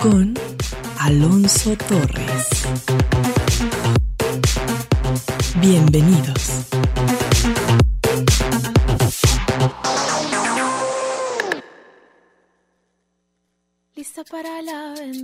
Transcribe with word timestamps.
Con 0.00 0.34
Alonso 0.98 1.76
Torres. 1.76 2.48
Bienvenidos. 5.60 6.39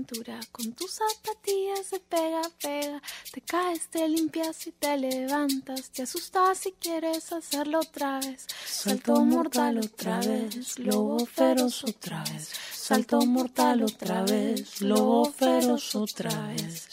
La 0.06 0.34
aventura, 0.34 0.41
con 0.52 0.73
tus 0.73 0.92
zapatillas 0.92 1.91
de 1.91 2.01
pega, 2.01 2.42
pega. 2.60 3.02
Te 3.33 3.41
caes, 3.41 3.88
te 3.88 4.09
limpias 4.09 4.66
y 4.66 4.73
te 4.73 4.96
levantas. 4.96 5.91
Te 5.91 6.02
asustas 6.02 6.59
si 6.59 6.73
quieres 6.73 7.32
hacerlo 7.32 7.80
otra 7.80 8.20
vez. 8.20 8.46
Salto 8.66 9.24
mortal 9.24 9.79
otra 9.79 10.20
vez, 10.20 10.79
lobo 10.79 11.24
feroz 11.27 11.84
otra 11.84 12.23
vez. 12.24 12.52
Salto 12.73 13.20
mortal 13.23 13.82
otra 13.82 14.23
vez, 14.23 14.80
lobo 14.80 15.32
feroz 15.32 15.95
otra 15.95 16.46
vez. 16.48 16.88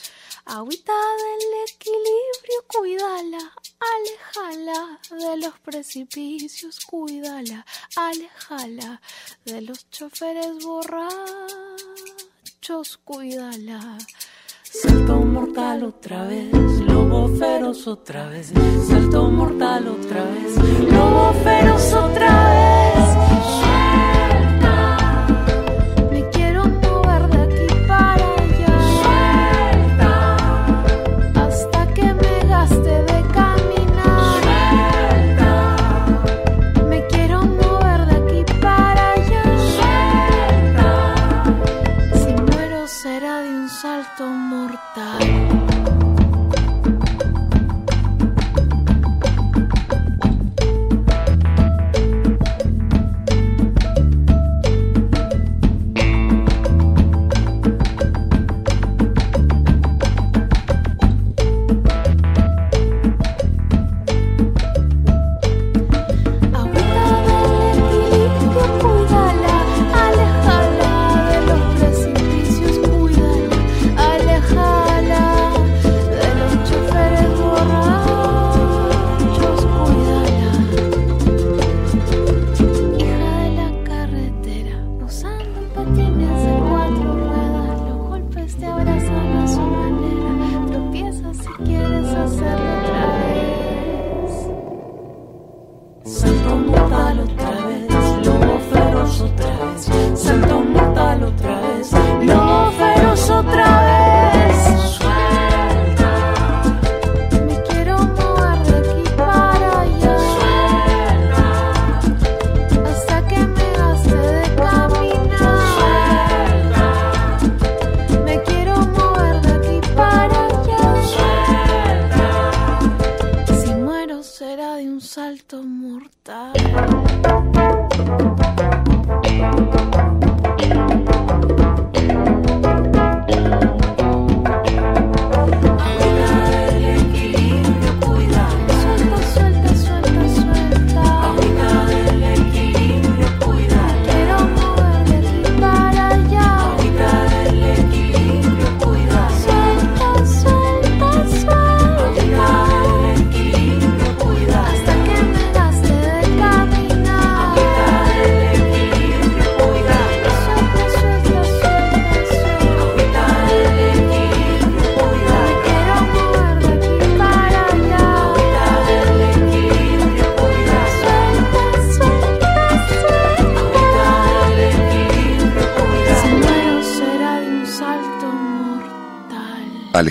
Agüita 0.46 0.92
del 0.92 1.70
equilibrio, 1.70 2.66
cuídala, 2.68 3.54
alejala 3.96 5.00
de 5.10 5.38
los 5.38 5.58
precipicios, 5.60 6.82
cuídala, 6.82 7.66
alejala 7.96 9.02
de 9.46 9.62
los 9.62 9.90
choferes 9.90 10.62
borrachos, 12.64 12.98
cuídala. 13.04 13.98
Salto 14.64 15.18
mortal 15.18 15.84
otra 15.84 16.24
vez, 16.26 16.52
lobo 16.88 17.28
feroz 17.38 17.88
otra 17.88 18.28
vez, 18.30 18.52
salto 18.88 19.30
mortal 19.30 19.88
otra 19.88 20.24
vez, 20.24 20.56
lobo 20.92 21.34
feroz 21.44 21.94
otra 21.94 22.50
vez. 22.50 23.23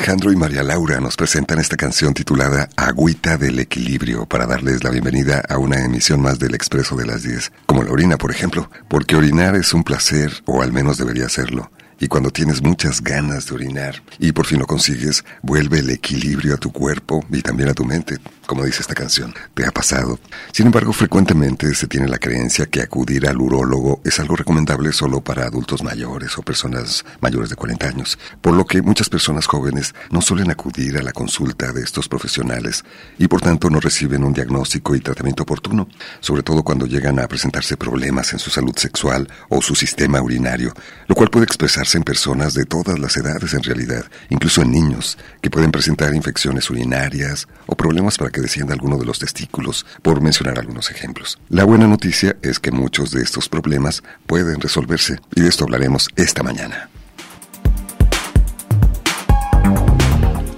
Alejandro 0.03 0.33
y 0.33 0.37
María 0.37 0.65
Laura 0.65 0.99
nos 0.99 1.17
presentan 1.17 1.61
esta 1.61 1.77
canción 1.77 2.13
titulada 2.13 2.69
Agüita 2.75 3.39
del 3.39 3.61
Equilibrio 3.61 4.27
para 4.27 4.47
darles 4.47 4.83
la 4.83 4.91
bienvenida 4.91 5.45
a 5.49 5.59
una 5.59 5.79
emisión 5.85 6.21
más 6.21 6.41
del 6.41 6.57
Expreso 6.57 6.97
de 6.97 7.07
las 7.07 7.23
10, 7.23 7.53
como 7.67 7.85
la 7.85 7.93
orina, 7.93 8.17
por 8.17 8.33
ejemplo, 8.33 8.69
porque 8.89 9.15
orinar 9.15 9.55
es 9.55 9.73
un 9.73 9.85
placer, 9.85 10.43
o 10.45 10.61
al 10.61 10.73
menos 10.73 10.99
debería 10.99 11.29
serlo 11.29 11.71
y 12.01 12.09
cuando 12.09 12.33
tienes 12.33 12.63
muchas 12.63 13.01
ganas 13.01 13.47
de 13.47 13.55
orinar 13.55 14.03
y 14.19 14.33
por 14.33 14.45
fin 14.45 14.59
lo 14.59 14.67
consigues, 14.67 15.25
vuelve 15.41 15.79
el 15.79 15.91
equilibrio 15.91 16.55
a 16.55 16.57
tu 16.57 16.73
cuerpo 16.73 17.25
y 17.31 17.43
también 17.43 17.69
a 17.69 17.75
tu 17.75 17.85
mente, 17.85 18.19
como 18.47 18.65
dice 18.65 18.83
esta 18.83 18.95
canción. 18.95 19.35
¿Te 19.55 19.67
ha 19.67 19.71
pasado? 19.71 20.19
Sin 20.53 20.67
embargo, 20.67 20.93
frecuentemente 20.93 21.75
se 21.75 21.87
tiene 21.87 22.09
la 22.09 22.19
creencia 22.19 22.67
que 22.67 22.83
acudir 22.83 23.29
al 23.29 23.41
urólogo 23.41 24.01
es 24.05 24.19
algo 24.21 24.37
recomendable 24.37 24.93
solo 24.93 25.21
para 25.21 25.45
adultos 25.45 25.83
mayores 25.83 26.37
o 26.39 26.43
personas 26.43 27.05
mayores 27.21 27.51
de 27.51 27.57
40 27.57 27.87
años, 27.87 28.19
por 28.41 28.55
lo 28.55 28.65
que 28.65 28.83
muchas 28.83 29.09
personas 29.09 29.47
jóvenes 29.47 29.95
no 30.11 30.21
suelen 30.21 30.51
acudir 30.51 30.99
a 30.99 31.03
la 31.03 31.13
consulta 31.13 31.73
de 31.73 31.83
estos 31.83 32.09
profesionales 32.09 32.85
y 33.19 33.29
por 33.29 33.41
tanto 33.41 33.71
no 33.71 33.81
reciben 33.81 34.25
un 34.25 34.33
diagnóstico 34.33 34.95
y 34.95 35.01
tratamiento 35.01 35.45
oportuno, 35.45 35.89
sobre 36.21 36.43
todo 36.43 36.63
cuando 36.63 36.87
llegan 36.87 37.19
a 37.19 37.29
presentarse 37.29 37.77
problemas 37.77 38.33
en 38.33 38.39
su 38.39 38.51
salud 38.51 38.77
sexual 38.77 39.29
o 39.49 39.63
su 39.63 39.75
sistema 39.75 40.21
urinario, 40.21 40.75
lo 41.07 41.15
cual 41.15 41.31
puede 41.31 41.45
expresarse 41.45 41.97
en 41.97 42.05
personas 42.05 42.55
de 42.55 42.65
todas 42.65 42.99
las 42.99 43.17
edades 43.17 43.55
en 43.55 43.63
realidad, 43.63 44.05
incluso 44.31 44.63
en 44.63 44.73
niños, 44.73 45.19
que 45.41 45.51
pueden 45.51 45.71
presentar 45.71 46.15
infecciones 46.15 46.71
urinarias 46.71 47.47
o 47.67 47.77
problemas 47.77 48.19
para 48.19 48.31
que 48.33 48.41
descienda 48.41 48.75
alguno 48.75 48.99
de 48.99 49.07
los 49.07 49.21
testículos, 49.21 49.87
por 50.03 50.21
mencionar 50.21 50.59
algunos 50.59 50.91
ejemplos. 50.91 51.39
La 51.49 51.65
buena 51.65 51.87
noticia 51.87 52.37
es 52.43 52.59
que 52.59 52.73
muchos 52.73 53.13
de 53.13 53.23
estos 53.23 53.49
problemas 53.49 54.03
pueden 54.27 54.61
resolverse 54.61 55.21
y 55.37 55.43
de 55.43 55.49
esto 55.49 55.65
hablaremos 55.65 56.09
esta 56.17 56.43
mañana. 56.43 56.89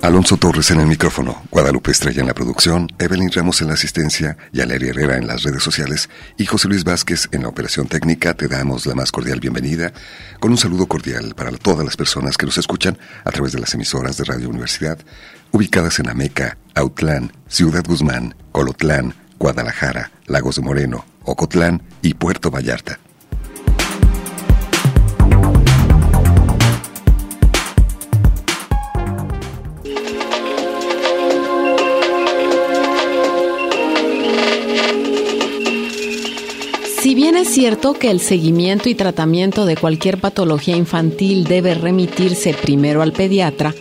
Alonso 0.04 0.36
Torres 0.36 0.70
en 0.70 0.80
el 0.80 0.86
micrófono, 0.86 1.44
Guadalupe 1.50 1.90
Estrella 1.90 2.20
en 2.20 2.26
la 2.26 2.34
producción, 2.34 2.92
Evelyn 2.98 3.32
Ramos 3.32 3.62
en 3.62 3.68
la 3.68 3.72
asistencia, 3.72 4.36
Yaleria 4.52 4.90
Herrera 4.90 5.16
en 5.16 5.26
las 5.26 5.44
redes 5.44 5.62
sociales 5.62 6.10
y 6.36 6.44
José 6.44 6.68
Luis 6.68 6.84
Vázquez 6.84 7.26
en 7.32 7.40
la 7.40 7.48
operación 7.48 7.88
técnica. 7.88 8.34
Te 8.34 8.46
damos 8.46 8.84
la 8.84 8.94
más 8.94 9.10
cordial 9.10 9.40
bienvenida 9.40 9.94
con 10.40 10.50
un 10.50 10.58
saludo 10.58 10.84
cordial 10.88 11.34
para 11.34 11.50
todas 11.52 11.86
las 11.86 11.96
personas 11.96 12.36
que 12.36 12.44
nos 12.44 12.58
escuchan 12.58 12.98
a 13.24 13.30
través 13.30 13.52
de 13.52 13.60
las 13.60 13.72
emisoras 13.72 14.18
de 14.18 14.24
Radio 14.24 14.50
Universidad 14.50 14.98
ubicadas 15.52 15.98
en 15.98 16.10
Ameca, 16.10 16.58
Autlán, 16.74 17.32
Ciudad 17.48 17.82
Guzmán, 17.82 18.34
Colotlán, 18.52 19.14
Guadalajara, 19.38 20.10
Lagos 20.26 20.56
de 20.56 20.62
Moreno, 20.62 21.06
Ocotlán 21.22 21.82
y 22.02 22.12
Puerto 22.12 22.50
Vallarta. 22.50 22.98
Si 37.14 37.20
bien 37.20 37.36
es 37.36 37.46
cierto 37.46 37.92
que 37.92 38.10
el 38.10 38.18
seguimiento 38.18 38.88
y 38.88 38.96
tratamiento 38.96 39.66
de 39.66 39.76
cualquier 39.76 40.18
patología 40.18 40.76
infantil 40.76 41.44
debe 41.44 41.74
remitirse 41.74 42.54
primero 42.54 43.02
al 43.02 43.12
pediatra, 43.12 43.72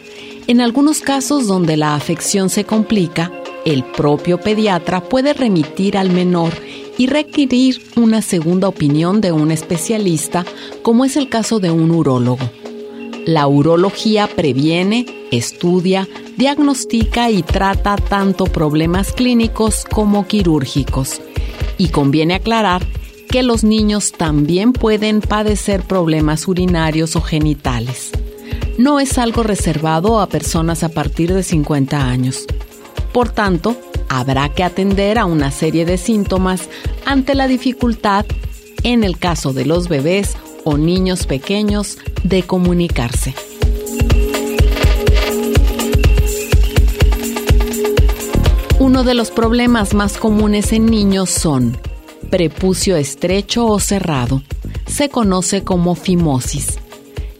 en 0.45 0.61
algunos 0.61 1.01
casos 1.01 1.47
donde 1.47 1.75
la 1.75 1.95
afección 1.95 2.51
se 2.51 2.63
complica, 2.63 3.31
el 3.65 3.83
propio 3.85 4.39
pediatra 4.39 5.01
puede 5.01 5.33
remitir 5.33 5.97
al 5.97 6.11
menor 6.11 6.51
y 6.99 7.07
requerir 7.07 7.81
una 7.95 8.21
segunda 8.21 8.67
opinión 8.67 9.19
de 9.19 9.31
un 9.31 9.49
especialista, 9.49 10.45
como 10.83 11.03
es 11.03 11.17
el 11.17 11.27
caso 11.27 11.59
de 11.59 11.71
un 11.71 11.89
urólogo. 11.89 12.51
La 13.25 13.47
urología 13.47 14.27
previene, 14.27 15.07
estudia, 15.31 16.07
diagnostica 16.37 17.31
y 17.31 17.41
trata 17.41 17.95
tanto 17.95 18.45
problemas 18.45 19.11
clínicos 19.11 19.85
como 19.91 20.27
quirúrgicos. 20.27 21.19
Y 21.79 21.87
conviene 21.87 22.35
aclarar 22.35 22.83
que 23.33 23.41
los 23.41 23.63
niños 23.63 24.11
también 24.11 24.73
pueden 24.73 25.19
padecer 25.19 25.81
problemas 25.81 26.47
urinarios 26.47 27.15
o 27.15 27.21
genitales. 27.21 28.11
No 28.77 28.99
es 28.99 29.17
algo 29.17 29.41
reservado 29.41 30.19
a 30.19 30.27
personas 30.27 30.83
a 30.83 30.89
partir 30.89 31.33
de 31.33 31.41
50 31.41 31.97
años. 31.99 32.45
Por 33.11 33.29
tanto, 33.29 33.75
habrá 34.07 34.49
que 34.49 34.63
atender 34.63 35.17
a 35.17 35.25
una 35.25 35.49
serie 35.49 35.83
de 35.83 35.97
síntomas 35.97 36.69
ante 37.07 37.33
la 37.33 37.47
dificultad, 37.47 38.27
en 38.83 39.03
el 39.03 39.17
caso 39.17 39.51
de 39.51 39.65
los 39.65 39.89
bebés 39.89 40.37
o 40.63 40.77
niños 40.77 41.25
pequeños, 41.25 41.97
de 42.23 42.43
comunicarse. 42.43 43.33
Uno 48.77 49.03
de 49.03 49.15
los 49.15 49.31
problemas 49.31 49.95
más 49.95 50.17
comunes 50.17 50.71
en 50.71 50.85
niños 50.85 51.31
son 51.31 51.79
prepucio 52.33 52.95
estrecho 52.95 53.67
o 53.67 53.79
cerrado. 53.79 54.41
Se 54.87 55.07
conoce 55.07 55.63
como 55.63 55.93
fimosis. 55.93 56.79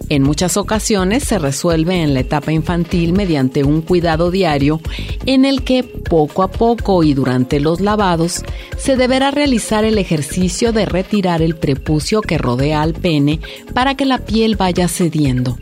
En 0.08 0.22
muchas 0.22 0.56
ocasiones 0.56 1.24
se 1.24 1.40
resuelve 1.40 2.04
en 2.04 2.14
la 2.14 2.20
etapa 2.20 2.52
infantil 2.52 3.12
mediante 3.14 3.64
un 3.64 3.82
cuidado 3.82 4.30
diario 4.30 4.80
en 5.26 5.46
el 5.46 5.64
que 5.64 5.82
poco 5.82 6.44
a 6.44 6.52
poco 6.52 7.04
y 7.04 7.16
durante 7.16 7.60
los 7.60 7.82
lavados 7.82 8.44
se 8.78 8.96
deberá 8.96 9.32
realizar 9.32 9.84
el 9.84 9.98
ejercicio 9.98 10.72
de 10.74 10.86
retirar 10.86 11.42
el 11.42 11.56
prepucio 11.56 12.22
que 12.22 12.38
rodea 12.38 12.84
al 12.84 12.94
pene 12.94 13.40
para 13.74 13.96
que 13.96 14.06
la 14.06 14.20
piel 14.20 14.58
vaya 14.58 14.88
cediendo. 14.88 15.58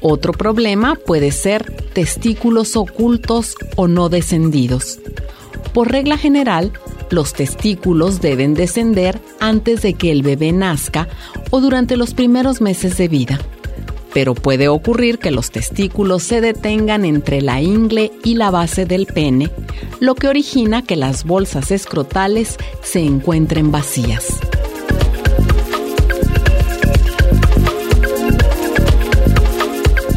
Otro 0.00 0.32
problema 0.32 0.94
puede 0.94 1.30
ser 1.30 1.70
testículos 1.92 2.74
ocultos 2.74 3.54
o 3.76 3.86
no 3.86 4.08
descendidos. 4.08 4.98
Por 5.74 5.92
regla 5.92 6.16
general, 6.16 6.72
los 7.10 7.32
testículos 7.32 8.20
deben 8.20 8.54
descender 8.54 9.20
antes 9.40 9.82
de 9.82 9.94
que 9.94 10.12
el 10.12 10.22
bebé 10.22 10.52
nazca 10.52 11.08
o 11.50 11.60
durante 11.60 11.96
los 11.96 12.14
primeros 12.14 12.60
meses 12.60 12.96
de 12.96 13.08
vida. 13.08 13.40
Pero 14.12 14.34
puede 14.34 14.68
ocurrir 14.68 15.18
que 15.18 15.30
los 15.30 15.50
testículos 15.50 16.22
se 16.22 16.40
detengan 16.40 17.04
entre 17.04 17.42
la 17.42 17.60
ingle 17.60 18.12
y 18.24 18.34
la 18.34 18.50
base 18.50 18.86
del 18.86 19.06
pene, 19.06 19.50
lo 20.00 20.14
que 20.14 20.28
origina 20.28 20.82
que 20.82 20.96
las 20.96 21.24
bolsas 21.24 21.70
escrotales 21.70 22.56
se 22.82 23.00
encuentren 23.00 23.70
vacías. 23.70 24.40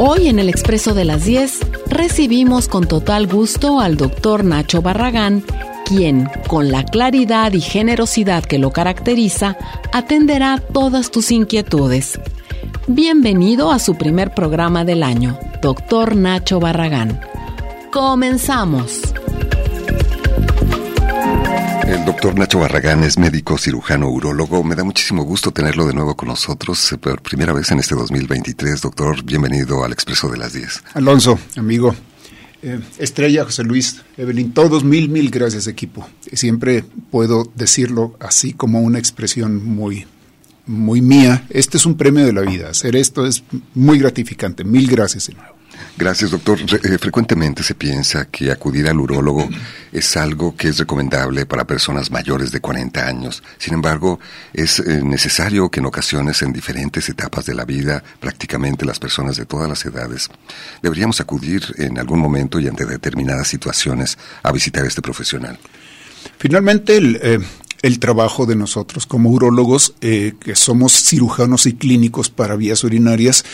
Hoy 0.02 0.30
en 0.30 0.40
el 0.40 0.48
Expreso 0.48 0.94
de 0.94 1.04
las 1.04 1.26
10 1.26 1.60
recibimos 1.90 2.70
con 2.70 2.88
total 2.88 3.28
gusto 3.28 3.82
al 3.82 3.98
doctor 3.98 4.46
Nacho 4.46 4.82
Barragán, 4.82 5.44
quien, 5.90 6.30
con 6.48 6.72
la 6.72 6.86
claridad 6.86 7.52
y 7.54 7.62
generosidad 7.62 8.44
que 8.44 8.60
lo 8.60 8.72
caracteriza, 8.72 9.58
atenderá 9.92 10.62
todas 10.72 11.10
tus 11.10 11.32
inquietudes. 11.32 12.20
Bienvenido 12.86 13.72
a 13.72 13.80
su 13.80 13.98
primer 13.98 14.36
programa 14.36 14.86
del 14.86 15.02
año, 15.02 15.40
Doctor 15.64 16.16
Nacho 16.16 16.60
Barragán. 16.60 17.20
Comenzamos. 17.92 19.02
El 21.88 22.06
doctor 22.06 22.38
Nacho 22.38 22.60
Barragán 22.60 23.04
es 23.04 23.18
médico 23.18 23.58
cirujano 23.58 24.10
urólogo. 24.10 24.64
Me 24.64 24.76
da 24.76 24.84
muchísimo 24.84 25.24
gusto 25.24 25.50
tenerlo 25.50 25.88
de 25.88 25.94
nuevo 25.94 26.16
con 26.16 26.28
nosotros 26.28 26.92
eh, 26.92 27.00
por 27.00 27.20
primera 27.24 27.52
vez 27.52 27.72
en 27.72 27.80
este 27.80 27.96
2023. 27.96 28.80
Doctor, 28.80 29.24
bienvenido 29.24 29.84
al 29.84 29.92
Expreso 29.92 30.30
de 30.30 30.38
las 30.38 30.54
10. 30.54 30.84
Alonso, 30.94 31.40
amigo, 31.58 31.96
eh, 32.62 32.80
Estrella, 32.98 33.46
José 33.46 33.64
Luis, 33.64 34.02
Evelyn, 34.18 34.54
todos 34.54 34.84
mil, 34.84 35.10
mil 35.10 35.30
gracias 35.30 35.68
equipo. 35.68 36.08
Siempre 36.34 36.84
puedo 37.12 37.52
decirlo 37.56 38.16
así 38.20 38.54
como 38.54 38.82
una 38.82 39.00
expresión 39.00 39.64
muy, 39.66 40.06
muy 40.66 41.02
mía. 41.02 41.46
Este 41.50 41.78
es 41.78 41.86
un 41.86 41.96
premio 41.96 42.26
de 42.26 42.34
la 42.34 42.42
vida. 42.42 42.70
Hacer 42.70 42.96
esto 42.96 43.26
es 43.26 43.44
muy 43.74 44.00
gratificante. 44.00 44.64
Mil 44.64 44.88
gracias 44.88 45.28
de 45.28 45.36
nuevo. 45.36 45.59
Gracias, 45.98 46.32
doctor. 46.32 46.60
Eh, 46.60 46.98
frecuentemente 46.98 47.64
se 47.64 47.76
piensa 47.76 48.26
que 48.26 48.52
acudir 48.52 48.88
al 48.88 49.00
urólogo 49.00 49.50
es 49.92 50.18
algo 50.18 50.56
que 50.56 50.70
es 50.70 50.78
recomendable 50.78 51.46
para 51.46 51.66
personas 51.66 52.12
mayores 52.12 52.52
de 52.52 52.60
40 52.60 53.06
años. 53.06 53.44
Sin 53.58 53.74
embargo, 53.74 54.20
es 54.54 54.80
eh, 54.80 55.02
necesario 55.04 55.70
que 55.70 55.80
en 55.80 55.86
ocasiones, 55.88 56.42
en 56.42 56.54
diferentes 56.54 57.10
etapas 57.10 57.46
de 57.46 57.56
la 57.56 57.66
vida, 57.66 58.04
prácticamente 58.20 58.86
las 58.86 59.00
personas 59.00 59.38
de 59.38 59.46
todas 59.46 59.68
las 59.68 59.86
edades, 59.86 60.30
deberíamos 60.82 61.20
acudir 61.22 61.64
en 61.78 61.98
algún 61.98 62.20
momento 62.20 62.60
y 62.60 62.68
ante 62.68 62.86
determinadas 62.86 63.48
situaciones 63.48 64.18
a 64.44 64.52
visitar 64.52 64.84
a 64.84 64.88
este 64.88 65.02
profesional. 65.02 65.60
Finalmente, 66.38 66.98
el, 66.98 67.20
eh, 67.22 67.40
el 67.82 68.00
trabajo 68.00 68.46
de 68.46 68.56
nosotros 68.56 69.06
como 69.06 69.30
urólogos, 69.30 69.94
eh, 70.02 70.34
que 70.40 70.56
somos 70.56 70.94
cirujanos 70.94 71.66
y 71.66 71.74
clínicos 71.74 72.30
para 72.30 72.56
vías 72.56 72.84
urinarias, 72.84 73.46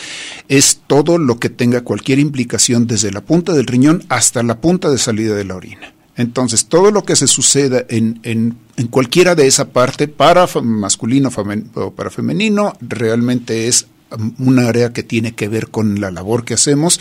es 0.48 0.80
todo 0.86 1.18
lo 1.18 1.38
que 1.38 1.50
tenga 1.50 1.82
cualquier 1.82 2.18
implicación 2.18 2.86
desde 2.86 3.12
la 3.12 3.20
punta 3.20 3.52
del 3.52 3.66
riñón 3.66 4.04
hasta 4.08 4.42
la 4.42 4.60
punta 4.60 4.90
de 4.90 4.98
salida 4.98 5.34
de 5.34 5.44
la 5.44 5.56
orina. 5.56 5.92
Entonces, 6.16 6.66
todo 6.66 6.90
lo 6.90 7.04
que 7.04 7.14
se 7.14 7.26
suceda 7.26 7.84
en, 7.88 8.20
en, 8.22 8.56
en 8.76 8.86
cualquiera 8.86 9.34
de 9.34 9.46
esa 9.46 9.68
parte, 9.68 10.08
para 10.08 10.46
masculino 10.62 11.30
o 11.74 11.90
para 11.90 12.10
femenino, 12.10 12.72
realmente 12.80 13.68
es 13.68 13.86
un 14.38 14.58
área 14.58 14.92
que 14.92 15.02
tiene 15.02 15.34
que 15.34 15.48
ver 15.48 15.68
con 15.68 16.00
la 16.00 16.10
labor 16.10 16.44
que 16.44 16.54
hacemos 16.54 17.00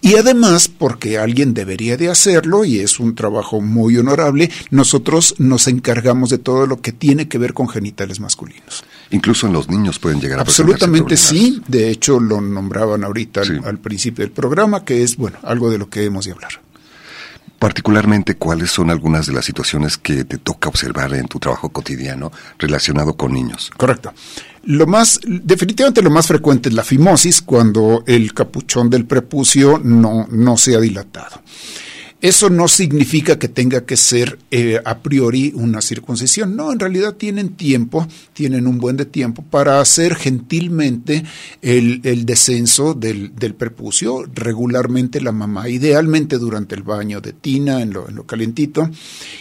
y 0.00 0.16
además 0.16 0.68
porque 0.68 1.18
alguien 1.18 1.54
debería 1.54 1.96
de 1.96 2.08
hacerlo 2.08 2.64
y 2.64 2.80
es 2.80 2.98
un 2.98 3.14
trabajo 3.14 3.60
muy 3.60 3.96
honorable, 3.98 4.50
nosotros 4.70 5.34
nos 5.38 5.68
encargamos 5.68 6.30
de 6.30 6.38
todo 6.38 6.66
lo 6.66 6.80
que 6.80 6.92
tiene 6.92 7.28
que 7.28 7.38
ver 7.38 7.52
con 7.52 7.68
genitales 7.68 8.20
masculinos. 8.20 8.84
Incluso 9.10 9.46
en 9.46 9.52
los 9.52 9.68
niños 9.68 9.98
pueden 9.98 10.20
llegar 10.20 10.38
a 10.38 10.42
Absolutamente 10.42 11.16
sí, 11.16 11.62
de 11.68 11.90
hecho 11.90 12.18
lo 12.18 12.40
nombraban 12.40 13.04
ahorita 13.04 13.44
sí. 13.44 13.52
al, 13.52 13.64
al 13.64 13.78
principio 13.78 14.24
del 14.24 14.32
programa, 14.32 14.84
que 14.84 15.02
es 15.02 15.16
bueno, 15.16 15.38
algo 15.42 15.70
de 15.70 15.78
lo 15.78 15.88
que 15.88 16.04
hemos 16.04 16.24
de 16.24 16.32
hablar 16.32 16.66
particularmente 17.58 18.36
cuáles 18.36 18.70
son 18.70 18.90
algunas 18.90 19.26
de 19.26 19.32
las 19.32 19.44
situaciones 19.44 19.96
que 19.96 20.24
te 20.24 20.38
toca 20.38 20.68
observar 20.68 21.14
en 21.14 21.26
tu 21.26 21.38
trabajo 21.38 21.70
cotidiano 21.70 22.30
relacionado 22.58 23.16
con 23.16 23.32
niños. 23.32 23.70
Correcto. 23.76 24.12
Lo 24.66 24.86
más, 24.88 25.20
definitivamente 25.24 26.02
lo 26.02 26.10
más 26.10 26.26
frecuente 26.26 26.68
es 26.68 26.74
la 26.74 26.82
fimosis 26.82 27.40
cuando 27.40 28.02
el 28.06 28.34
capuchón 28.34 28.90
del 28.90 29.06
prepucio 29.06 29.80
no, 29.82 30.26
no 30.28 30.56
se 30.56 30.74
ha 30.74 30.80
dilatado. 30.80 31.40
Eso 32.20 32.50
no 32.50 32.66
significa 32.66 33.38
que 33.38 33.46
tenga 33.46 33.84
que 33.84 33.96
ser 33.96 34.38
eh, 34.50 34.80
a 34.84 34.98
priori 34.98 35.52
una 35.54 35.80
circuncisión. 35.80 36.56
No, 36.56 36.72
en 36.72 36.80
realidad 36.80 37.14
tienen 37.14 37.50
tiempo, 37.50 38.08
tienen 38.32 38.66
un 38.66 38.78
buen 38.78 38.96
de 38.96 39.04
tiempo 39.04 39.42
para 39.42 39.80
hacer 39.80 40.16
gentilmente 40.16 41.22
el, 41.62 42.00
el 42.02 42.26
descenso 42.26 42.94
del, 42.94 43.36
del, 43.36 43.54
prepucio, 43.54 44.24
regularmente 44.34 45.20
la 45.20 45.30
mamá, 45.30 45.68
idealmente 45.68 46.38
durante 46.38 46.74
el 46.74 46.82
baño 46.82 47.20
de 47.20 47.34
tina, 47.34 47.82
en 47.82 47.92
lo, 47.92 48.08
en 48.08 48.16
lo 48.16 48.26
calentito, 48.26 48.90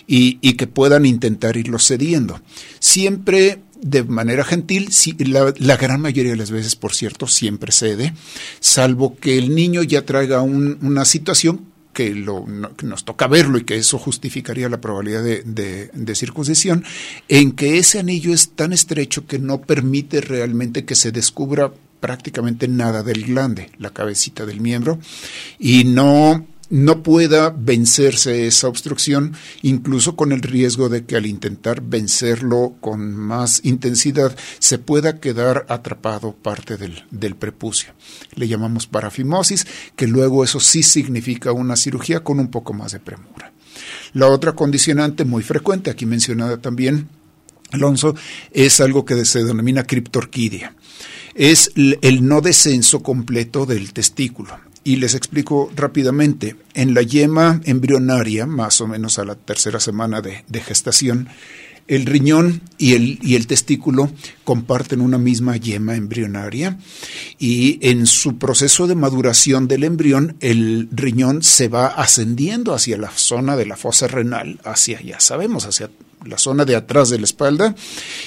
y, 0.05 0.38
y 0.41 0.53
que 0.53 0.67
puedan 0.67 1.05
intentar 1.05 1.58
irlo 1.58 1.79
cediendo. 1.79 2.41
Siempre 2.79 3.62
de 3.82 4.03
manera 4.03 4.44
gentil, 4.44 4.89
la, 5.20 5.53
la, 5.58 5.77
gran 5.77 6.01
mayoría 6.01 6.32
de 6.32 6.38
las 6.38 6.51
veces, 6.51 6.75
por 6.75 6.94
cierto, 6.94 7.27
siempre 7.27 7.72
cede, 7.72 8.13
salvo 8.60 9.17
que 9.17 9.38
el 9.38 9.53
niño 9.53 9.84
ya 9.84 10.05
traiga 10.05 10.41
un, 10.41 10.77
una 10.82 11.05
situación 11.05 11.65
que, 11.94 12.13
lo, 12.13 12.46
que, 12.77 12.86
nos 12.86 13.05
toca 13.05 13.27
verlo 13.27 13.58
y 13.58 13.63
que 13.63 13.77
eso 13.77 13.98
justificaría 13.98 14.70
la 14.70 14.82
probabilidad 14.82 15.24
de, 15.24 15.44
de, 15.44 15.89
de, 15.94 16.15
circuncisión, 16.15 16.84
en 17.29 17.53
que 17.53 17.77
ese 17.77 18.00
anillo 18.00 18.34
es 18.34 18.51
tan 18.51 18.74
estrecho 18.74 19.25
que 19.25 19.39
no 19.39 19.62
permite 19.62 20.22
realmente 20.22 20.86
que 20.86 20.96
se 20.96 21.12
descubra 21.12 21.72
prácticamente 22.01 22.67
nada 22.67 23.01
del 23.01 23.24
glande, 23.24 23.72
la 23.79 23.91
cabecita 23.91 24.46
del 24.46 24.62
miembro, 24.62 25.00
y 25.58 25.86
no 25.86 26.46
no 26.69 27.03
pueda 27.03 27.50
vencerse 27.50 28.48
esa 28.48 28.67
obstrucción, 28.67 29.36
incluso 29.62 30.15
con 30.15 30.31
el 30.31 30.41
riesgo 30.41 30.89
de 30.89 31.05
que 31.05 31.15
al 31.15 31.25
intentar 31.25 31.81
vencerlo 31.81 32.75
con 32.81 33.15
más 33.15 33.62
intensidad 33.63 34.36
se 34.60 34.79
pueda 34.79 35.19
quedar 35.19 35.65
atrapado 35.69 36.34
parte 36.34 36.77
del, 36.77 37.03
del 37.12 37.36
prepucio. 37.36 37.93
Le 38.36 38.48
llamamos 38.48 38.88
parafimosis, 38.88 39.67
que 39.95 40.07
luego 40.07 40.43
eso 40.43 40.60
sí 40.60 40.84
significa 40.84 41.51
una 41.51 41.75
cirugía 41.75 42.24
con 42.24 42.39
un 42.39 42.50
poco 42.50 42.74
más 42.74 42.91
de 42.91 43.00
premura. 43.00 43.53
La 44.13 44.27
otra 44.27 44.53
condicionante 44.53 45.25
muy 45.25 45.43
frecuente, 45.43 45.91
aquí 45.91 46.05
mencionada 46.05 46.57
también, 46.57 47.10
Alonso, 47.72 48.15
es 48.51 48.79
algo 48.79 49.05
que 49.05 49.25
se 49.25 49.43
denomina 49.43 49.84
criptorquidia. 49.84 50.75
Es 51.34 51.72
el 51.75 52.25
no 52.25 52.39
descenso 52.39 53.03
completo 53.03 53.65
del 53.65 53.91
testículo. 53.91 54.57
Y 54.86 54.98
les 54.98 55.15
explico 55.15 55.72
rápidamente. 55.75 56.56
En 56.75 56.94
la 56.94 57.01
yema 57.01 57.60
embrionaria, 57.65 58.46
más 58.46 58.80
o 58.82 58.88
menos 58.88 59.18
a 59.18 59.25
la 59.25 59.34
tercera 59.34 59.80
semana 59.80 60.22
de, 60.22 60.62
gestación, 60.62 61.27
el 61.88 62.06
riñón 62.06 62.62
y 62.77 62.94
el, 62.94 63.20
y 63.24 63.36
el, 63.36 63.48
testículo 63.48 64.12
comparten 64.44 65.01
una 65.01 65.18
misma 65.18 65.58
yema 65.58 65.96
embrionaria 65.96 66.77
y 67.39 67.80
en 67.82 68.06
su 68.06 68.38
proceso 68.38 68.86
de 68.86 68.96
maduración 68.96 69.68
del 69.68 69.84
embrión 69.84 70.36
el 70.39 70.88
riñón 70.92 71.44
se 71.44 71.68
va 71.68 71.88
ascendiendo 71.88 72.74
hacia 72.74 72.98
la 72.98 73.10
zona 73.10 73.56
de 73.56 73.65
la 73.65 73.77
fosa 73.77 74.08
renal, 74.08 74.60
hacia, 74.63 75.01
ya 75.01 75.20
sabemos, 75.20 75.65
hacia 75.65 75.89
la 76.25 76.38
zona 76.38 76.65
de 76.65 76.75
atrás 76.75 77.10
de 77.10 77.18
la 77.18 77.25
espalda 77.25 77.75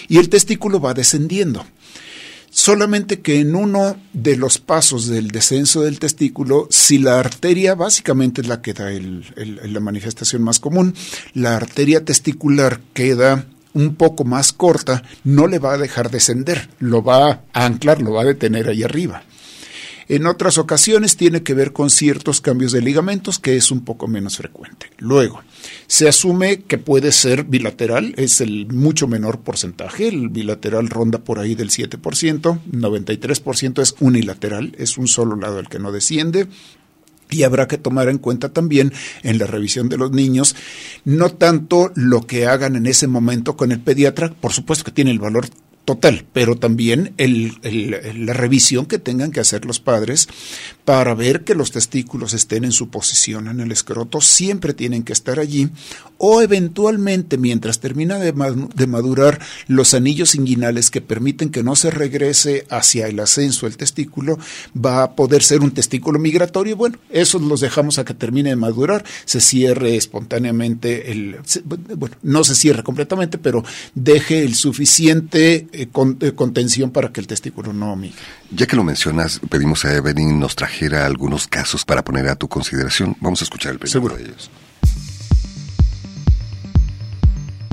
y 0.08 0.18
el 0.18 0.28
testículo 0.28 0.80
va 0.80 0.94
descendiendo. 0.94 1.64
Solamente 2.60 3.20
que 3.20 3.38
en 3.38 3.54
uno 3.54 3.96
de 4.12 4.34
los 4.34 4.58
pasos 4.58 5.06
del 5.06 5.28
descenso 5.28 5.82
del 5.82 6.00
testículo, 6.00 6.66
si 6.70 6.98
la 6.98 7.20
arteria, 7.20 7.76
básicamente 7.76 8.40
es 8.40 8.48
la 8.48 8.62
que 8.62 8.74
da 8.74 8.90
la 9.36 9.78
manifestación 9.78 10.42
más 10.42 10.58
común, 10.58 10.92
la 11.34 11.54
arteria 11.54 12.04
testicular 12.04 12.80
queda 12.94 13.46
un 13.74 13.94
poco 13.94 14.24
más 14.24 14.52
corta, 14.52 15.04
no 15.22 15.46
le 15.46 15.60
va 15.60 15.74
a 15.74 15.78
dejar 15.78 16.10
descender, 16.10 16.68
lo 16.80 17.04
va 17.04 17.44
a 17.52 17.64
anclar, 17.64 18.02
lo 18.02 18.14
va 18.14 18.22
a 18.22 18.26
detener 18.26 18.68
ahí 18.68 18.82
arriba. 18.82 19.22
En 20.08 20.26
otras 20.26 20.56
ocasiones 20.56 21.18
tiene 21.18 21.42
que 21.42 21.52
ver 21.52 21.74
con 21.74 21.90
ciertos 21.90 22.40
cambios 22.40 22.72
de 22.72 22.80
ligamentos, 22.80 23.38
que 23.38 23.56
es 23.56 23.70
un 23.70 23.84
poco 23.84 24.08
menos 24.08 24.38
frecuente. 24.38 24.90
Luego, 24.96 25.42
se 25.86 26.08
asume 26.08 26.62
que 26.62 26.78
puede 26.78 27.12
ser 27.12 27.44
bilateral, 27.44 28.14
es 28.16 28.40
el 28.40 28.66
mucho 28.72 29.06
menor 29.06 29.40
porcentaje, 29.40 30.08
el 30.08 30.30
bilateral 30.30 30.88
ronda 30.88 31.18
por 31.18 31.38
ahí 31.38 31.54
del 31.54 31.68
7%, 31.68 32.60
93% 32.72 33.82
es 33.82 33.94
unilateral, 34.00 34.74
es 34.78 34.96
un 34.96 35.08
solo 35.08 35.36
lado 35.36 35.58
el 35.58 35.68
que 35.68 35.78
no 35.78 35.92
desciende, 35.92 36.46
y 37.30 37.42
habrá 37.42 37.68
que 37.68 37.76
tomar 37.76 38.08
en 38.08 38.16
cuenta 38.16 38.48
también 38.48 38.94
en 39.22 39.38
la 39.38 39.46
revisión 39.46 39.90
de 39.90 39.98
los 39.98 40.12
niños, 40.12 40.56
no 41.04 41.28
tanto 41.28 41.92
lo 41.94 42.26
que 42.26 42.46
hagan 42.46 42.76
en 42.76 42.86
ese 42.86 43.06
momento 43.06 43.58
con 43.58 43.72
el 43.72 43.80
pediatra, 43.80 44.32
por 44.32 44.54
supuesto 44.54 44.84
que 44.84 44.92
tiene 44.92 45.10
el 45.10 45.18
valor 45.18 45.48
total, 45.88 46.26
pero 46.34 46.54
también 46.54 47.14
la 47.16 48.34
revisión 48.34 48.84
que 48.84 48.98
tengan 48.98 49.30
que 49.30 49.40
hacer 49.40 49.64
los 49.64 49.80
padres 49.80 50.28
para 50.84 51.14
ver 51.14 51.44
que 51.44 51.54
los 51.54 51.70
testículos 51.70 52.34
estén 52.34 52.64
en 52.64 52.72
su 52.72 52.90
posición 52.90 53.48
en 53.48 53.60
el 53.60 53.72
escroto, 53.72 54.20
siempre 54.20 54.74
tienen 54.74 55.02
que 55.02 55.14
estar 55.14 55.38
allí, 55.38 55.70
o 56.18 56.42
eventualmente 56.42 57.38
mientras 57.38 57.80
termina 57.80 58.18
de, 58.18 58.34
madurar 58.86 59.40
los 59.66 59.94
anillos 59.94 60.34
inguinales 60.34 60.90
que 60.90 61.00
permiten 61.00 61.48
que 61.48 61.62
no 61.62 61.74
se 61.74 61.90
regrese 61.90 62.66
hacia 62.68 63.06
el 63.06 63.18
ascenso 63.20 63.64
del 63.64 63.78
testículo, 63.78 64.38
va 64.76 65.02
a 65.02 65.12
poder 65.12 65.42
ser 65.42 65.60
un 65.60 65.70
testículo 65.70 66.18
migratorio. 66.18 66.76
Bueno, 66.76 66.98
esos 67.08 67.40
los 67.40 67.60
dejamos 67.60 67.98
a 67.98 68.04
que 68.04 68.12
termine 68.12 68.50
de 68.50 68.56
madurar, 68.56 69.04
se 69.24 69.40
cierre 69.40 69.96
espontáneamente, 69.96 71.12
el, 71.12 71.36
bueno, 71.64 72.16
no 72.22 72.44
se 72.44 72.54
cierre 72.54 72.82
completamente, 72.82 73.38
pero 73.38 73.64
deje 73.94 74.42
el 74.42 74.54
suficiente 74.54 75.66
eh, 75.82 75.88
eh, 76.20 76.32
contención 76.32 76.90
para 76.90 77.12
que 77.12 77.20
el 77.20 77.26
testículo 77.26 77.72
no 77.72 77.94
migre. 77.96 78.18
Ya 78.50 78.66
que 78.66 78.76
lo 78.76 78.84
mencionas, 78.84 79.40
pedimos 79.48 79.84
a 79.84 79.94
Evelyn 79.94 80.38
nos 80.38 80.56
trajera 80.56 81.06
algunos 81.06 81.46
casos 81.46 81.84
para 81.84 82.02
poner 82.02 82.28
a 82.28 82.36
tu 82.36 82.48
consideración. 82.48 83.16
Vamos 83.20 83.40
a 83.40 83.44
escuchar 83.44 83.72
el 83.72 83.78
primero 83.78 84.16
de 84.16 84.24
ellos. 84.24 84.50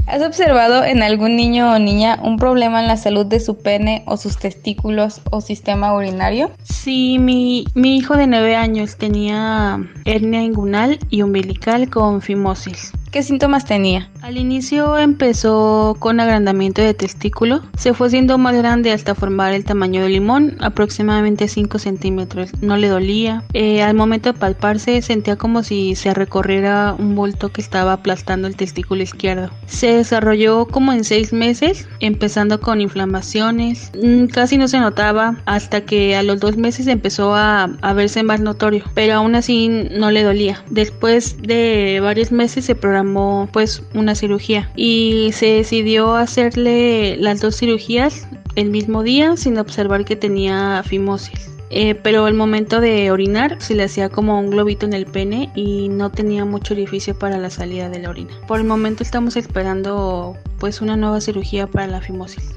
¿Has 0.08 0.22
observado 0.22 0.84
en 0.84 1.02
algún 1.02 1.36
niño 1.36 1.74
o 1.74 1.80
niña 1.80 2.20
un 2.22 2.38
problema 2.38 2.80
en 2.80 2.88
la 2.88 2.96
salud 2.96 3.26
de 3.26 3.40
su 3.40 3.58
pene 3.58 4.04
o 4.06 4.18
sus 4.18 4.38
testículos 4.38 5.22
o 5.32 5.42
sistema 5.42 5.96
urinario? 5.96 6.52
Sí, 6.64 7.18
mi, 7.20 7.66
mi 7.74 7.98
hijo 7.98 8.16
de 8.16 8.28
9 8.28 8.56
años 8.56 8.98
tenía 8.98 9.80
hernia 10.06 10.44
inguinal 10.44 11.00
y 11.10 11.24
umbilical 11.24 11.90
con 11.90 12.22
fimosis. 12.22 12.94
¿Qué 13.16 13.24
síntomas 13.24 13.64
tenía? 13.64 14.10
Al 14.22 14.38
inicio 14.38 14.98
empezó 14.98 15.96
con 16.00 16.20
agrandamiento 16.20 16.82
de 16.82 16.94
testículo, 16.94 17.62
se 17.78 17.94
fue 17.94 18.08
haciendo 18.08 18.38
más 18.38 18.54
grande 18.58 18.92
hasta 18.92 19.16
formar 19.16 19.54
el 19.54 19.64
tamaño 19.64 20.02
de 20.02 20.10
limón, 20.10 20.58
aproximadamente 20.60 21.48
5 21.48 21.80
centímetros. 21.80 22.52
No 22.62 22.76
le 22.76 22.90
dolía. 22.90 23.46
Eh, 23.54 23.82
al 23.82 23.96
momento 23.96 24.34
de 24.34 24.38
palparse 24.38 25.02
sentía 25.02 25.38
como 25.38 25.64
si 25.64 25.96
se 25.96 26.14
recorriera 26.14 26.94
un 27.00 27.16
bulto 27.16 27.54
que 27.54 27.62
estaba 27.62 27.94
aplastando 27.94 28.50
el 28.50 28.58
testículo 28.58 29.02
izquierdo. 29.02 29.50
Se 29.66 29.95
desarrolló 29.96 30.66
como 30.66 30.94
en 30.94 31.04
6 31.04 31.34
meses, 31.34 31.88
empezando 32.00 32.60
con 32.60 32.82
inflamaciones. 32.82 33.92
Mm, 34.02 34.26
casi 34.28 34.58
no 34.58 34.68
se 34.68 34.80
notaba 34.80 35.42
hasta 35.46 35.82
que 35.82 36.16
a 36.16 36.24
los 36.24 36.40
2 36.40 36.58
meses 36.58 36.88
empezó 36.88 37.36
a, 37.36 37.64
a 37.82 37.94
verse 37.94 38.24
más 38.24 38.40
notorio, 38.40 38.84
pero 38.94 39.16
aún 39.16 39.36
así 39.36 39.68
no 39.92 40.12
le 40.12 40.24
dolía. 40.24 40.64
Después 40.70 41.42
de 41.42 42.00
varios 42.02 42.32
meses 42.32 42.66
se 42.66 42.76
programó 42.76 43.50
pues 43.52 43.84
una 43.94 44.16
cirugía 44.16 44.70
y 44.76 45.32
se 45.34 45.48
decidió 45.48 46.16
hacerle 46.16 47.18
las 47.18 47.42
dos 47.42 47.58
cirugías 47.58 48.28
el 48.56 48.70
mismo 48.70 49.04
día 49.04 49.36
sin 49.38 49.58
observar 49.58 50.06
que 50.06 50.16
tenía 50.16 50.82
fimosis. 50.86 51.55
Eh, 51.70 51.96
pero 51.96 52.26
al 52.26 52.36
momento 52.36 52.80
de 52.80 53.12
orinar 53.12 53.62
se 53.62 53.76
le 53.76 53.84
hacía 53.84 54.10
como 54.10 54.40
un 54.40 54.52
globito 54.52 54.86
en 54.86 54.94
el 54.94 55.06
pene 55.06 55.52
y 55.56 55.90
no 55.90 56.12
tenía 56.12 56.46
mucho 56.46 56.74
orificio 56.74 57.18
para 57.18 57.38
la 57.38 57.50
salida 57.50 57.90
de 57.90 58.00
la 58.00 58.10
orina. 58.10 58.34
Por 58.48 58.60
el 58.60 58.66
momento 58.66 59.04
estamos 59.04 59.36
esperando 59.36 60.38
pues 60.60 60.82
una 60.82 60.96
nueva 60.96 61.22
cirugía 61.22 61.68
para 61.68 61.88
la 61.88 62.02
fimosis. 62.02 62.56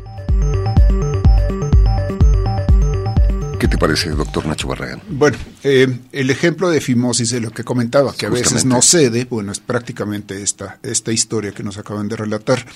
¿Qué 3.79 3.83
te 3.83 3.87
parece, 3.87 4.11
doctor 4.11 4.45
Nacho 4.45 4.67
Barragán? 4.67 5.01
Bueno, 5.09 5.39
eh, 5.63 5.87
el 6.11 6.31
ejemplo 6.31 6.69
de 6.69 6.81
fimosis 6.81 7.31
de 7.31 7.41
lo 7.41 7.53
que 7.53 7.63
comentaba, 7.63 8.13
que 8.13 8.27
a 8.27 8.29
veces 8.29 8.65
no 8.65 8.83
cede, 8.83 9.25
bueno, 9.25 9.53
es 9.53 9.61
prácticamente 9.61 10.43
esta, 10.43 10.81
esta 10.83 11.13
historia 11.13 11.53
que 11.53 11.63
nos 11.63 11.79
acaban 11.79 12.09
de 12.09 12.17
relatar. 12.17 12.67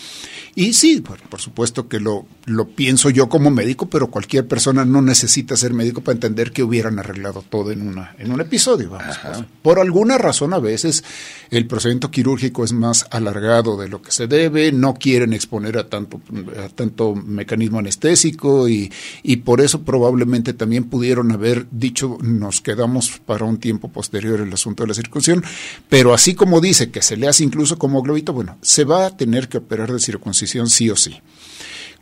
Y 0.54 0.75
sí, 0.75 1.00
por 1.00 1.40
supuesto 1.40 1.88
que 1.88 1.99
lo, 1.99 2.26
lo 2.44 2.68
pienso 2.68 3.11
yo 3.11 3.28
como 3.28 3.50
médico, 3.50 3.87
pero 3.87 4.12
cualquier 4.12 4.47
persona 4.47 4.85
no 4.85 5.02
necesita 5.02 5.56
ser 5.56 5.73
médico 5.73 6.02
para 6.02 6.14
entender 6.14 6.52
que 6.52 6.62
hubieran 6.62 7.00
arreglado 7.00 7.42
todo 7.42 7.73
en, 7.73 7.88
una, 7.88 8.14
en 8.18 8.30
un 8.30 8.40
episodio. 8.40 8.90
Vamos, 8.90 9.16
Por 9.61 9.80
alguna 9.80 10.18
razón, 10.18 10.54
a 10.54 10.61
veces 10.61 11.02
el 11.50 11.66
procedimiento 11.66 12.12
quirúrgico 12.12 12.64
es 12.64 12.73
más 12.73 13.06
alargado 13.11 13.76
de 13.76 13.88
lo 13.88 14.02
que 14.02 14.12
se 14.12 14.28
debe, 14.28 14.71
no 14.71 14.94
quieren 14.94 15.32
exponer 15.32 15.78
a 15.78 15.88
tanto, 15.88 16.21
a 16.64 16.68
tanto 16.68 17.16
mecanismo 17.16 17.80
anestésico 17.80 18.68
y, 18.68 18.92
y 19.25 19.38
por 19.38 19.61
eso 19.61 19.82
probablemente 19.82 20.52
también 20.52 20.91
pudieron 20.92 21.32
haber 21.32 21.66
dicho 21.70 22.18
nos 22.20 22.61
quedamos 22.61 23.18
para 23.25 23.46
un 23.46 23.56
tiempo 23.56 23.88
posterior 23.88 24.42
el 24.42 24.52
asunto 24.52 24.82
de 24.82 24.88
la 24.88 24.94
circuncisión, 24.94 25.42
pero 25.88 26.12
así 26.12 26.34
como 26.34 26.61
dice 26.61 26.90
que 26.90 27.00
se 27.00 27.16
le 27.16 27.28
hace 27.28 27.44
incluso 27.44 27.78
como 27.78 28.02
globito, 28.02 28.34
bueno, 28.34 28.58
se 28.61 28.84
va 28.84 29.06
a 29.06 29.16
tener 29.16 29.49
que 29.49 29.56
operar 29.56 29.90
de 29.90 29.99
circuncisión 29.99 30.68
sí 30.68 30.90
o 30.90 30.96
sí. 30.96 31.18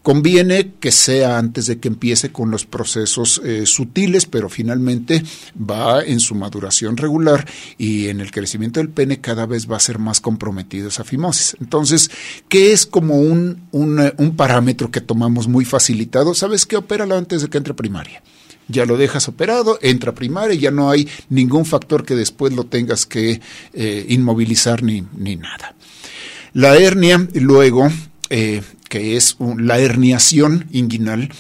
Conviene 0.03 0.73
que 0.81 0.91
sea 0.91 1.39
antes 1.39 1.67
de 1.67 1.79
que 1.79 1.87
empiece 1.87 2.33
con 2.33 2.51
los 2.51 2.67
procesos 2.67 3.41
eh, 3.45 3.65
sutiles, 3.65 4.27
pero 4.27 4.49
finalmente 4.49 5.23
va 5.55 6.03
en 6.03 6.19
su 6.19 6.35
maduración 6.35 6.97
regular 6.97 7.47
y 7.79 8.09
en 8.09 8.21
el 8.21 8.33
crecimiento 8.33 8.81
del 8.81 8.89
pene 8.89 9.21
cada 9.21 9.47
vez 9.47 9.71
va 9.71 9.77
a 9.77 9.81
ser 9.81 10.01
más 10.01 10.21
comprometido 10.21 10.89
esa 10.89 11.05
fimosis. 11.05 11.57
Entonces, 11.61 12.11
¿qué 12.49 12.73
es 12.73 12.87
como 12.87 13.19
un, 13.19 13.69
un, 13.71 14.13
un 14.17 14.37
parámetro 14.37 14.91
que 14.91 15.01
tomamos 15.01 15.47
muy 15.47 15.65
facilitado? 15.65 16.35
¿Sabes 16.35 16.67
qué? 16.67 16.77
Opéralo 16.77 17.17
antes 17.17 17.43
de 17.43 17.49
que 17.49 17.59
entre 17.59 17.75
primaria 17.75 18.21
ya 18.71 18.87
lo 18.87 18.97
dejas 18.97 19.29
operado, 19.29 19.79
entra 19.83 20.15
primaria, 20.15 20.55
ya 20.59 20.71
no 20.71 20.91
hay 20.91 21.09
ningún 21.29 21.65
factor 21.65 22.05
que 22.05 22.15
después 22.15 22.53
lo 22.53 22.65
tengas 22.65 23.07
que 23.07 23.41
eh, 23.73 24.07
inmovilizar 24.09 24.83
ni, 24.83 25.05
ni, 25.17 25.37
nada. 25.37 25.75
La 26.53 26.77
hernia 26.77 27.29
luego 27.35 27.89
eh, 28.29 28.63
que 28.91 29.17
es 29.17 29.37
la 29.57 29.79
herniación 29.79 30.67
inguinal, 30.73 31.31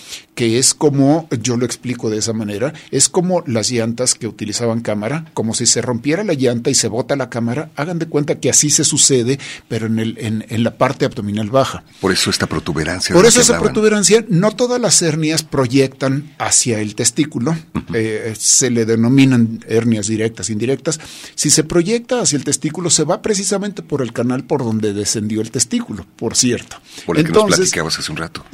que 0.41 0.59
es 0.59 0.73
como, 0.73 1.29
yo 1.43 1.59
lo 1.59 1.67
explico 1.67 2.09
de 2.09 2.17
esa 2.17 2.33
manera, 2.33 2.73
es 2.91 3.11
como 3.11 3.43
las 3.47 3.71
llantas 3.71 4.15
que 4.15 4.27
utilizaban 4.27 4.81
cámara, 4.81 5.27
como 5.35 5.53
si 5.53 5.67
se 5.67 5.83
rompiera 5.83 6.25
la 6.25 6.33
llanta 6.33 6.71
y 6.71 6.75
se 6.75 6.89
bota 6.89 7.17
la 7.17 7.29
cámara, 7.29 7.71
hagan 7.77 7.99
de 7.99 8.07
cuenta 8.07 8.39
que 8.39 8.49
así 8.49 8.71
se 8.71 8.85
sucede, 8.85 9.39
pero 9.69 9.87
en, 9.87 9.99
el, 9.99 10.17
en, 10.19 10.65
la 10.65 10.79
parte 10.79 11.05
abdominal 11.05 11.51
baja. 11.51 11.85
Por 12.01 12.13
eso 12.13 12.31
esta 12.31 12.47
protuberancia. 12.47 13.15
Por 13.15 13.27
eso 13.27 13.41
esa 13.41 13.59
protuberancia, 13.59 14.25
no 14.29 14.53
todas 14.53 14.81
las 14.81 15.03
hernias 15.03 15.43
proyectan 15.43 16.33
hacia 16.39 16.81
el 16.81 16.95
testículo, 16.95 17.55
eh, 17.93 18.33
se 18.39 18.71
le 18.71 18.87
denominan 18.87 19.63
hernias 19.69 20.07
directas, 20.07 20.49
indirectas. 20.49 21.01
Si 21.35 21.51
se 21.51 21.65
proyecta 21.65 22.21
hacia 22.21 22.37
el 22.37 22.45
testículo, 22.45 22.91
se 22.91 23.05
va 23.05 23.21
precisamente 23.21 23.83
por 23.83 24.01
el 24.01 24.13
canal 24.13 24.45
por 24.45 24.65
donde 24.65 24.95
descendió 24.95 25.41
el 25.41 25.51
testículo, 25.51 26.07
por 26.17 26.37
cierto. 26.37 26.77
Por 27.05 27.19
lo 27.19 27.25
que 27.25 27.33
nos 27.47 27.57
platicabas 27.57 27.99
hace 27.99 28.13
un 28.13 28.19
rato. 28.19 28.45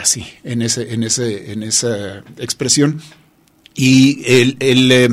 Así, 0.00 0.26
en 0.44 0.62
ese, 0.62 0.92
en 0.92 1.02
ese 1.02 1.52
en 1.52 1.62
esa 1.62 2.18
expresión. 2.38 3.00
Y 3.74 4.22
el, 4.26 4.56
eh, 4.92 5.08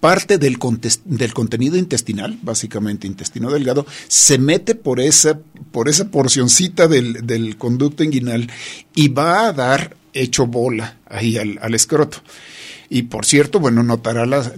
parte 0.00 0.38
del, 0.38 0.58
del, 1.04 1.34
contenido 1.34 1.76
intestinal, 1.76 2.38
básicamente 2.42 3.06
intestino 3.06 3.50
delgado, 3.50 3.86
se 4.08 4.38
mete 4.38 4.74
por 4.74 5.00
esa, 5.00 5.38
por 5.72 5.88
esa 5.88 6.08
porcioncita 6.08 6.88
del, 6.88 7.56
conducto 7.58 8.02
inguinal 8.02 8.50
y 8.94 9.08
va 9.08 9.48
a 9.48 9.52
dar 9.52 9.96
hecho 10.12 10.46
bola 10.46 10.96
ahí 11.06 11.36
al, 11.36 11.74
escroto. 11.74 12.22
Y 12.92 13.04
por 13.04 13.24
cierto, 13.24 13.60
bueno, 13.60 13.84
notará 13.84 14.26
la, 14.26 14.52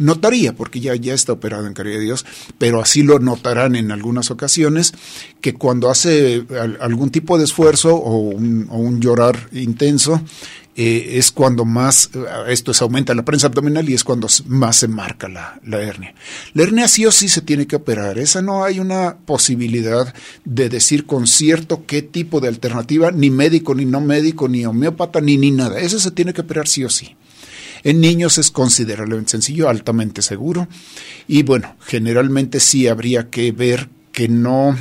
notaría, 0.00 0.52
porque 0.52 0.80
ya, 0.80 0.96
ya 0.96 1.14
está 1.14 1.32
operado 1.34 1.64
en 1.68 1.74
caridad 1.74 1.98
de 1.98 2.06
Dios, 2.06 2.26
pero 2.58 2.82
así 2.82 3.04
lo 3.04 3.20
notarán 3.20 3.76
en 3.76 3.92
algunas 3.92 4.32
ocasiones, 4.32 4.92
que 5.40 5.54
cuando 5.54 5.88
hace 5.88 6.44
algún 6.80 7.10
tipo 7.10 7.38
de 7.38 7.44
esfuerzo 7.44 7.94
o 7.94 8.18
un, 8.18 9.00
llorar 9.00 9.48
intenso, 9.52 10.20
eh, 10.74 11.18
es 11.18 11.30
cuando 11.30 11.64
más, 11.64 12.10
eh, 12.14 12.18
esto 12.48 12.72
es 12.72 12.82
aumenta 12.82 13.14
la 13.14 13.24
prensa 13.24 13.46
abdominal 13.46 13.88
y 13.88 13.94
es 13.94 14.02
cuando 14.02 14.26
más 14.46 14.76
se 14.76 14.88
marca 14.88 15.28
la, 15.28 15.60
la, 15.64 15.80
hernia. 15.80 16.14
La 16.54 16.64
hernia 16.64 16.88
sí 16.88 17.06
o 17.06 17.12
sí 17.12 17.28
se 17.28 17.42
tiene 17.42 17.68
que 17.68 17.76
operar, 17.76 18.18
esa 18.18 18.42
no 18.42 18.64
hay 18.64 18.80
una 18.80 19.18
posibilidad 19.24 20.12
de 20.44 20.68
decir 20.68 21.06
con 21.06 21.28
cierto 21.28 21.84
qué 21.86 22.02
tipo 22.02 22.40
de 22.40 22.48
alternativa, 22.48 23.12
ni 23.12 23.30
médico, 23.30 23.72
ni 23.76 23.84
no 23.84 24.00
médico, 24.00 24.48
ni 24.48 24.66
homeópata, 24.66 25.20
ni, 25.20 25.36
ni 25.36 25.52
nada, 25.52 25.78
esa 25.78 26.00
se 26.00 26.10
tiene 26.10 26.32
que 26.32 26.40
operar 26.40 26.66
sí 26.66 26.82
o 26.82 26.90
sí. 26.90 27.14
En 27.84 28.00
niños 28.00 28.38
es 28.38 28.50
considerablemente 28.50 29.30
sencillo, 29.30 29.68
altamente 29.68 30.22
seguro. 30.22 30.68
Y 31.26 31.42
bueno, 31.42 31.76
generalmente 31.80 32.60
sí 32.60 32.88
habría 32.88 33.30
que 33.30 33.52
ver 33.52 33.88
que 34.12 34.28
no 34.28 34.76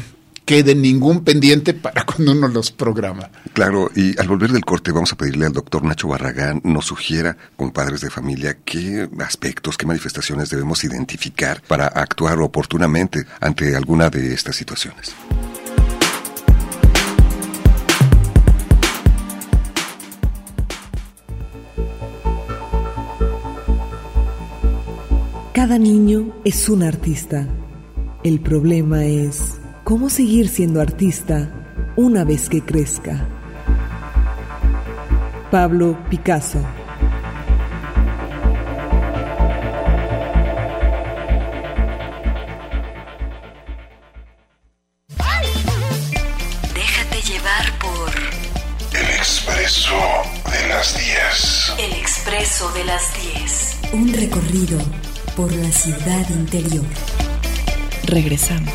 quede 0.48 0.76
ningún 0.76 1.26
pendiente 1.26 1.74
para 1.74 2.06
cuando 2.08 2.32
uno 2.32 2.48
los 2.48 2.72
programa. 2.72 3.30
Claro, 3.54 3.92
y 3.94 4.18
al 4.20 4.28
volver 4.28 4.52
del 4.52 4.66
corte 4.66 4.92
vamos 4.92 5.12
a 5.12 5.18
pedirle 5.18 5.46
al 5.46 5.54
doctor 5.54 5.84
Nacho 5.84 6.08
Barragán 6.08 6.62
nos 6.64 6.86
sugiera 6.86 7.38
con 7.56 7.72
padres 7.72 8.02
de 8.02 8.10
familia 8.10 8.58
qué 8.64 9.10
aspectos, 9.20 9.78
qué 9.78 9.86
manifestaciones 9.86 10.50
debemos 10.50 10.84
identificar 10.84 11.62
para 11.68 11.88
actuar 11.88 12.40
oportunamente 12.40 13.26
ante 13.42 13.76
alguna 13.76 14.10
de 14.10 14.34
estas 14.34 14.56
situaciones. 14.56 15.14
Cada 25.68 25.80
niño 25.80 26.34
es 26.46 26.70
un 26.70 26.82
artista. 26.82 27.46
El 28.24 28.40
problema 28.40 29.04
es 29.04 29.60
cómo 29.84 30.10
seguir 30.10 30.48
siendo 30.48 30.80
artista 30.80 31.52
una 31.98 32.24
vez 32.24 32.48
que 32.48 32.62
crezca. 32.62 33.28
Pablo 35.52 35.98
Picasso 36.10 36.62
Déjate 46.74 47.22
llevar 47.28 47.80
por 47.80 48.16
El 48.98 49.10
Expreso 49.18 50.00
de 50.50 50.68
las 50.70 50.98
10. 50.98 51.74
El 51.78 51.92
Expreso 52.00 52.72
de 52.72 52.86
las 52.86 53.04
10. 53.22 53.80
Un 53.92 54.14
recorrido 54.14 54.80
por 55.38 55.56
la 55.56 55.72
ciudad 55.72 56.28
interior. 56.32 56.84
Regresamos. 58.06 58.74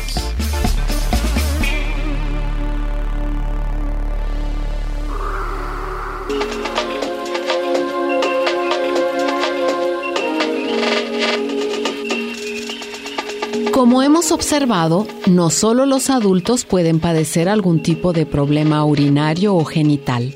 Como 13.73 14.01
hemos 14.01 14.31
observado, 14.31 15.05
no 15.27 15.49
solo 15.49 15.85
los 15.85 16.09
adultos 16.09 16.63
pueden 16.63 17.01
padecer 17.01 17.49
algún 17.49 17.83
tipo 17.83 18.13
de 18.13 18.25
problema 18.25 18.85
urinario 18.85 19.53
o 19.53 19.65
genital. 19.65 20.33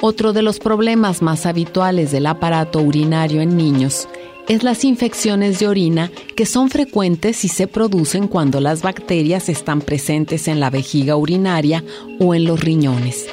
Otro 0.00 0.32
de 0.32 0.42
los 0.42 0.58
problemas 0.58 1.22
más 1.22 1.46
habituales 1.46 2.10
del 2.10 2.26
aparato 2.26 2.80
urinario 2.80 3.40
en 3.42 3.56
niños 3.56 4.05
es 4.48 4.62
las 4.62 4.84
infecciones 4.84 5.58
de 5.58 5.68
orina 5.68 6.10
que 6.36 6.46
son 6.46 6.70
frecuentes 6.70 7.44
y 7.44 7.48
se 7.48 7.66
producen 7.66 8.28
cuando 8.28 8.60
las 8.60 8.82
bacterias 8.82 9.48
están 9.48 9.80
presentes 9.80 10.46
en 10.48 10.60
la 10.60 10.70
vejiga 10.70 11.16
urinaria 11.16 11.82
o 12.20 12.34
en 12.34 12.44
los 12.44 12.60
riñones. 12.60 13.26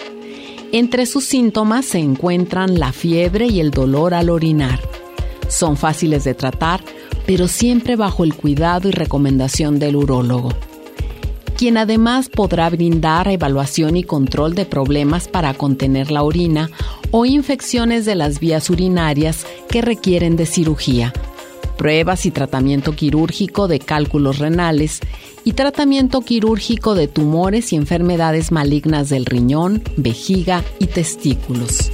Entre 0.71 1.06
sus 1.06 1.26
síntomas 1.26 1.86
se 1.86 1.99
encuentran 1.99 2.80
la 2.80 2.91
fiebre 2.91 3.45
y 3.45 3.60
el 3.60 3.69
dolor 3.69 4.15
al 4.15 4.32
orinar. 4.32 4.80
Son 5.47 5.78
fáciles 5.78 6.23
de 6.23 6.34
tratar, 6.34 6.84
pero 7.28 7.47
siempre 7.47 7.95
bajo 7.95 8.23
el 8.23 8.34
cuidado 8.34 8.89
y 8.89 8.91
recomendación 8.91 9.78
del 9.78 9.95
urólogo 9.95 10.49
quien 11.63 11.78
además 11.78 12.28
podrá 12.28 12.69
brindar 12.69 13.30
evaluación 13.30 13.95
y 13.95 14.04
control 14.04 14.54
de 14.54 14.65
problemas 14.65 15.30
para 15.30 15.54
contener 15.54 16.12
la 16.12 16.23
orina 16.23 16.69
o 17.12 17.26
infecciones 17.26 18.06
de 18.06 18.15
las 18.15 18.39
vías 18.39 18.69
urinarias 18.69 19.45
que 19.74 19.82
requieren 19.82 20.36
de 20.36 20.46
cirugía, 20.46 21.12
pruebas 21.80 22.28
y 22.28 22.32
tratamiento 22.32 22.92
quirúrgico 22.92 23.68
de 23.68 23.80
cálculos 23.80 24.38
renales 24.38 25.00
y 25.44 25.54
tratamiento 25.54 26.22
quirúrgico 26.22 26.94
de 26.94 27.08
tumores 27.08 27.74
y 27.74 27.78
enfermedades 27.78 28.52
malignas 28.52 29.10
del 29.10 29.26
riñón, 29.26 29.82
vejiga 29.98 30.64
y 30.78 30.86
testículos. 30.86 31.90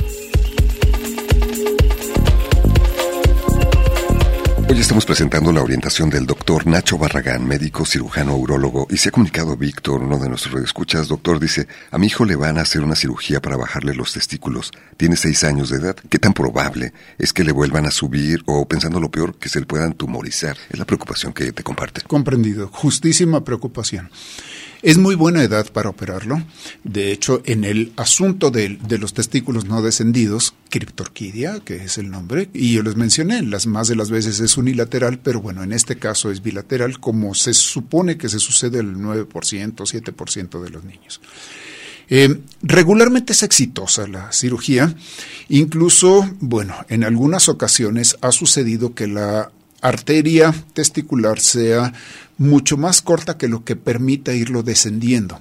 Hoy 4.72 4.80
estamos 4.80 5.04
presentando 5.04 5.52
la 5.52 5.64
orientación 5.64 6.12
del 6.12 6.28
doctor 6.28 6.68
Nacho 6.68 7.00
Barragán, 7.00 7.48
médico 7.48 7.88
cirujano 7.88 8.36
urólogo, 8.36 8.86
y 8.92 8.98
se 8.98 9.10
ha 9.10 9.12
comunicado 9.12 9.58
Víctor, 9.58 10.04
uno 10.04 10.20
de 10.20 10.30
nuestros 10.30 10.64
escuchas, 10.64 11.08
doctor, 11.08 11.40
dice, 11.40 11.68
a 11.90 11.98
mi 11.98 12.06
hijo 12.06 12.24
le 12.24 12.36
van 12.36 12.60
a 12.60 12.62
hacer 12.62 12.84
una 12.84 12.96
cirugía 12.96 13.42
para 13.42 13.58
bajarle 13.58 13.96
los 13.96 14.14
testículos, 14.14 14.72
tiene 14.96 15.16
seis 15.16 15.44
años 15.44 15.72
de 15.72 15.78
edad, 15.78 15.96
¿qué 16.08 16.20
tan 16.20 16.34
probable 16.34 16.94
es 17.18 17.34
que 17.34 17.44
le 17.44 17.52
vuelvan 17.52 17.88
a 17.88 17.92
subir 17.92 18.44
o, 18.46 18.68
pensando 18.68 19.00
lo 19.00 19.10
peor, 19.10 19.40
que 19.40 19.50
se 19.50 19.60
le 19.60 19.66
puedan 19.66 19.94
tumorizar? 19.94 20.56
Es 20.70 20.78
la 20.78 20.86
preocupación 20.86 21.34
que 21.34 21.52
te 21.52 21.64
comparte. 21.64 22.02
Comprendido, 22.02 22.70
justísima 22.72 23.44
preocupación. 23.44 24.12
Es 24.82 24.98
muy 24.98 25.16
buena 25.16 25.44
edad 25.44 25.70
para 25.74 25.90
operarlo. 25.90 26.42
De 26.86 27.12
hecho, 27.12 27.42
en 27.46 27.66
el 27.66 27.92
asunto 27.98 28.50
de, 28.50 28.78
los 28.98 29.14
testículos 29.14 29.66
no 29.66 29.82
descendidos, 29.82 30.54
criptorquidia, 30.70 31.60
que 31.60 31.84
es 31.84 31.98
el 31.98 32.10
nombre, 32.10 32.50
y 32.54 32.74
yo 32.74 32.84
les 32.84 32.96
mencioné, 32.96 33.42
las 33.42 33.68
más 33.68 33.90
de 33.90 33.98
las 33.98 34.10
veces 34.10 34.40
es 34.40 34.56
unilateral, 34.56 35.20
pero 35.20 35.42
bueno, 35.42 35.64
en 35.64 35.74
este 35.74 35.98
caso 35.98 36.32
es 36.32 36.42
bilateral, 36.42 37.00
como 37.02 37.36
se 37.36 37.54
supone 37.54 38.18
que 38.18 38.30
se 38.30 38.40
sucede 38.40 38.80
el 38.80 38.96
9%, 38.96 39.28
7% 39.28 40.64
de 40.64 40.70
los 40.70 40.86
niños. 40.86 41.20
Eh, 42.12 42.40
regularmente 42.62 43.34
es 43.34 43.44
exitosa 43.44 44.08
la 44.08 44.32
cirugía, 44.32 44.96
incluso, 45.50 46.28
bueno, 46.40 46.74
en 46.88 47.04
algunas 47.04 47.50
ocasiones 47.50 48.18
ha 48.22 48.32
sucedido 48.32 48.96
que 48.96 49.08
la 49.08 49.52
arteria 49.82 50.54
testicular 50.74 51.40
sea 51.40 51.94
mucho 52.40 52.78
más 52.78 53.02
corta 53.02 53.38
que 53.38 53.48
lo 53.48 53.64
que 53.64 53.76
permita 53.76 54.34
irlo 54.34 54.64
descendiendo. 54.64 55.40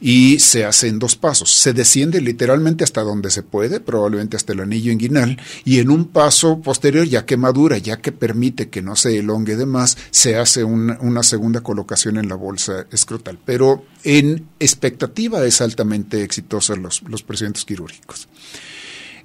Y 0.00 0.40
se 0.40 0.64
hace 0.64 0.88
en 0.88 0.98
dos 0.98 1.16
pasos. 1.16 1.50
Se 1.50 1.72
desciende 1.72 2.20
literalmente 2.20 2.84
hasta 2.84 3.02
donde 3.02 3.30
se 3.30 3.42
puede, 3.42 3.80
probablemente 3.80 4.36
hasta 4.36 4.52
el 4.52 4.60
anillo 4.60 4.92
inguinal, 4.92 5.40
y 5.64 5.78
en 5.78 5.88
un 5.90 6.06
paso 6.06 6.60
posterior, 6.60 7.06
ya 7.06 7.24
que 7.24 7.36
madura, 7.36 7.78
ya 7.78 7.98
que 7.98 8.12
permite 8.12 8.68
que 8.68 8.82
no 8.82 8.96
se 8.96 9.16
elongue 9.16 9.56
de 9.56 9.64
más, 9.64 9.96
se 10.10 10.36
hace 10.36 10.64
una, 10.64 11.22
segunda 11.22 11.62
colocación 11.62 12.18
en 12.18 12.28
la 12.28 12.34
bolsa 12.34 12.86
escrotal. 12.90 13.38
Pero 13.46 13.86
en 14.02 14.48
expectativa 14.58 15.42
es 15.46 15.60
altamente 15.60 16.22
exitosa 16.22 16.74
los, 16.74 17.02
los 17.08 17.22
procedimientos 17.22 17.64
quirúrgicos. 17.64 18.28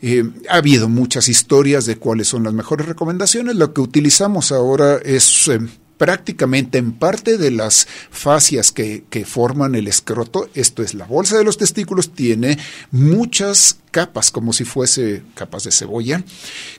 Eh, 0.02 0.24
ha 0.50 0.58
habido 0.58 0.88
muchas 0.88 1.28
historias 1.28 1.86
de 1.86 1.98
cuáles 1.98 2.30
son 2.30 2.44
las 2.44 2.54
mejores 2.54 2.88
recomendaciones. 2.88 3.56
Lo 3.56 3.74
que 3.74 3.82
utilizamos 3.82 4.52
ahora 4.52 4.98
es 5.04 5.50
eh, 5.50 5.60
prácticamente 6.00 6.78
en 6.78 6.94
parte 6.94 7.38
de 7.38 7.52
las 7.52 7.86
fascias 8.10 8.72
que, 8.72 9.04
que, 9.10 9.26
forman 9.26 9.76
el 9.76 9.88
escroto, 9.88 10.50
esto 10.56 10.82
es 10.82 10.94
la 10.94 11.06
bolsa 11.06 11.38
de 11.38 11.44
los 11.44 11.58
testículos, 11.58 12.14
tiene 12.14 12.58
muchas 12.90 13.78
capas, 13.92 14.32
como 14.32 14.54
si 14.54 14.64
fuese 14.64 15.24
capas 15.36 15.66
de 15.66 15.72
cebolla, 15.72 16.24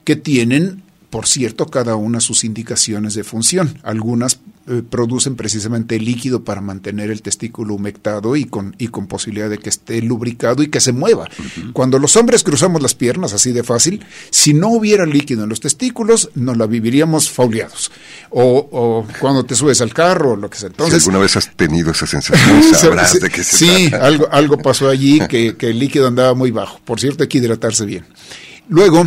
que 0.04 0.16
tienen 0.16 0.83
por 1.10 1.26
cierto, 1.26 1.66
cada 1.66 1.96
una 1.96 2.20
sus 2.20 2.44
indicaciones 2.44 3.14
de 3.14 3.24
función. 3.24 3.78
Algunas 3.82 4.38
eh, 4.68 4.82
producen 4.88 5.34
precisamente 5.34 5.98
líquido 5.98 6.44
para 6.44 6.60
mantener 6.60 7.10
el 7.10 7.20
testículo 7.20 7.74
humectado 7.74 8.36
y 8.36 8.44
con, 8.44 8.76
y 8.78 8.88
con 8.88 9.08
posibilidad 9.08 9.50
de 9.50 9.58
que 9.58 9.68
esté 9.68 10.00
lubricado 10.02 10.62
y 10.62 10.68
que 10.68 10.80
se 10.80 10.92
mueva. 10.92 11.28
Cuando 11.72 11.98
los 11.98 12.14
hombres 12.14 12.44
cruzamos 12.44 12.80
las 12.80 12.94
piernas 12.94 13.32
así 13.32 13.50
de 13.50 13.64
fácil, 13.64 14.04
si 14.30 14.54
no 14.54 14.68
hubiera 14.68 15.04
líquido 15.04 15.42
en 15.42 15.48
los 15.48 15.58
testículos, 15.58 16.30
nos 16.36 16.56
la 16.56 16.66
viviríamos 16.66 17.28
fauleados. 17.28 17.90
O, 18.30 19.04
cuando 19.18 19.44
te 19.44 19.56
subes 19.56 19.80
al 19.80 19.92
carro, 19.92 20.32
o 20.32 20.36
lo 20.36 20.48
que 20.48 20.58
sea. 20.58 20.68
Entonces, 20.68 21.02
si 21.02 21.08
alguna 21.08 21.24
vez 21.24 21.36
has 21.36 21.56
tenido 21.56 21.90
esa 21.90 22.06
sensación, 22.06 22.62
sabrás 22.74 23.18
de 23.18 23.30
qué 23.30 23.42
se 23.42 23.56
Sí, 23.56 23.90
algo, 24.00 24.28
algo 24.30 24.58
pasó 24.58 24.88
allí 24.88 25.18
que, 25.28 25.56
que 25.56 25.70
el 25.70 25.80
líquido 25.80 26.06
andaba 26.06 26.34
muy 26.34 26.52
bajo. 26.52 26.80
Por 26.84 27.00
cierto, 27.00 27.24
hay 27.24 27.28
que 27.28 27.38
hidratarse 27.38 27.84
bien. 27.84 28.04
Luego, 28.68 29.04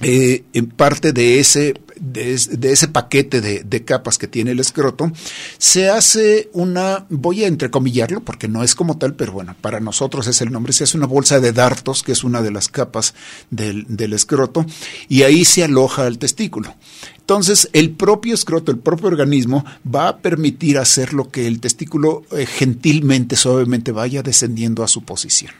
eh, 0.00 0.42
en 0.52 0.66
parte 0.66 1.12
de 1.12 1.38
ese, 1.38 1.74
de, 2.00 2.34
ese 2.34 2.88
paquete 2.88 3.40
de, 3.40 3.84
capas 3.84 4.18
que 4.18 4.26
tiene 4.26 4.50
el 4.50 4.58
escroto, 4.58 5.12
se 5.58 5.88
hace 5.88 6.50
una, 6.52 7.06
voy 7.10 7.44
a 7.44 7.46
entrecomillarlo 7.46 8.20
porque 8.20 8.48
no 8.48 8.64
es 8.64 8.74
como 8.74 8.98
tal, 8.98 9.14
pero 9.14 9.32
bueno, 9.32 9.54
para 9.60 9.78
nosotros 9.78 10.26
es 10.26 10.40
el 10.40 10.50
nombre, 10.50 10.72
se 10.72 10.84
hace 10.84 10.96
una 10.96 11.06
bolsa 11.06 11.38
de 11.38 11.52
dartos, 11.52 12.02
que 12.02 12.10
es 12.10 12.24
una 12.24 12.42
de 12.42 12.50
las 12.50 12.68
capas 12.68 13.14
del, 13.50 14.12
escroto, 14.12 14.66
y 15.08 15.22
ahí 15.22 15.44
se 15.44 15.62
aloja 15.62 16.08
el 16.08 16.18
testículo. 16.18 16.74
Entonces, 17.20 17.70
el 17.72 17.90
propio 17.92 18.34
escroto, 18.34 18.72
el 18.72 18.78
propio 18.78 19.06
organismo, 19.06 19.64
va 19.94 20.08
a 20.08 20.16
permitir 20.18 20.76
hacer 20.76 21.14
lo 21.14 21.30
que 21.30 21.46
el 21.46 21.60
testículo 21.60 22.24
eh, 22.32 22.46
gentilmente, 22.46 23.36
suavemente 23.36 23.92
vaya 23.92 24.22
descendiendo 24.22 24.82
a 24.82 24.88
su 24.88 25.04
posición. 25.04 25.52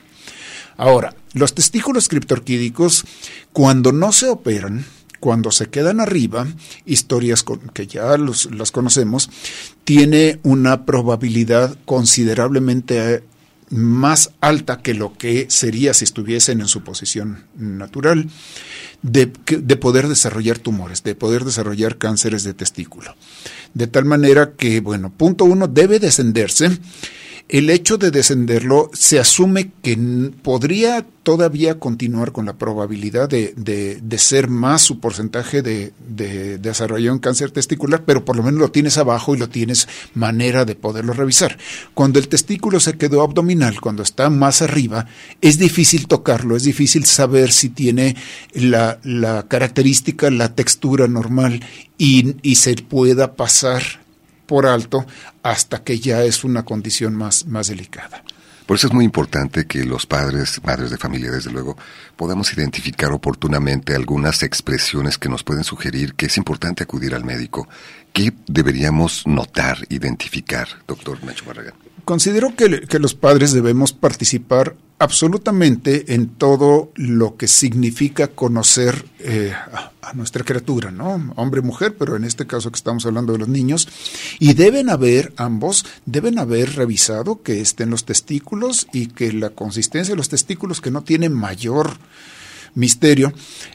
Ahora, 0.77 1.15
los 1.33 1.53
testículos 1.53 2.07
criptorquídicos, 2.07 3.05
cuando 3.53 3.91
no 3.91 4.11
se 4.11 4.27
operan, 4.27 4.85
cuando 5.19 5.51
se 5.51 5.67
quedan 5.67 5.99
arriba, 5.99 6.47
historias 6.85 7.43
que 7.73 7.87
ya 7.87 8.15
las 8.17 8.71
conocemos, 8.71 9.29
tiene 9.83 10.39
una 10.43 10.85
probabilidad 10.85 11.77
considerablemente 11.85 13.23
más 13.69 14.31
alta 14.41 14.81
que 14.81 14.93
lo 14.93 15.17
que 15.17 15.47
sería 15.49 15.93
si 15.93 16.03
estuviesen 16.03 16.61
en 16.61 16.67
su 16.67 16.83
posición 16.83 17.45
natural, 17.55 18.29
de, 19.01 19.31
de, 19.45 19.75
poder 19.75 20.07
desarrollar 20.07 20.59
tumores, 20.59 21.03
de 21.03 21.15
poder 21.15 21.43
desarrollar 21.43 21.97
cánceres 21.97 22.43
de 22.43 22.53
testículo. 22.53 23.15
De 23.73 23.87
tal 23.87 24.05
manera 24.05 24.53
que, 24.57 24.79
bueno, 24.79 25.11
punto 25.11 25.45
uno, 25.45 25.67
debe 25.67 25.99
descenderse 25.99 26.77
el 27.47 27.69
hecho 27.69 27.97
de 27.97 28.09
descenderlo 28.09 28.89
se 28.93 29.19
asume 29.19 29.71
que 29.83 29.95
podría 30.41 31.05
todavía 31.21 31.79
continuar 31.79 32.31
con 32.31 32.45
la 32.45 32.53
probabilidad 32.53 33.29
de, 33.29 33.53
de, 33.55 34.17
ser 34.17 34.47
más 34.47 34.81
su 34.81 34.99
porcentaje 34.99 35.61
de, 35.61 35.93
de, 36.07 36.57
desarrollar 36.57 37.11
un 37.13 37.19
cáncer 37.19 37.51
testicular, 37.51 38.03
pero 38.03 38.25
por 38.25 38.35
lo 38.35 38.43
menos 38.43 38.59
lo 38.59 38.71
tienes 38.71 38.97
abajo 38.97 39.35
y 39.35 39.39
lo 39.39 39.49
tienes 39.49 39.87
manera 40.15 40.65
de 40.65 40.75
poderlo 40.75 41.13
revisar. 41.13 41.57
Cuando 41.93 42.17
el 42.17 42.27
testículo 42.27 42.79
se 42.79 42.97
quedó 42.97 43.21
abdominal, 43.21 43.79
cuando 43.79 44.01
está 44.01 44.29
más 44.29 44.61
arriba, 44.61 45.07
es 45.41 45.59
difícil 45.59 46.07
tocarlo, 46.07 46.55
es 46.55 46.63
difícil 46.63 47.05
saber 47.05 47.51
si 47.51 47.69
tiene 47.69 48.15
la, 48.53 48.99
la 49.03 49.47
característica, 49.47 50.31
la 50.31 50.53
textura 50.55 51.07
normal 51.07 51.63
y, 51.97 52.35
y 52.41 52.55
se 52.55 52.75
pueda 52.75 53.35
pasar 53.35 54.04
por 54.45 54.65
alto 54.65 55.05
hasta 55.43 55.83
que 55.83 55.99
ya 55.99 56.23
es 56.23 56.43
una 56.43 56.63
condición 56.63 57.15
más, 57.15 57.45
más 57.45 57.67
delicada. 57.67 58.23
Por 58.65 58.77
eso 58.77 58.87
es 58.87 58.93
muy 58.93 59.05
importante 59.05 59.67
que 59.67 59.83
los 59.83 60.07
padres, 60.07 60.59
madres 60.63 60.89
de 60.89 60.97
familia, 60.97 61.29
desde 61.29 61.51
luego, 61.51 61.77
podamos 62.15 62.51
identificar 62.51 63.11
oportunamente 63.11 63.93
algunas 63.93 64.41
expresiones 64.41 65.19
que 65.19 65.29
nos 65.29 65.43
pueden 65.43 65.63
sugerir 65.63 66.15
que 66.15 66.25
es 66.25 66.37
importante 66.37 66.81
acudir 66.81 67.13
al 67.13 67.23
médico. 67.23 67.67
¿Qué 68.11 68.33
deberíamos 68.47 69.27
notar, 69.27 69.85
identificar, 69.89 70.67
doctor 70.87 71.23
Nacho 71.23 71.45
Barragán? 71.45 71.75
Considero 72.05 72.55
que, 72.55 72.81
que 72.81 72.97
los 72.97 73.13
padres 73.13 73.53
debemos 73.53 73.93
participar 73.93 74.75
absolutamente 74.97 76.13
en 76.13 76.29
todo 76.29 76.91
lo 76.95 77.35
que 77.35 77.47
significa 77.47 78.29
conocer 78.29 79.05
eh, 79.19 79.51
a, 79.53 79.91
nuestra 80.13 80.43
criatura, 80.43 80.91
¿no? 80.91 81.33
Hombre 81.35 81.61
mujer, 81.61 81.95
pero 81.97 82.15
en 82.15 82.23
este 82.23 82.45
caso 82.45 82.71
que 82.71 82.77
estamos 82.77 83.05
hablando 83.05 83.33
de 83.33 83.39
los 83.39 83.47
niños, 83.47 83.87
y 84.39 84.53
deben 84.53 84.89
haber, 84.89 85.33
ambos, 85.35 85.85
deben 86.05 86.37
haber 86.37 86.75
revisado 86.75 87.41
que 87.41 87.59
estén 87.59 87.89
los 87.89 88.05
testículos 88.05 88.87
y 88.93 89.07
que 89.07 89.33
la 89.33 89.49
consistencia 89.49 90.13
de 90.13 90.17
los 90.17 90.29
testículos, 90.29 90.79
que 90.79 90.91
no 90.91 91.03
tiene 91.03 91.29
mayor 91.29 91.97
misterio, 92.75 93.33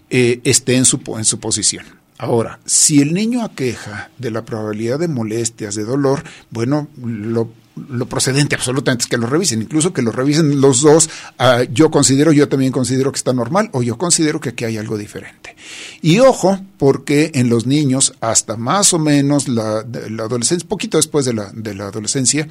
eh, 0.09 0.41
esté 0.45 0.77
en 0.77 0.85
su, 0.85 1.01
en 1.19 1.25
su 1.25 1.41
posición. 1.41 1.85
Ahora, 2.17 2.61
si 2.65 3.01
el 3.01 3.13
niño 3.13 3.43
aqueja 3.43 4.11
de 4.19 4.31
la 4.31 4.45
probabilidad 4.45 4.99
de 4.99 5.09
molestias, 5.09 5.75
de 5.75 5.85
dolor, 5.85 6.23
bueno, 6.51 6.89
lo 7.03 7.51
lo 7.89 8.07
procedente 8.07 8.55
absolutamente 8.55 9.03
es 9.03 9.09
que 9.09 9.17
lo 9.17 9.27
revisen, 9.27 9.63
incluso 9.63 9.93
que 9.93 10.03
lo 10.03 10.13
revisen 10.13 10.61
los 10.61 10.83
dos. 10.83 11.09
Ah, 11.39 11.63
yo 11.71 11.91
considero, 11.91 12.33
yo 12.33 12.49
también 12.49 12.73
considero 12.73 13.13
que 13.13 13.17
está 13.17 13.33
normal 13.33 13.71
o 13.73 13.83
yo 13.83 13.99
considero 13.99 14.41
que 14.41 14.51
aquí 14.51 14.65
hay 14.65 14.77
algo 14.77 14.99
diferente. 14.99 15.57
Y 16.03 16.19
ojo, 16.19 16.61
porque 16.79 17.31
en 17.35 17.49
los 17.49 17.67
niños, 17.67 18.15
hasta 18.21 18.57
más 18.57 18.93
o 18.93 18.99
menos 18.99 19.49
la, 19.49 19.79
adolescencia, 19.79 20.69
poquito 20.69 20.99
después 20.99 21.25
de 21.25 21.35
la 21.35 21.85
adolescencia, 21.87 22.49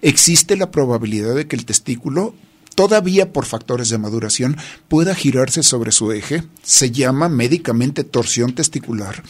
existe 0.00 0.56
la 0.56 0.70
probabilidad 0.70 1.34
de 1.34 1.46
que 1.46 1.56
el 1.56 1.64
testículo 1.64 2.34
todavía 2.74 3.32
por 3.32 3.46
factores 3.46 3.88
de 3.88 3.98
maduración 3.98 4.56
pueda 4.88 5.14
girarse 5.14 5.62
sobre 5.62 5.92
su 5.92 6.12
eje. 6.12 6.42
Se 6.62 6.90
llama 6.90 7.28
médicamente 7.28 8.04
torsión 8.04 8.54
testicular 8.54 9.22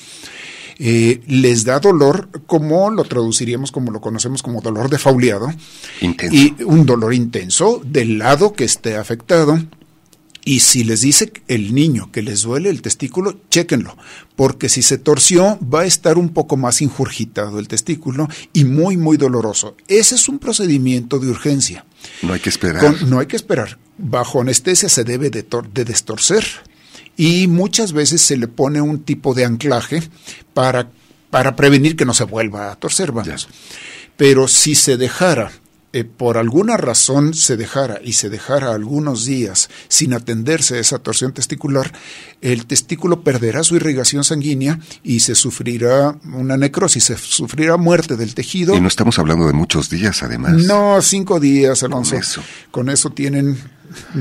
eh, 0.84 1.20
les 1.28 1.62
da 1.62 1.78
dolor, 1.78 2.28
como 2.48 2.90
lo 2.90 3.04
traduciríamos, 3.04 3.70
como 3.70 3.92
lo 3.92 4.00
conocemos 4.00 4.42
como 4.42 4.60
dolor 4.60 4.90
de 4.90 4.98
fauleado, 4.98 5.46
y 6.00 6.60
un 6.64 6.84
dolor 6.86 7.14
intenso 7.14 7.80
del 7.84 8.18
lado 8.18 8.52
que 8.52 8.64
esté 8.64 8.96
afectado. 8.96 9.62
Y 10.44 10.58
si 10.58 10.82
les 10.82 11.02
dice 11.02 11.32
el 11.46 11.72
niño 11.72 12.10
que 12.10 12.20
les 12.20 12.42
duele 12.42 12.68
el 12.68 12.82
testículo, 12.82 13.36
chéquenlo, 13.48 13.96
porque 14.34 14.68
si 14.68 14.82
se 14.82 14.98
torció 14.98 15.56
va 15.62 15.82
a 15.82 15.84
estar 15.84 16.18
un 16.18 16.30
poco 16.30 16.56
más 16.56 16.82
injurgitado 16.82 17.60
el 17.60 17.68
testículo 17.68 18.26
y 18.52 18.64
muy, 18.64 18.96
muy 18.96 19.16
doloroso. 19.16 19.76
Ese 19.86 20.16
es 20.16 20.28
un 20.28 20.40
procedimiento 20.40 21.20
de 21.20 21.30
urgencia. 21.30 21.84
No 22.22 22.32
hay 22.32 22.40
que 22.40 22.48
esperar. 22.48 23.02
no 23.04 23.20
hay 23.20 23.26
que 23.26 23.36
esperar. 23.36 23.78
Bajo 23.98 24.40
anestesia 24.40 24.88
se 24.88 25.04
debe 25.04 25.30
de, 25.30 25.46
de 25.72 25.84
destorcer 25.84 26.44
y 27.16 27.46
muchas 27.46 27.92
veces 27.92 28.22
se 28.22 28.36
le 28.36 28.48
pone 28.48 28.80
un 28.80 29.02
tipo 29.02 29.34
de 29.34 29.44
anclaje 29.44 30.02
para, 30.54 30.90
para 31.30 31.56
prevenir 31.56 31.96
que 31.96 32.04
no 32.04 32.14
se 32.14 32.24
vuelva 32.24 32.72
a 32.72 32.76
torcer, 32.76 33.12
vamos. 33.12 33.48
Pero 34.16 34.48
si 34.48 34.74
se 34.74 34.96
dejara 34.96 35.52
eh, 35.94 36.04
por 36.04 36.38
alguna 36.38 36.78
razón 36.78 37.34
se 37.34 37.58
dejara 37.58 38.00
y 38.02 38.14
se 38.14 38.30
dejara 38.30 38.72
algunos 38.72 39.26
días 39.26 39.68
sin 39.88 40.14
atenderse 40.14 40.76
a 40.76 40.78
esa 40.78 40.98
torsión 41.00 41.32
testicular, 41.34 41.92
el 42.40 42.64
testículo 42.64 43.20
perderá 43.22 43.62
su 43.62 43.76
irrigación 43.76 44.24
sanguínea 44.24 44.80
y 45.02 45.20
se 45.20 45.34
sufrirá 45.34 46.16
una 46.32 46.56
necrosis, 46.56 47.04
se 47.04 47.18
sufrirá 47.18 47.76
muerte 47.76 48.16
del 48.16 48.34
tejido. 48.34 48.74
Y 48.74 48.80
no 48.80 48.88
estamos 48.88 49.18
hablando 49.18 49.46
de 49.46 49.52
muchos 49.52 49.90
días, 49.90 50.22
además. 50.22 50.54
No, 50.64 51.02
cinco 51.02 51.38
días, 51.38 51.82
Alonso. 51.82 52.12
Con 52.12 52.20
eso, 52.20 52.42
Con 52.70 52.88
eso 52.88 53.10
tienen 53.10 53.58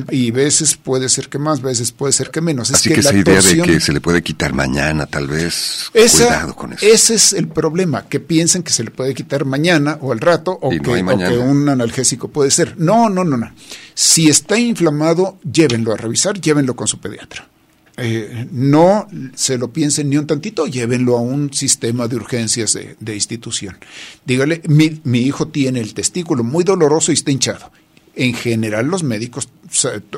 y 0.10 0.32
veces 0.32 0.76
puede 0.76 1.10
ser 1.10 1.30
que 1.30 1.38
más, 1.38 1.62
veces 1.62 1.92
puede 1.92 2.14
ser 2.14 2.32
que 2.32 2.42
menos. 2.42 2.72
Así 2.72 2.90
que, 2.90 3.00
esa 3.00 3.14
idea 3.14 3.42
de 3.42 3.62
que 3.62 3.80
se 3.80 3.94
le 3.94 4.02
puede 4.02 4.22
quitar 4.22 4.54
mañana, 4.54 5.06
tal 5.06 5.28
vez, 5.28 5.90
cuidado 5.92 6.56
con 6.56 6.74
eso. 6.74 6.86
Ese 6.86 7.16
es 7.16 7.34
el 7.34 7.48
problema, 7.48 8.08
que 8.08 8.20
piensen 8.20 8.64
que 8.64 8.72
se 8.72 8.84
le 8.84 8.92
puede 8.92 9.14
quitar 9.14 9.46
mañana 9.46 9.98
o 10.02 10.12
al 10.12 10.20
rato, 10.20 10.58
o, 10.62 10.70
que, 10.70 11.38
un 11.38 11.70
analgésico 11.70 12.28
puede 12.30 12.52
ser. 12.52 12.76
No, 12.78 13.10
no, 13.10 13.24
no, 13.24 13.38
no. 13.38 13.52
Si 13.94 14.30
está 14.30 14.58
inflamado, 14.58 15.38
llévenlo 15.50 15.94
a 15.94 15.98
revisar, 15.98 16.40
llévenlo 16.40 16.76
con 16.76 16.88
su 16.88 17.00
pediatra. 17.00 17.48
Eh, 17.98 18.48
no 18.52 19.08
se 19.36 19.58
lo 19.58 19.72
piensen 19.72 20.10
ni 20.10 20.18
un 20.18 20.26
tantito, 20.26 20.66
llévenlo 20.66 21.18
a 21.18 21.22
un 21.22 21.54
sistema 21.54 22.08
de 22.08 22.16
urgencias 22.16 22.74
de, 22.74 22.96
de 23.00 23.16
institución. 23.16 23.78
Dígale, 24.26 24.62
mi, 24.68 25.02
mi, 25.04 25.20
hijo 25.20 25.50
tiene 25.50 25.82
el 25.82 25.94
testículo 25.94 26.44
muy 26.44 26.64
doloroso 26.64 27.12
y 27.12 27.16
está 27.16 27.32
hinchado 27.32 27.72
en 28.16 28.34
general 28.34 28.88
los 28.88 29.04
médicos, 29.04 29.50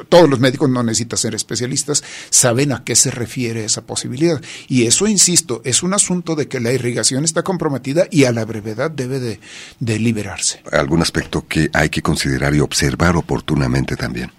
todos 0.09 0.29
los 0.29 0.39
médicos 0.39 0.69
no 0.69 0.83
necesitan 0.83 1.17
ser 1.17 1.35
especialistas, 1.35 2.03
saben 2.29 2.71
a 2.71 2.83
qué 2.83 2.95
se 2.95 3.11
refiere 3.11 3.65
esa 3.65 3.81
posibilidad. 3.81 4.41
Y 4.67 4.85
eso, 4.85 5.07
insisto, 5.07 5.61
es 5.63 5.83
un 5.83 5.93
asunto 5.93 6.35
de 6.35 6.47
que 6.47 6.59
la 6.59 6.71
irrigación 6.71 7.23
está 7.23 7.43
comprometida 7.43 8.07
y 8.09 8.25
a 8.25 8.31
la 8.31 8.45
brevedad 8.45 8.91
debe 8.91 9.19
de, 9.19 9.39
de 9.79 9.99
liberarse. 9.99 10.61
Algún 10.71 11.01
aspecto 11.01 11.47
que 11.47 11.69
hay 11.73 11.89
que 11.89 12.01
considerar 12.01 12.53
y 12.55 12.59
observar 12.59 13.15
oportunamente 13.15 13.95
también. 13.95 14.31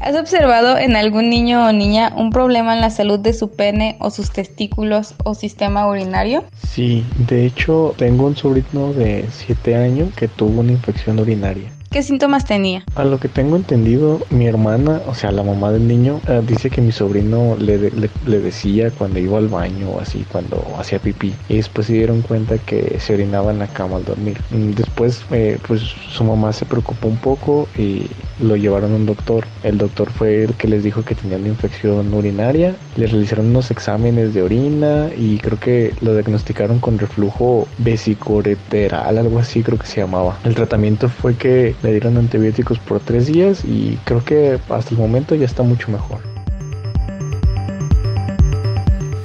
¿Has 0.00 0.14
observado 0.14 0.78
en 0.78 0.94
algún 0.94 1.28
niño 1.28 1.66
o 1.66 1.72
niña 1.72 2.12
un 2.16 2.30
problema 2.30 2.72
en 2.74 2.80
la 2.80 2.90
salud 2.90 3.18
de 3.18 3.32
su 3.32 3.50
pene 3.50 3.96
o 4.00 4.10
sus 4.10 4.30
testículos 4.30 5.14
o 5.24 5.34
sistema 5.34 5.88
urinario? 5.88 6.44
Sí, 6.68 7.04
de 7.26 7.46
hecho 7.46 7.94
tengo 7.96 8.26
un 8.26 8.36
sobrino 8.36 8.92
de 8.92 9.26
7 9.30 9.74
años 9.74 10.14
que 10.14 10.28
tuvo 10.28 10.60
una 10.60 10.72
infección 10.72 11.18
urinaria. 11.18 11.72
¿Qué 11.90 12.02
síntomas 12.02 12.44
tenía? 12.44 12.84
A 12.96 13.04
lo 13.04 13.18
que 13.18 13.28
tengo 13.28 13.56
entendido, 13.56 14.20
mi 14.28 14.46
hermana, 14.46 15.00
o 15.06 15.14
sea, 15.14 15.32
la 15.32 15.42
mamá 15.42 15.72
del 15.72 15.88
niño, 15.88 16.20
eh, 16.28 16.42
dice 16.46 16.68
que 16.68 16.82
mi 16.82 16.92
sobrino 16.92 17.56
le, 17.58 17.78
le, 17.78 18.10
le, 18.26 18.40
decía 18.40 18.90
cuando 18.90 19.18
iba 19.18 19.38
al 19.38 19.48
baño 19.48 19.92
o 19.92 20.00
así, 20.00 20.26
cuando 20.30 20.62
hacía 20.78 20.98
pipí. 20.98 21.32
Y 21.48 21.56
después 21.56 21.86
se 21.86 21.94
dieron 21.94 22.20
cuenta 22.20 22.58
que 22.58 23.00
se 23.00 23.14
orinaba 23.14 23.52
en 23.52 23.58
la 23.58 23.68
cama 23.68 23.96
al 23.96 24.04
dormir. 24.04 24.38
Mm, 24.50 24.72
después, 24.72 25.24
eh, 25.30 25.58
pues 25.66 25.80
su 25.80 26.24
mamá 26.24 26.52
se 26.52 26.66
preocupó 26.66 27.08
un 27.08 27.16
poco 27.16 27.68
y 27.78 28.06
lo 28.40 28.56
llevaron 28.56 28.92
a 28.92 28.96
un 28.96 29.06
doctor. 29.06 29.46
El 29.62 29.78
doctor 29.78 30.10
fue 30.10 30.44
el 30.44 30.54
que 30.54 30.68
les 30.68 30.84
dijo 30.84 31.02
que 31.04 31.14
tenía 31.14 31.38
una 31.38 31.48
infección 31.48 32.12
urinaria. 32.12 32.76
Le 32.96 33.06
realizaron 33.06 33.46
unos 33.46 33.70
exámenes 33.70 34.34
de 34.34 34.42
orina 34.42 35.08
y 35.16 35.38
creo 35.38 35.58
que 35.58 35.94
lo 36.02 36.12
diagnosticaron 36.12 36.80
con 36.80 36.98
reflujo 36.98 37.66
vesicoureteral, 37.78 39.16
algo 39.16 39.38
así 39.38 39.62
creo 39.62 39.78
que 39.78 39.86
se 39.86 40.00
llamaba. 40.00 40.38
El 40.44 40.54
tratamiento 40.54 41.08
fue 41.08 41.34
que 41.34 41.77
le 41.82 41.90
dieron 41.92 42.16
antibióticos 42.16 42.78
por 42.78 43.00
tres 43.00 43.26
días 43.26 43.64
y 43.64 43.98
creo 44.04 44.24
que 44.24 44.58
hasta 44.68 44.90
el 44.90 44.98
momento 44.98 45.34
ya 45.34 45.46
está 45.46 45.62
mucho 45.62 45.90
mejor. 45.90 46.20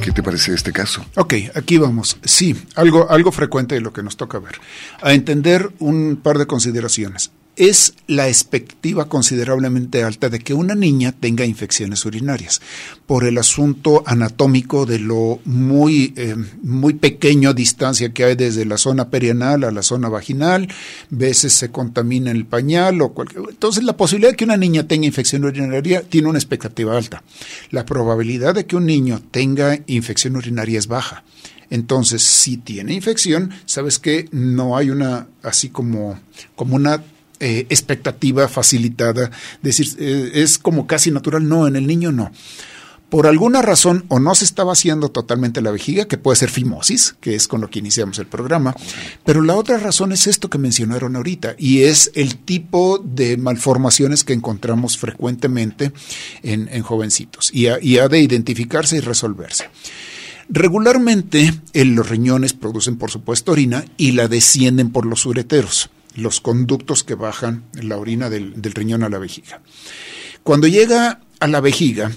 ¿Qué 0.02 0.12
te 0.12 0.22
parece 0.22 0.54
este 0.54 0.74
caso? 0.74 1.06
Ok, 1.16 1.34
aquí 1.56 1.78
vamos. 1.78 2.18
Sí, 2.26 2.56
algo, 2.76 3.10
algo 3.10 3.32
frecuente 3.32 3.76
de 3.76 3.82
lo 3.82 3.94
que 3.94 4.04
nos 4.04 4.18
toca 4.18 4.38
ver. 4.39 4.56
A 5.02 5.13
entender 5.13 5.70
un 5.80 6.20
par 6.22 6.38
de 6.38 6.46
consideraciones 6.46 7.32
es 7.56 7.94
la 8.08 8.28
expectativa 8.28 9.08
considerablemente 9.08 10.04
alta 10.04 10.30
de 10.30 10.39
que 10.39 10.54
una 10.54 10.76
niña 10.76 11.12
tenga 11.12 11.46
infecciones 11.46 12.06
urinarias 12.06 12.62
por 13.06 13.26
el 13.26 13.38
asunto 13.38 14.04
anatómico 14.06 14.86
de 14.86 15.00
lo 15.00 15.39
muy, 15.46 16.13
eh, 16.16 16.36
muy 16.63 16.94
pequeño 16.94 17.54
distancia 17.54 18.12
que 18.12 18.24
hay 18.24 18.36
desde 18.36 18.66
la 18.66 18.78
zona 18.78 19.10
perianal 19.10 19.63
a 19.63 19.72
la 19.72 19.84
zona 19.84 20.10
vaginal, 20.10 20.68
veces 21.10 21.54
se 21.54 21.70
contamina 21.70 22.32
el 22.32 22.46
pañal 22.46 23.02
o 23.02 23.13
cualquier. 23.13 23.44
Entonces, 23.50 23.84
la 23.84 23.98
posibilidad 23.98 24.32
de 24.32 24.38
que 24.38 24.46
una 24.46 24.58
niña 24.58 24.88
tenga 24.88 25.06
infección 25.06 25.46
urinaria 25.46 26.02
tiene 26.02 26.30
una 26.30 26.39
expectativa 26.39 26.98
alta. 26.98 27.24
La 27.70 27.86
probabilidad 27.86 28.56
de 28.56 28.66
que 28.66 28.76
un 28.76 28.86
niño 28.86 29.22
tenga 29.32 29.80
infección 29.88 30.36
urinaria 30.36 30.80
es 30.80 30.88
baja. 30.88 31.24
Entonces, 31.70 32.22
si 32.22 32.58
tiene 32.58 32.94
infección, 32.94 33.52
sabes 33.66 33.98
que 33.98 34.28
no 34.32 34.78
hay 34.78 34.89
una, 34.89 35.28
así 35.42 35.70
como, 35.70 36.20
como 36.56 36.76
una 36.76 37.02
eh, 37.43 37.67
expectativa 37.69 38.47
facilitada, 38.47 39.29
decir, 39.62 39.86
eh, 39.99 40.32
es 40.36 40.58
como 40.58 40.88
casi 40.88 41.12
natural, 41.12 41.45
no, 41.45 41.67
en 41.67 41.75
el 41.75 41.86
niño 41.86 42.13
no. 42.13 42.32
Por 43.10 43.27
alguna 43.27 43.62
razón, 43.62 44.06
o 44.08 44.17
no 44.17 44.34
se 44.34 44.45
está 44.45 44.63
vaciando 44.63 45.10
totalmente 45.10 45.62
la 45.62 45.71
vejiga, 45.71 46.06
que 46.06 46.17
puede 46.17 46.38
ser 46.38 46.49
fimosis, 46.49 47.17
que 47.19 47.36
es 47.36 47.49
con 47.49 47.60
lo 47.60 47.69
que 47.69 47.79
iniciamos 47.79 48.17
el 48.19 48.27
programa, 48.27 48.73
pero 49.25 49.41
la 49.41 49.56
otra 49.56 49.77
razón 49.77 50.13
es 50.13 50.25
esto 50.25 50.49
que 50.49 50.58
mencionaron 50.58 51.17
ahorita, 51.17 51.56
y 51.58 51.82
es 51.82 52.12
el 52.15 52.38
tipo 52.38 52.97
de 52.97 53.36
malformaciones 53.36 54.23
que 54.23 54.32
encontramos 54.32 54.97
frecuentemente 54.97 55.91
en, 56.43 56.82
jovencitos, 56.82 57.51
y, 57.53 57.67
y 57.82 57.97
ha 57.97 58.08
de 58.08 58.21
identificarse 58.21 58.95
y 58.95 59.01
resolverse. 59.01 59.65
Regularmente 60.47 61.53
los 61.73 62.08
riñones 62.08 62.53
producen 62.53 62.95
por 62.95 63.12
supuesto 63.12 63.51
orina 63.51 63.84
y 63.97 64.13
la 64.13 64.29
descienden 64.29 64.91
por 64.91 65.06
los 65.06 65.25
ureteros 65.25 65.89
los 66.15 66.41
conductos 66.41 67.04
que 67.04 67.15
bajan 67.15 67.63
la 67.73 67.97
orina 67.97 68.30
del, 68.30 68.54
riñón 68.56 69.04
a 69.04 69.10
la 69.10 69.19
vejiga. 69.19 69.62
Cuando 70.43 70.67
llega 70.67 71.21
a 71.39 71.47
la 71.47 71.62
vejiga, 71.62 72.12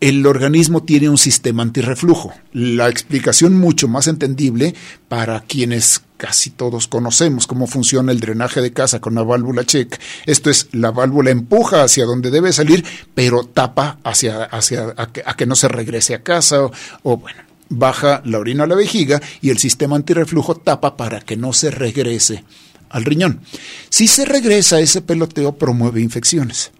el 0.00 0.26
organismo 0.26 0.82
tiene 0.82 1.08
un 1.08 1.18
sistema 1.18 1.62
antirreflujo. 1.62 2.32
La 2.52 2.88
explicación 2.88 3.58
mucho 3.58 3.88
más 3.88 4.08
entendible 4.08 4.74
para 5.08 5.40
quienes 5.40 6.02
casi 6.16 6.50
todos 6.50 6.88
conocemos 6.88 7.46
cómo 7.46 7.66
funciona 7.66 8.12
el 8.12 8.20
drenaje 8.20 8.60
de 8.60 8.72
casa 8.72 9.00
con 9.00 9.14
la 9.14 9.22
válvula 9.22 9.64
check. 9.64 9.98
Esto 10.26 10.50
es, 10.50 10.68
la 10.72 10.90
válvula 10.90 11.30
empuja 11.30 11.82
hacia 11.82 12.04
donde 12.04 12.30
debe 12.30 12.52
salir, 12.52 12.84
pero 13.14 13.44
tapa 13.44 13.98
hacia, 14.04 14.44
hacia 14.44 14.94
a 14.96 15.36
que, 15.36 15.46
no 15.46 15.54
se 15.54 15.68
regrese 15.68 16.14
a 16.14 16.22
casa 16.22 16.64
o, 16.64 16.72
o 17.02 17.16
bueno, 17.18 17.40
baja 17.68 18.22
la 18.24 18.38
orina 18.38 18.64
a 18.64 18.66
la 18.66 18.74
vejiga 18.74 19.20
y 19.40 19.50
el 19.50 19.58
sistema 19.58 19.96
antirreflujo 19.96 20.56
tapa 20.56 20.96
para 20.96 21.20
que 21.20 21.36
no 21.36 21.52
se 21.52 21.70
regrese 21.70 22.44
al 22.90 23.04
riñón. 23.04 23.40
Si 23.88 24.08
se 24.08 24.24
regresa, 24.24 24.80
ese 24.80 25.02
peloteo 25.02 25.56
promueve 25.56 26.00
infecciones. 26.00 26.70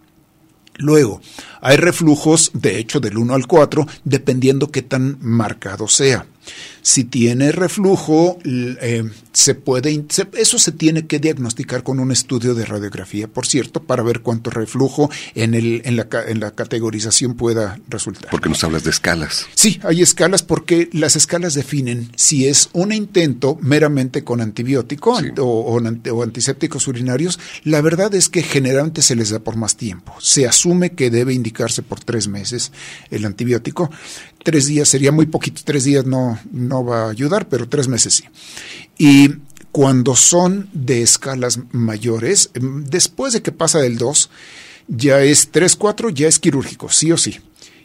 Luego, 0.78 1.20
hay 1.60 1.76
reflujos, 1.76 2.50
de 2.54 2.78
hecho, 2.78 3.00
del 3.00 3.18
1 3.18 3.34
al 3.34 3.46
4, 3.46 3.86
dependiendo 4.04 4.70
qué 4.70 4.82
tan 4.82 5.18
marcado 5.20 5.88
sea. 5.88 6.26
Si 6.82 7.04
tiene 7.04 7.50
reflujo, 7.50 8.38
eh, 8.44 9.10
se 9.32 9.54
puede, 9.54 10.04
eso 10.34 10.58
se 10.58 10.72
tiene 10.72 11.06
que 11.06 11.18
diagnosticar 11.18 11.82
con 11.82 11.98
un 11.98 12.12
estudio 12.12 12.54
de 12.54 12.64
radiografía, 12.64 13.26
por 13.26 13.46
cierto, 13.46 13.82
para 13.82 14.04
ver 14.04 14.20
cuánto 14.20 14.50
reflujo 14.50 15.10
en, 15.34 15.54
el, 15.54 15.82
en, 15.84 15.96
la, 15.96 16.06
en 16.28 16.38
la 16.38 16.52
categorización 16.52 17.34
pueda 17.34 17.80
resultar. 17.88 18.30
Porque 18.30 18.48
nos 18.48 18.62
hablas 18.62 18.84
de 18.84 18.90
escalas. 18.90 19.46
Sí, 19.54 19.80
hay 19.82 20.00
escalas 20.00 20.44
porque 20.44 20.88
las 20.92 21.16
escalas 21.16 21.54
definen 21.54 22.10
si 22.14 22.46
es 22.46 22.70
un 22.72 22.92
intento 22.92 23.58
meramente 23.60 24.22
con 24.22 24.40
antibiótico 24.40 25.18
o, 25.38 25.80
o, 25.80 26.22
antisépticos 26.22 26.86
urinarios. 26.86 27.40
La 27.64 27.80
verdad 27.80 28.14
es 28.14 28.28
que 28.28 28.42
generalmente 28.42 29.02
se 29.02 29.16
les 29.16 29.30
da 29.30 29.40
por 29.40 29.56
más 29.56 29.76
tiempo. 29.76 30.14
Se 30.20 30.46
asume 30.46 30.92
que 30.92 31.10
debe 31.10 31.34
indicarse 31.46 31.82
por 31.82 32.00
tres 32.00 32.26
meses 32.26 32.72
el 33.10 33.24
antibiótico. 33.24 33.88
Tres 34.42 34.66
días 34.66 34.88
sería 34.88 35.12
muy 35.12 35.26
poquito, 35.26 35.62
tres 35.64 35.84
días 35.84 36.04
no, 36.04 36.38
no 36.50 36.84
va 36.84 37.04
a 37.04 37.10
ayudar, 37.10 37.48
pero 37.48 37.68
tres 37.68 37.86
meses 37.86 38.14
sí. 38.14 38.24
Y 38.98 39.30
cuando 39.70 40.16
son 40.16 40.68
de 40.72 41.02
escalas 41.02 41.60
mayores, 41.70 42.50
em, 42.54 42.84
después 42.84 43.32
de 43.32 43.42
que 43.42 43.52
pasa 43.52 43.78
del 43.78 43.96
2, 43.96 44.30
ya 44.88 45.20
es 45.20 45.50
3, 45.50 45.76
4, 45.76 46.10
ya 46.10 46.26
es 46.26 46.38
quirúrgico, 46.38 46.88
sí 46.90 47.12
o 47.12 47.16
sí. 47.16 47.38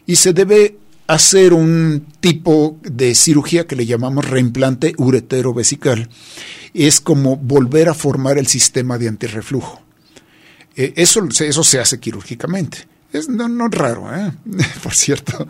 Y 0.06 0.16
se 0.16 0.32
debe 0.32 0.78
hacer 1.06 1.52
un 1.52 2.06
tipo 2.20 2.78
de 2.82 3.14
cirugía 3.14 3.66
que 3.66 3.76
le 3.76 3.86
llamamos 3.86 4.28
reimplante 4.28 4.94
uretero-vesical. 4.96 6.08
Es 6.74 7.00
como 7.00 7.36
volver 7.36 7.88
a 7.88 7.94
formar 7.94 8.38
el 8.38 8.46
sistema 8.46 8.98
de 8.98 9.08
antirreflujo. 9.08 9.82
Eh, 10.74 10.94
eso, 10.96 11.28
eso 11.40 11.64
se 11.64 11.78
hace 11.78 12.00
quirúrgicamente. 12.00 12.91
Es 13.12 13.28
no, 13.28 13.46
no 13.48 13.68
raro, 13.68 14.08
¿eh? 14.14 14.32
por 14.82 14.94
cierto. 14.94 15.46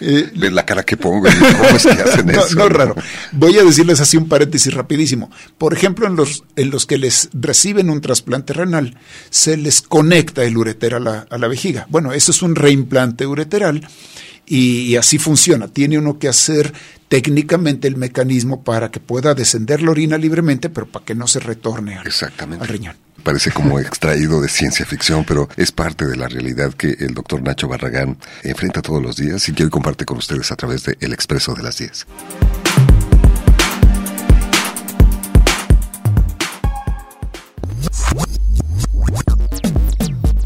Eh, 0.00 0.30
la 0.34 0.66
cara 0.66 0.82
que 0.82 0.96
pongo, 0.96 1.28
¿cómo 1.28 1.76
es 1.76 1.82
que 1.84 1.92
hacen 1.92 2.26
no, 2.26 2.32
eso? 2.32 2.56
No, 2.56 2.68
raro. 2.68 2.96
Voy 3.32 3.56
a 3.56 3.64
decirles 3.64 4.00
así 4.00 4.16
un 4.16 4.28
paréntesis 4.28 4.74
rapidísimo. 4.74 5.30
Por 5.56 5.74
ejemplo, 5.74 6.06
en 6.06 6.16
los, 6.16 6.44
en 6.56 6.70
los 6.70 6.86
que 6.86 6.98
les 6.98 7.28
reciben 7.32 7.88
un 7.88 8.00
trasplante 8.00 8.52
renal, 8.52 8.98
se 9.30 9.56
les 9.56 9.80
conecta 9.82 10.42
el 10.44 10.56
ureter 10.56 10.94
a 10.94 11.00
la, 11.00 11.26
a 11.30 11.38
la 11.38 11.46
vejiga. 11.46 11.86
Bueno, 11.88 12.12
eso 12.12 12.32
es 12.32 12.42
un 12.42 12.56
reimplante 12.56 13.26
ureteral 13.26 13.86
y, 14.46 14.96
así 14.96 15.18
funciona. 15.18 15.68
Tiene 15.68 15.98
uno 15.98 16.18
que 16.18 16.28
hacer 16.28 16.72
técnicamente 17.08 17.86
el 17.86 17.96
mecanismo 17.96 18.64
para 18.64 18.90
que 18.90 18.98
pueda 18.98 19.34
descender 19.34 19.82
la 19.82 19.92
orina 19.92 20.18
libremente, 20.18 20.68
pero 20.68 20.86
para 20.86 21.04
que 21.04 21.14
no 21.14 21.28
se 21.28 21.38
retorne 21.38 21.96
al, 21.96 22.10
al 22.60 22.68
riñón 22.68 22.96
parece 23.24 23.50
como 23.50 23.80
extraído 23.80 24.40
de 24.40 24.48
ciencia 24.48 24.86
ficción, 24.86 25.24
pero 25.24 25.48
es 25.56 25.72
parte 25.72 26.06
de 26.06 26.16
la 26.16 26.28
realidad 26.28 26.74
que 26.74 26.90
el 27.00 27.14
doctor 27.14 27.42
Nacho 27.42 27.66
Barragán 27.66 28.18
enfrenta 28.42 28.82
todos 28.82 29.02
los 29.02 29.16
días 29.16 29.48
y 29.48 29.52
que 29.54 29.64
hoy 29.64 29.70
comparte 29.70 30.04
con 30.04 30.18
ustedes 30.18 30.52
a 30.52 30.56
través 30.56 30.84
de 30.84 30.96
El 31.00 31.12
Expreso 31.12 31.54
de 31.54 31.62
las 31.62 31.78
10. 31.78 32.06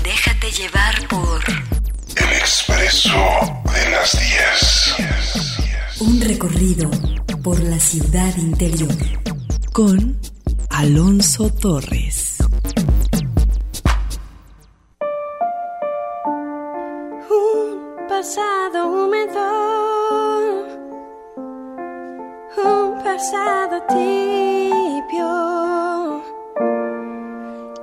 Déjate 0.05 0.51
llevar 0.53 1.09
por 1.09 1.43
El 2.17 2.33
Expreso 2.39 3.11
de 3.75 3.91
las 3.91 4.13
10. 5.97 6.01
Un 6.01 6.21
recorrido 6.21 6.91
por 7.43 7.59
la 7.61 7.81
ciudad 7.81 8.37
interior 8.37 8.95
con 9.73 10.17
Alonso 10.71 11.51
Torres. 11.51 12.28
Pasado 18.19 18.79
húmedo, 18.89 19.47
un 22.65 23.01
pasado 23.05 23.81
tibio 23.87 25.31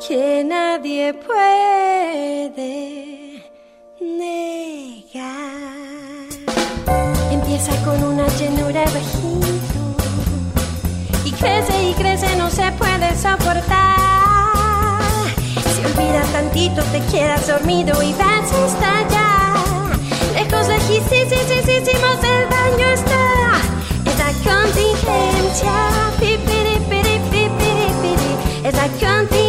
que 0.05 0.43
nadie 0.43 1.13
puede 1.13 2.71
negar. 4.01 5.23
Empieza 7.31 7.71
con 7.85 8.03
una 8.03 8.27
llenura 8.37 8.83
bajito 8.83 9.95
y 11.23 11.31
crece 11.31 11.81
y 11.81 11.93
crece, 11.93 12.35
no 12.35 12.49
se 12.49 12.69
puede 12.73 13.15
soportar. 13.15 13.95
Se 15.75 15.85
olvida 15.85 16.23
tantito 16.33 16.81
te 16.91 16.99
quedas 17.09 17.47
dormido 17.47 18.03
y 18.03 18.11
vas 18.15 18.51
hasta 18.51 18.99
allá. 18.99 19.24
Lejos, 20.55 20.67
lejísimos 20.69 22.17
el 22.23 22.49
daño 22.49 22.87
está. 22.93 23.59
Es 24.05 24.17
la 24.17 24.31
contingencia. 24.53 25.75
Es 28.63 28.73
la 28.73 28.87
contingencia. 28.87 29.44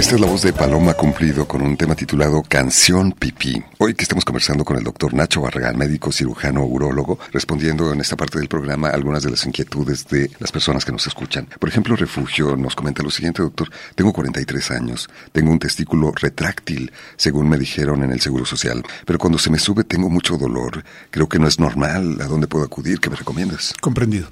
Esta 0.00 0.14
es 0.14 0.20
la 0.22 0.28
voz 0.28 0.40
de 0.40 0.54
Paloma 0.54 0.94
Cumplido 0.94 1.46
con 1.46 1.60
un 1.60 1.76
tema 1.76 1.94
titulado 1.94 2.42
Canción 2.42 3.12
Pipí. 3.12 3.62
Hoy 3.76 3.92
que 3.92 4.02
estamos 4.02 4.24
conversando 4.24 4.64
con 4.64 4.78
el 4.78 4.82
doctor 4.82 5.12
Nacho 5.12 5.42
Barragán, 5.42 5.76
médico 5.76 6.10
cirujano 6.10 6.64
urólogo, 6.64 7.18
respondiendo 7.32 7.92
en 7.92 8.00
esta 8.00 8.16
parte 8.16 8.38
del 8.38 8.48
programa 8.48 8.88
algunas 8.88 9.22
de 9.24 9.30
las 9.30 9.44
inquietudes 9.44 10.08
de 10.08 10.30
las 10.38 10.52
personas 10.52 10.86
que 10.86 10.92
nos 10.92 11.06
escuchan. 11.06 11.46
Por 11.58 11.68
ejemplo, 11.68 11.96
Refugio 11.96 12.56
nos 12.56 12.76
comenta 12.76 13.02
lo 13.02 13.10
siguiente, 13.10 13.42
doctor. 13.42 13.68
Tengo 13.94 14.14
43 14.14 14.70
años, 14.70 15.10
tengo 15.32 15.52
un 15.52 15.58
testículo 15.58 16.12
retráctil, 16.12 16.90
según 17.18 17.50
me 17.50 17.58
dijeron 17.58 18.02
en 18.02 18.12
el 18.12 18.22
Seguro 18.22 18.46
Social, 18.46 18.82
pero 19.04 19.18
cuando 19.18 19.38
se 19.38 19.50
me 19.50 19.58
sube 19.58 19.84
tengo 19.84 20.08
mucho 20.08 20.38
dolor. 20.38 20.82
Creo 21.10 21.28
que 21.28 21.38
no 21.38 21.46
es 21.46 21.60
normal. 21.60 22.22
¿A 22.22 22.24
dónde 22.24 22.48
puedo 22.48 22.64
acudir? 22.64 23.00
¿Qué 23.00 23.10
me 23.10 23.16
recomiendas? 23.16 23.74
Comprendido. 23.82 24.30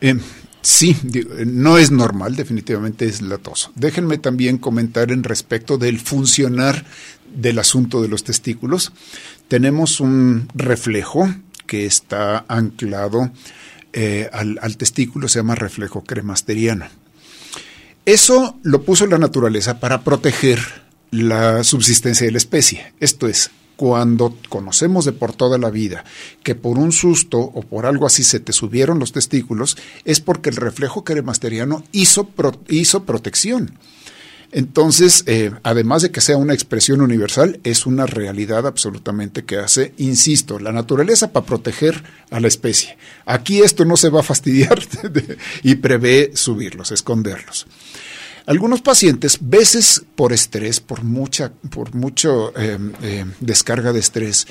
Eh, 0.00 0.16
Sí, 0.60 0.96
no 1.46 1.78
es 1.78 1.90
normal, 1.90 2.34
definitivamente 2.34 3.06
es 3.06 3.22
latoso. 3.22 3.70
Déjenme 3.74 4.18
también 4.18 4.58
comentar 4.58 5.12
en 5.12 5.22
respecto 5.22 5.78
del 5.78 6.00
funcionar 6.00 6.84
del 7.32 7.58
asunto 7.58 8.02
de 8.02 8.08
los 8.08 8.24
testículos. 8.24 8.92
Tenemos 9.46 10.00
un 10.00 10.48
reflejo 10.54 11.32
que 11.66 11.86
está 11.86 12.44
anclado 12.48 13.30
eh, 13.92 14.28
al, 14.32 14.58
al, 14.60 14.76
testículo, 14.76 15.28
se 15.28 15.38
llama 15.38 15.54
reflejo 15.54 16.02
cremasteriano. 16.02 16.86
Eso 18.04 18.58
lo 18.62 18.82
puso 18.82 19.06
la 19.06 19.18
naturaleza 19.18 19.80
para 19.80 20.02
proteger 20.02 20.60
la 21.10 21.62
subsistencia 21.64 22.26
de 22.26 22.32
la 22.32 22.38
especie. 22.38 22.92
Esto 23.00 23.28
es, 23.28 23.50
cuando 23.78 24.36
conocemos 24.48 25.04
de 25.04 25.12
por 25.12 25.32
toda 25.32 25.56
la 25.56 25.70
vida 25.70 26.04
que 26.42 26.56
por 26.56 26.78
un 26.78 26.90
susto 26.90 27.38
o 27.38 27.62
por 27.62 27.86
algo 27.86 28.06
así 28.06 28.24
se 28.24 28.40
te 28.40 28.52
subieron 28.52 28.98
los 28.98 29.12
testículos, 29.12 29.78
es 30.04 30.20
porque 30.20 30.50
el 30.50 30.56
reflejo 30.56 31.04
cremasteriano 31.04 31.84
hizo, 31.92 32.28
hizo 32.66 33.04
protección. 33.04 33.78
Entonces, 34.50 35.22
eh, 35.26 35.52
además 35.62 36.02
de 36.02 36.10
que 36.10 36.20
sea 36.20 36.38
una 36.38 36.54
expresión 36.54 37.02
universal, 37.02 37.60
es 37.62 37.86
una 37.86 38.04
realidad 38.06 38.66
absolutamente 38.66 39.44
que 39.44 39.58
hace, 39.58 39.94
insisto, 39.96 40.58
la 40.58 40.72
naturaleza 40.72 41.32
para 41.32 41.46
proteger 41.46 42.02
a 42.30 42.40
la 42.40 42.48
especie. 42.48 42.98
Aquí 43.26 43.60
esto 43.60 43.84
no 43.84 43.96
se 43.96 44.08
va 44.08 44.20
a 44.20 44.24
fastidiar 44.24 44.80
y 45.62 45.76
prevé 45.76 46.32
subirlos, 46.34 46.90
esconderlos. 46.90 47.68
Algunos 48.48 48.80
pacientes, 48.80 49.36
veces 49.42 50.02
por 50.16 50.32
estrés, 50.32 50.80
por 50.80 51.04
mucha, 51.04 51.52
por 51.68 51.94
mucho 51.94 52.54
eh, 52.58 52.78
eh, 53.02 53.26
descarga 53.40 53.92
de 53.92 54.00
estrés, 54.00 54.46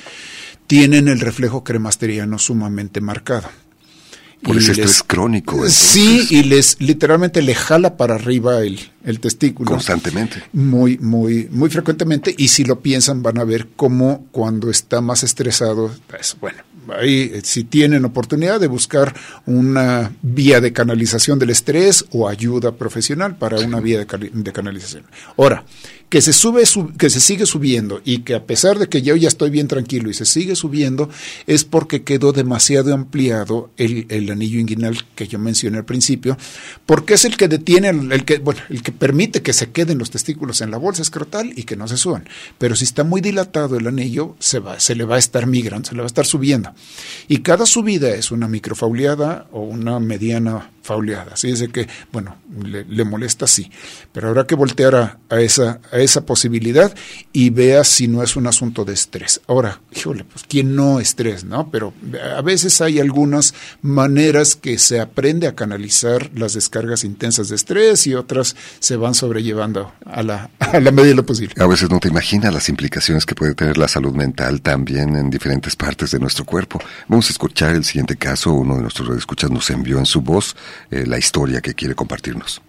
tienen 0.68 1.08
el 1.08 1.18
reflejo 1.18 1.64
cremasteriano 1.64 2.38
sumamente 2.38 3.00
marcado. 3.00 3.48
Por 4.40 4.56
ese 4.56 4.70
estrés 4.70 5.02
crónico. 5.02 5.68
Sí, 5.68 6.28
y 6.30 6.44
les 6.44 6.80
literalmente 6.80 7.42
le 7.42 7.56
jala 7.56 7.96
para 7.96 8.14
arriba 8.14 8.60
el, 8.60 8.78
el 9.02 9.18
testículo. 9.18 9.68
Constantemente. 9.68 10.44
Muy, 10.52 10.96
muy, 10.98 11.48
muy 11.50 11.68
frecuentemente. 11.68 12.32
Y 12.38 12.46
si 12.46 12.62
lo 12.62 12.78
piensan, 12.78 13.24
van 13.24 13.38
a 13.38 13.44
ver 13.44 13.66
cómo 13.74 14.28
cuando 14.30 14.70
está 14.70 15.00
más 15.00 15.24
estresado, 15.24 15.92
pues 16.06 16.36
bueno, 16.40 16.62
ahí 16.96 17.30
eh, 17.34 17.40
si 17.44 17.64
tienen 17.64 18.04
oportunidad 18.04 18.60
de 18.60 18.66
buscar 18.66 19.14
una 19.46 20.12
vía 20.22 20.60
de 20.60 20.72
canalización 20.72 21.38
del 21.38 21.50
estrés 21.50 22.04
o 22.10 22.28
ayuda 22.28 22.72
profesional 22.72 23.36
para 23.36 23.58
una 23.58 23.80
vía 23.80 23.98
de, 24.04 24.30
de 24.32 24.52
canalización. 24.52 25.04
Ahora, 25.36 25.64
que 26.08 26.22
se 26.22 26.32
sube, 26.32 26.62
que 26.96 27.10
se 27.10 27.20
sigue 27.20 27.46
subiendo 27.46 28.00
y 28.04 28.20
que 28.20 28.34
a 28.34 28.44
pesar 28.44 28.78
de 28.78 28.88
que 28.88 29.02
yo 29.02 29.14
ya 29.16 29.28
estoy 29.28 29.50
bien 29.50 29.68
tranquilo 29.68 30.10
y 30.10 30.14
se 30.14 30.24
sigue 30.24 30.56
subiendo, 30.56 31.10
es 31.46 31.64
porque 31.64 32.02
quedó 32.02 32.32
demasiado 32.32 32.94
ampliado 32.94 33.70
el, 33.76 34.06
anillo 34.30 34.58
inguinal 34.58 35.04
que 35.14 35.28
yo 35.28 35.38
mencioné 35.38 35.78
al 35.78 35.84
principio, 35.84 36.36
porque 36.86 37.14
es 37.14 37.24
el 37.24 37.36
que 37.36 37.48
detiene, 37.48 37.88
el, 37.90 38.24
que, 38.24 38.38
bueno, 38.38 38.60
el 38.70 38.82
que 38.82 38.92
permite 38.92 39.42
que 39.42 39.52
se 39.52 39.70
queden 39.70 39.98
los 39.98 40.10
testículos 40.10 40.60
en 40.60 40.70
la 40.70 40.78
bolsa 40.78 41.02
escrotal 41.02 41.52
y 41.56 41.64
que 41.64 41.76
no 41.76 41.88
se 41.88 41.96
suban. 41.96 42.28
Pero 42.58 42.74
si 42.74 42.84
está 42.84 43.04
muy 43.04 43.20
dilatado 43.20 43.76
el 43.76 43.86
anillo, 43.86 44.36
se 44.38 44.58
va, 44.60 44.80
se 44.80 44.94
le 44.94 45.04
va 45.04 45.16
a 45.16 45.18
estar 45.18 45.46
migrando, 45.46 45.88
se 45.88 45.94
le 45.94 46.00
va 46.00 46.06
a 46.06 46.08
estar 46.08 46.26
subiendo. 46.26 46.72
Y 47.28 47.38
cada 47.38 47.66
subida 47.66 48.10
es 48.10 48.30
una 48.30 48.48
microfauleada 48.48 49.46
o 49.52 49.60
una 49.60 50.00
mediana 50.00 50.70
fauleada. 50.82 51.32
Así 51.34 51.50
es 51.50 51.60
de 51.60 51.68
que, 51.68 51.88
bueno, 52.12 52.36
le, 52.64 53.04
molesta 53.04 53.46
sí. 53.46 53.70
Pero 54.12 54.28
habrá 54.28 54.46
que 54.46 54.54
voltear 54.54 55.18
a, 55.28 55.40
esa, 55.40 55.80
a 55.92 55.98
esa 55.98 56.24
posibilidad 56.24 56.94
y 57.32 57.50
vea 57.50 57.84
si 57.84 58.08
no 58.08 58.22
es 58.22 58.36
un 58.36 58.46
asunto 58.46 58.84
de 58.84 58.94
estrés. 58.94 59.40
Ahora, 59.46 59.80
híjole, 59.94 60.24
pues 60.24 60.44
quién 60.48 60.74
no 60.74 61.00
estrés, 61.00 61.44
¿no? 61.44 61.70
Pero 61.70 61.92
a 62.36 62.42
veces 62.42 62.80
hay 62.80 63.00
algunas 63.00 63.54
maneras 63.82 64.56
que 64.56 64.78
se 64.78 65.00
aprende 65.00 65.46
a 65.46 65.54
canalizar 65.54 66.30
las 66.34 66.54
descargas 66.54 67.04
intensas 67.04 67.48
de 67.48 67.56
estrés 67.56 68.06
y 68.06 68.14
otras 68.14 68.56
se 68.78 68.96
van 68.96 69.14
sobrellevando 69.14 69.92
a 70.04 70.22
la, 70.22 70.50
a 70.72 70.80
la 70.80 70.90
medida 70.90 71.14
lo 71.14 71.26
posible. 71.26 71.54
A 71.58 71.66
veces 71.66 71.90
no 71.90 72.00
te 72.00 72.08
imaginas 72.08 72.52
las 72.52 72.68
implicaciones 72.68 73.26
que 73.26 73.34
puede 73.34 73.54
tener 73.54 73.78
la 73.78 73.88
salud 73.88 74.12
mental 74.14 74.60
también 74.60 75.16
en 75.16 75.30
diferentes 75.30 75.76
partes 75.76 76.10
de 76.10 76.18
nuestro 76.18 76.44
cuerpo. 76.44 76.80
Vamos 77.08 77.28
a 77.28 77.32
escuchar 77.32 77.74
el 77.74 77.84
siguiente 77.84 78.16
caso. 78.16 78.52
Uno 78.52 78.76
de 78.76 78.82
nuestros 78.82 79.16
escuchas 79.16 79.50
nos 79.50 79.70
envió 79.70 79.98
en 79.98 80.06
su 80.06 80.20
voz 80.20 80.56
eh, 80.90 81.04
la 81.06 81.18
historia 81.18 81.60
que 81.60 81.74
quiere 81.74 81.94
compartirnos. 81.94 82.62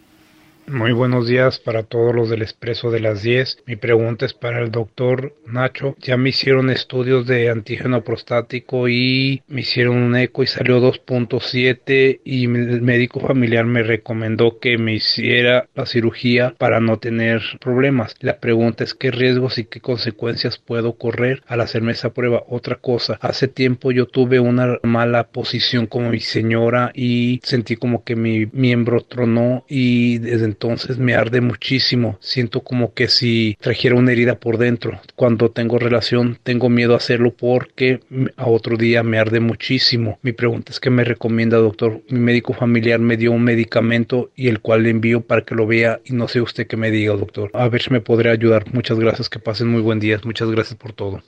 Muy 0.71 0.91
buenos 0.91 1.27
días 1.27 1.57
para 1.57 1.81
todos 1.81 2.13
los 2.13 2.29
del 2.29 2.43
Expreso 2.43 2.91
de 2.91 2.99
las 2.99 3.23
10. 3.23 3.63
Mi 3.65 3.75
pregunta 3.75 4.27
es 4.27 4.35
para 4.35 4.61
el 4.61 4.69
doctor 4.69 5.33
Nacho. 5.47 5.95
Ya 5.99 6.15
me 6.15 6.29
hicieron 6.29 6.69
estudios 6.69 7.25
de 7.25 7.49
antígeno 7.49 8.03
prostático 8.03 8.87
y 8.87 9.41
me 9.47 9.61
hicieron 9.61 9.97
un 9.97 10.15
eco 10.15 10.43
y 10.43 10.47
salió 10.47 10.79
2.7 10.79 12.19
y 12.23 12.45
el 12.45 12.83
médico 12.83 13.19
familiar 13.19 13.65
me 13.65 13.81
recomendó 13.81 14.59
que 14.59 14.77
me 14.77 14.93
hiciera 14.93 15.67
la 15.73 15.87
cirugía 15.87 16.53
para 16.59 16.79
no 16.79 16.99
tener 16.99 17.41
problemas. 17.59 18.13
La 18.19 18.39
pregunta 18.39 18.83
es 18.83 18.93
qué 18.93 19.09
riesgos 19.09 19.57
y 19.57 19.65
qué 19.65 19.81
consecuencias 19.81 20.59
puedo 20.59 20.93
correr 20.99 21.41
al 21.47 21.61
hacerme 21.61 21.93
esa 21.93 22.13
prueba. 22.13 22.43
Otra 22.47 22.75
cosa, 22.75 23.17
hace 23.21 23.47
tiempo 23.47 23.91
yo 23.91 24.05
tuve 24.05 24.39
una 24.39 24.77
mala 24.83 25.29
posición 25.29 25.87
como 25.87 26.11
mi 26.11 26.19
señora 26.19 26.91
y 26.93 27.39
sentí 27.41 27.75
como 27.75 28.03
que 28.03 28.15
mi 28.15 28.45
miembro 28.53 29.01
tronó 29.01 29.65
y 29.67 30.19
desde 30.19 30.58
entonces 30.59 30.97
me 30.97 31.15
arde 31.15 31.39
muchísimo. 31.39 32.17
Siento 32.19 32.61
como 32.61 32.93
que 32.93 33.07
si 33.07 33.57
trajera 33.61 33.95
una 33.95 34.11
herida 34.11 34.39
por 34.39 34.57
dentro. 34.57 34.99
Cuando 35.15 35.51
tengo 35.51 35.79
relación 35.79 36.37
tengo 36.43 36.67
miedo 36.67 36.95
a 36.95 36.97
hacerlo 36.97 37.33
porque 37.33 38.01
a 38.35 38.45
otro 38.47 38.75
día 38.75 39.01
me 39.01 39.19
arde 39.19 39.39
muchísimo. 39.39 40.19
Mi 40.21 40.33
pregunta 40.33 40.73
es 40.73 40.81
qué 40.81 40.89
me 40.89 41.05
recomienda 41.05 41.57
doctor. 41.57 42.01
Mi 42.09 42.19
médico 42.19 42.53
familiar 42.53 42.99
me 42.99 43.15
dio 43.15 43.31
un 43.31 43.43
medicamento 43.45 44.31
y 44.35 44.49
el 44.49 44.59
cual 44.59 44.83
le 44.83 44.89
envío 44.89 45.21
para 45.21 45.45
que 45.45 45.55
lo 45.55 45.65
vea 45.65 46.01
y 46.03 46.11
no 46.11 46.27
sé 46.27 46.41
usted 46.41 46.67
qué 46.67 46.75
me 46.75 46.91
diga 46.91 47.13
doctor. 47.13 47.51
A 47.53 47.69
ver 47.69 47.81
si 47.81 47.91
me 47.91 48.01
podrá 48.01 48.31
ayudar. 48.31 48.65
Muchas 48.73 48.99
gracias. 48.99 49.29
Que 49.29 49.39
pasen 49.39 49.69
muy 49.69 49.81
buen 49.81 50.01
día. 50.01 50.19
Muchas 50.25 50.51
gracias 50.51 50.77
por 50.77 50.91
todo. 50.91 51.23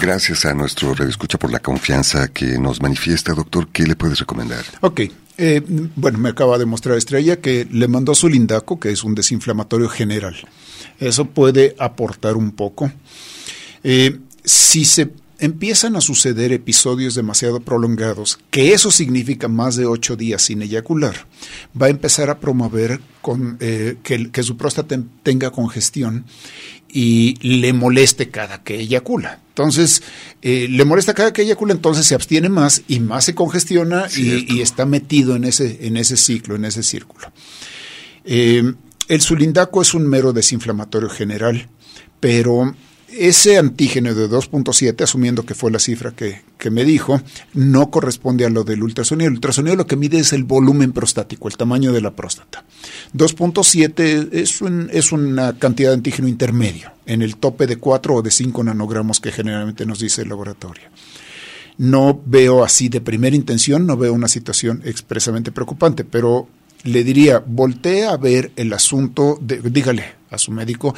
Gracias 0.00 0.44
a 0.44 0.54
nuestro 0.54 0.92
redescucha 0.92 1.38
por 1.38 1.52
la 1.52 1.60
confianza 1.60 2.26
que 2.28 2.58
nos 2.58 2.82
manifiesta, 2.82 3.32
doctor. 3.32 3.68
¿Qué 3.68 3.84
le 3.84 3.94
puedes 3.94 4.18
recomendar? 4.18 4.64
Ok. 4.80 5.02
Eh, 5.36 5.62
bueno, 5.96 6.18
me 6.18 6.28
acaba 6.28 6.58
de 6.58 6.66
mostrar 6.66 6.96
Estrella 6.96 7.40
que 7.40 7.66
le 7.70 7.88
mandó 7.88 8.14
su 8.14 8.28
lindaco, 8.28 8.78
que 8.78 8.90
es 8.90 9.02
un 9.02 9.14
desinflamatorio 9.14 9.88
general. 9.88 10.36
Eso 11.00 11.24
puede 11.26 11.74
aportar 11.78 12.36
un 12.36 12.52
poco. 12.52 12.92
Eh, 13.82 14.18
si 14.44 14.84
se 14.84 15.10
empiezan 15.40 15.96
a 15.96 16.00
suceder 16.00 16.52
episodios 16.52 17.14
demasiado 17.14 17.60
prolongados, 17.60 18.38
que 18.50 18.72
eso 18.72 18.90
significa 18.90 19.48
más 19.48 19.76
de 19.76 19.86
ocho 19.86 20.16
días 20.16 20.42
sin 20.42 20.62
eyacular, 20.62 21.26
va 21.80 21.86
a 21.86 21.90
empezar 21.90 22.30
a 22.30 22.38
promover 22.38 23.00
con, 23.20 23.56
eh, 23.60 23.96
que, 24.02 24.30
que, 24.30 24.42
su 24.42 24.56
próstata 24.56 24.98
tenga 25.22 25.50
congestión 25.50 26.24
y 26.94 27.34
le 27.58 27.72
moleste 27.72 28.30
cada 28.30 28.62
que 28.62 28.78
eyacula. 28.78 29.40
Entonces, 29.48 30.00
eh, 30.42 30.68
le 30.70 30.84
molesta 30.84 31.12
cada 31.12 31.32
que 31.32 31.42
eyacula, 31.42 31.74
entonces 31.74 32.06
se 32.06 32.14
abstiene 32.14 32.48
más 32.48 32.82
y 32.86 33.00
más 33.00 33.24
se 33.24 33.34
congestiona 33.34 34.06
y, 34.16 34.54
y, 34.54 34.60
está 34.62 34.86
metido 34.86 35.34
en 35.34 35.44
ese, 35.44 35.86
en 35.86 35.96
ese 35.96 36.16
ciclo, 36.16 36.54
en 36.54 36.64
ese 36.64 36.84
círculo. 36.84 37.32
Eh, 38.24 38.74
el 39.08 39.20
sulindaco 39.20 39.82
es 39.82 39.92
un 39.92 40.06
mero 40.06 40.32
desinflamatorio 40.32 41.10
general, 41.10 41.68
pero 42.20 42.74
ese 43.18 43.58
antígeno 43.58 44.14
de 44.14 44.28
2.7, 44.28 45.02
asumiendo 45.02 45.44
que 45.44 45.54
fue 45.54 45.70
la 45.70 45.78
cifra 45.78 46.12
que, 46.12 46.42
que, 46.58 46.70
me 46.70 46.84
dijo, 46.84 47.20
no 47.52 47.90
corresponde 47.90 48.44
a 48.44 48.50
lo 48.50 48.64
del 48.64 48.82
ultrasonido. 48.82 49.28
El 49.28 49.34
ultrasonido 49.34 49.76
lo 49.76 49.86
que 49.86 49.96
mide 49.96 50.18
es 50.18 50.32
el 50.32 50.44
volumen 50.44 50.92
prostático, 50.92 51.48
el 51.48 51.56
tamaño 51.56 51.92
de 51.92 52.00
la 52.00 52.12
próstata. 52.12 52.64
2.7 53.14 54.28
es, 54.32 54.60
un, 54.60 54.88
es 54.92 55.12
una 55.12 55.58
cantidad 55.58 55.90
de 55.90 55.94
antígeno 55.94 56.28
intermedio, 56.28 56.92
en 57.06 57.22
el 57.22 57.36
tope 57.36 57.66
de 57.66 57.76
4 57.76 58.14
o 58.14 58.22
de 58.22 58.30
5 58.30 58.64
nanogramos 58.64 59.20
que 59.20 59.32
generalmente 59.32 59.86
nos 59.86 60.00
dice 60.00 60.22
el 60.22 60.28
laboratorio. 60.28 60.84
No 61.76 62.20
veo 62.24 62.64
así 62.64 62.88
de 62.88 63.00
primera 63.00 63.34
intención, 63.34 63.86
no 63.86 63.96
veo 63.96 64.12
una 64.12 64.28
situación 64.28 64.82
expresamente 64.84 65.50
preocupante, 65.50 66.04
pero 66.04 66.48
le 66.84 67.02
diría, 67.02 67.42
voltee 67.44 68.04
a 68.04 68.16
ver 68.16 68.52
el 68.56 68.72
asunto, 68.72 69.38
de, 69.40 69.60
dígale 69.62 70.24
a 70.30 70.38
su 70.38 70.52
médico, 70.52 70.94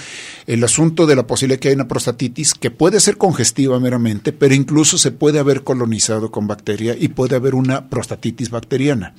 el 0.47 0.65
asunto 0.65 1.07
de 1.07 1.15
la 1.15 1.27
posibilidad 1.27 1.61
que 1.61 1.69
hay 1.69 1.75
una 1.75 1.89
prostatitis 1.89 2.55
que 2.55 2.71
puede 2.71 3.01
ser 3.01 3.17
congestiva 3.17 3.79
meramente, 3.79 4.33
pero 4.33 4.55
incluso 4.55 4.99
se 4.99 5.13
puede 5.13 5.39
haber 5.39 5.63
colonizado 5.63 6.31
con 6.31 6.47
bacteria 6.47 6.97
y 6.99 7.09
puede 7.09 7.37
haber 7.37 7.55
una 7.55 7.89
prostatitis 7.89 8.51
bacteriana. 8.51 9.15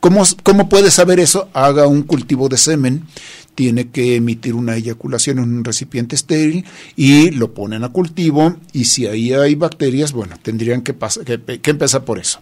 ¿Cómo, 0.00 0.24
cómo 0.42 0.68
puede 0.68 0.90
saber 0.90 1.20
eso? 1.20 1.48
Haga 1.54 1.86
un 1.86 2.02
cultivo 2.02 2.48
de 2.48 2.58
semen, 2.58 3.06
tiene 3.54 3.88
que 3.90 4.16
emitir 4.16 4.54
una 4.54 4.76
eyaculación 4.76 5.38
en 5.38 5.44
un 5.44 5.64
recipiente 5.64 6.16
estéril 6.16 6.64
y 6.96 7.30
lo 7.30 7.54
ponen 7.54 7.84
a 7.84 7.88
cultivo 7.90 8.56
y 8.72 8.84
si 8.86 9.06
ahí 9.06 9.32
hay 9.32 9.54
bacterias, 9.54 10.12
bueno, 10.12 10.36
tendrían 10.42 10.82
que, 10.82 10.94
que, 11.24 11.60
que 11.60 11.70
empezar 11.70 12.04
por 12.04 12.18
eso. 12.18 12.40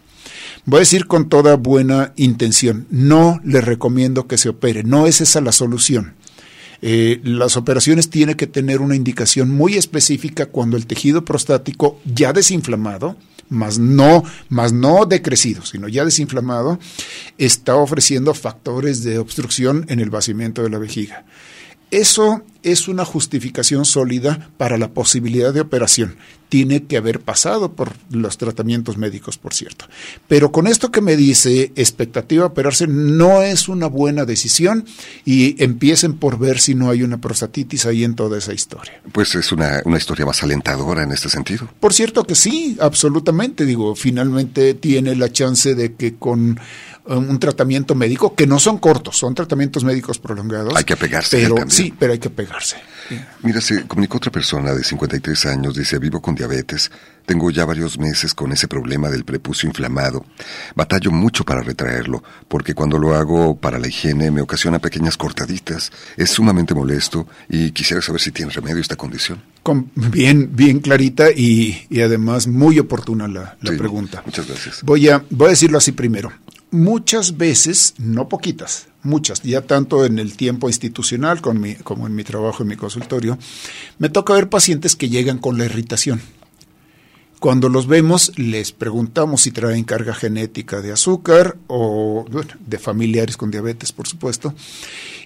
Voy 0.64 0.78
a 0.78 0.80
decir 0.80 1.06
con 1.06 1.28
toda 1.28 1.56
buena 1.56 2.12
intención, 2.16 2.86
no 2.90 3.40
le 3.44 3.60
recomiendo 3.60 4.26
que 4.26 4.38
se 4.38 4.48
opere, 4.48 4.84
no 4.84 5.06
es 5.06 5.20
esa 5.20 5.40
la 5.40 5.52
solución. 5.52 6.14
Eh, 6.80 7.20
las 7.24 7.56
operaciones 7.56 8.08
tienen 8.08 8.36
que 8.36 8.46
tener 8.46 8.80
una 8.80 8.94
indicación 8.94 9.50
muy 9.50 9.74
específica 9.74 10.46
cuando 10.46 10.76
el 10.76 10.86
tejido 10.86 11.24
prostático 11.24 12.00
ya 12.04 12.32
desinflamado, 12.32 13.16
más 13.48 13.78
no, 13.78 14.22
más 14.48 14.72
no 14.72 15.06
decrecido, 15.06 15.64
sino 15.64 15.88
ya 15.88 16.04
desinflamado, 16.04 16.78
está 17.36 17.74
ofreciendo 17.74 18.34
factores 18.34 19.02
de 19.02 19.18
obstrucción 19.18 19.86
en 19.88 20.00
el 20.00 20.10
vaciamiento 20.10 20.62
de 20.62 20.70
la 20.70 20.78
vejiga. 20.78 21.24
Eso 21.90 22.42
es 22.62 22.88
una 22.88 23.04
justificación 23.04 23.84
sólida 23.84 24.50
para 24.56 24.78
la 24.78 24.90
posibilidad 24.90 25.54
de 25.54 25.60
operación. 25.60 26.16
Tiene 26.48 26.84
que 26.84 26.96
haber 26.96 27.20
pasado 27.20 27.72
por 27.72 27.92
los 28.10 28.38
tratamientos 28.38 28.96
médicos, 28.96 29.38
por 29.38 29.54
cierto. 29.54 29.86
Pero 30.28 30.50
con 30.50 30.66
esto 30.66 30.90
que 30.90 31.00
me 31.00 31.16
dice 31.16 31.72
expectativa 31.76 32.42
de 32.42 32.46
operarse 32.48 32.86
no 32.86 33.42
es 33.42 33.68
una 33.68 33.86
buena 33.86 34.24
decisión 34.24 34.86
y 35.24 35.62
empiecen 35.62 36.14
por 36.14 36.38
ver 36.38 36.58
si 36.58 36.74
no 36.74 36.90
hay 36.90 37.02
una 37.02 37.18
prostatitis 37.18 37.86
ahí 37.86 38.02
en 38.02 38.14
toda 38.14 38.38
esa 38.38 38.54
historia. 38.54 39.00
Pues 39.12 39.34
es 39.34 39.52
una, 39.52 39.82
una 39.84 39.98
historia 39.98 40.26
más 40.26 40.42
alentadora 40.42 41.02
en 41.02 41.12
este 41.12 41.28
sentido. 41.28 41.68
Por 41.80 41.92
cierto 41.92 42.24
que 42.24 42.34
sí, 42.34 42.76
absolutamente. 42.80 43.66
Digo, 43.66 43.94
finalmente 43.94 44.74
tiene 44.74 45.16
la 45.16 45.30
chance 45.30 45.74
de 45.74 45.94
que 45.94 46.16
con 46.16 46.58
un 47.16 47.38
tratamiento 47.38 47.94
médico, 47.94 48.34
que 48.34 48.46
no 48.46 48.58
son 48.58 48.78
cortos, 48.78 49.16
son 49.16 49.34
tratamientos 49.34 49.84
médicos 49.84 50.18
prolongados. 50.18 50.74
Hay 50.76 50.84
que 50.84 50.96
pegarse. 50.96 51.40
Pero, 51.40 51.56
sí, 51.68 51.94
pero 51.98 52.12
hay 52.12 52.18
que 52.18 52.30
pegarse. 52.30 52.76
Mira, 53.42 53.60
se 53.60 53.86
comunicó 53.86 54.18
otra 54.18 54.30
persona 54.30 54.74
de 54.74 54.84
53 54.84 55.46
años, 55.46 55.74
dice, 55.74 55.98
vivo 55.98 56.20
con 56.20 56.34
diabetes, 56.34 56.90
tengo 57.24 57.50
ya 57.50 57.64
varios 57.64 57.98
meses 57.98 58.32
con 58.32 58.52
ese 58.52 58.68
problema 58.68 59.10
del 59.10 59.24
prepucio 59.24 59.68
inflamado. 59.68 60.24
Batallo 60.74 61.10
mucho 61.10 61.44
para 61.44 61.62
retraerlo, 61.62 62.22
porque 62.48 62.74
cuando 62.74 62.98
lo 62.98 63.14
hago 63.14 63.54
para 63.54 63.78
la 63.78 63.86
higiene 63.86 64.30
me 64.30 64.40
ocasiona 64.40 64.78
pequeñas 64.78 65.16
cortaditas. 65.16 65.92
Es 66.16 66.30
sumamente 66.30 66.74
molesto 66.74 67.26
y 67.48 67.70
quisiera 67.72 68.00
saber 68.02 68.20
si 68.20 68.32
tiene 68.32 68.50
remedio 68.52 68.80
esta 68.80 68.96
condición. 68.96 69.42
Con, 69.62 69.90
bien, 69.94 70.50
bien 70.56 70.80
clarita 70.80 71.30
y, 71.30 71.86
y, 71.90 72.00
además 72.00 72.46
muy 72.46 72.78
oportuna 72.78 73.28
la, 73.28 73.58
la 73.60 73.72
Sí, 73.72 73.76
pregunta. 73.76 74.22
Muchas 74.24 74.46
gracias. 74.48 74.82
Voy 74.82 75.10
a, 75.10 75.22
voy 75.28 75.48
a 75.48 75.50
decirlo 75.50 75.76
así 75.76 75.92
primero. 75.92 76.32
Muchas 76.70 77.38
veces, 77.38 77.94
no 77.96 78.28
poquitas, 78.28 78.88
muchas, 79.02 79.42
ya 79.42 79.62
tanto 79.62 80.04
en 80.04 80.18
el 80.18 80.36
tiempo 80.36 80.68
institucional 80.68 81.40
con 81.40 81.60
mi, 81.60 81.76
como 81.76 82.06
en 82.06 82.14
mi 82.14 82.24
trabajo 82.24 82.62
en 82.62 82.68
mi 82.68 82.76
consultorio, 82.76 83.38
me 83.98 84.10
toca 84.10 84.34
ver 84.34 84.50
pacientes 84.50 84.94
que 84.94 85.08
llegan 85.08 85.38
con 85.38 85.56
la 85.56 85.64
irritación. 85.64 86.20
Cuando 87.40 87.68
los 87.68 87.86
vemos, 87.86 88.32
les 88.36 88.72
preguntamos 88.72 89.42
si 89.42 89.50
traen 89.52 89.84
carga 89.84 90.12
genética 90.12 90.82
de 90.82 90.92
azúcar 90.92 91.56
o 91.68 92.26
de 92.66 92.78
familiares 92.78 93.36
con 93.36 93.50
diabetes, 93.50 93.92
por 93.92 94.08
supuesto, 94.08 94.54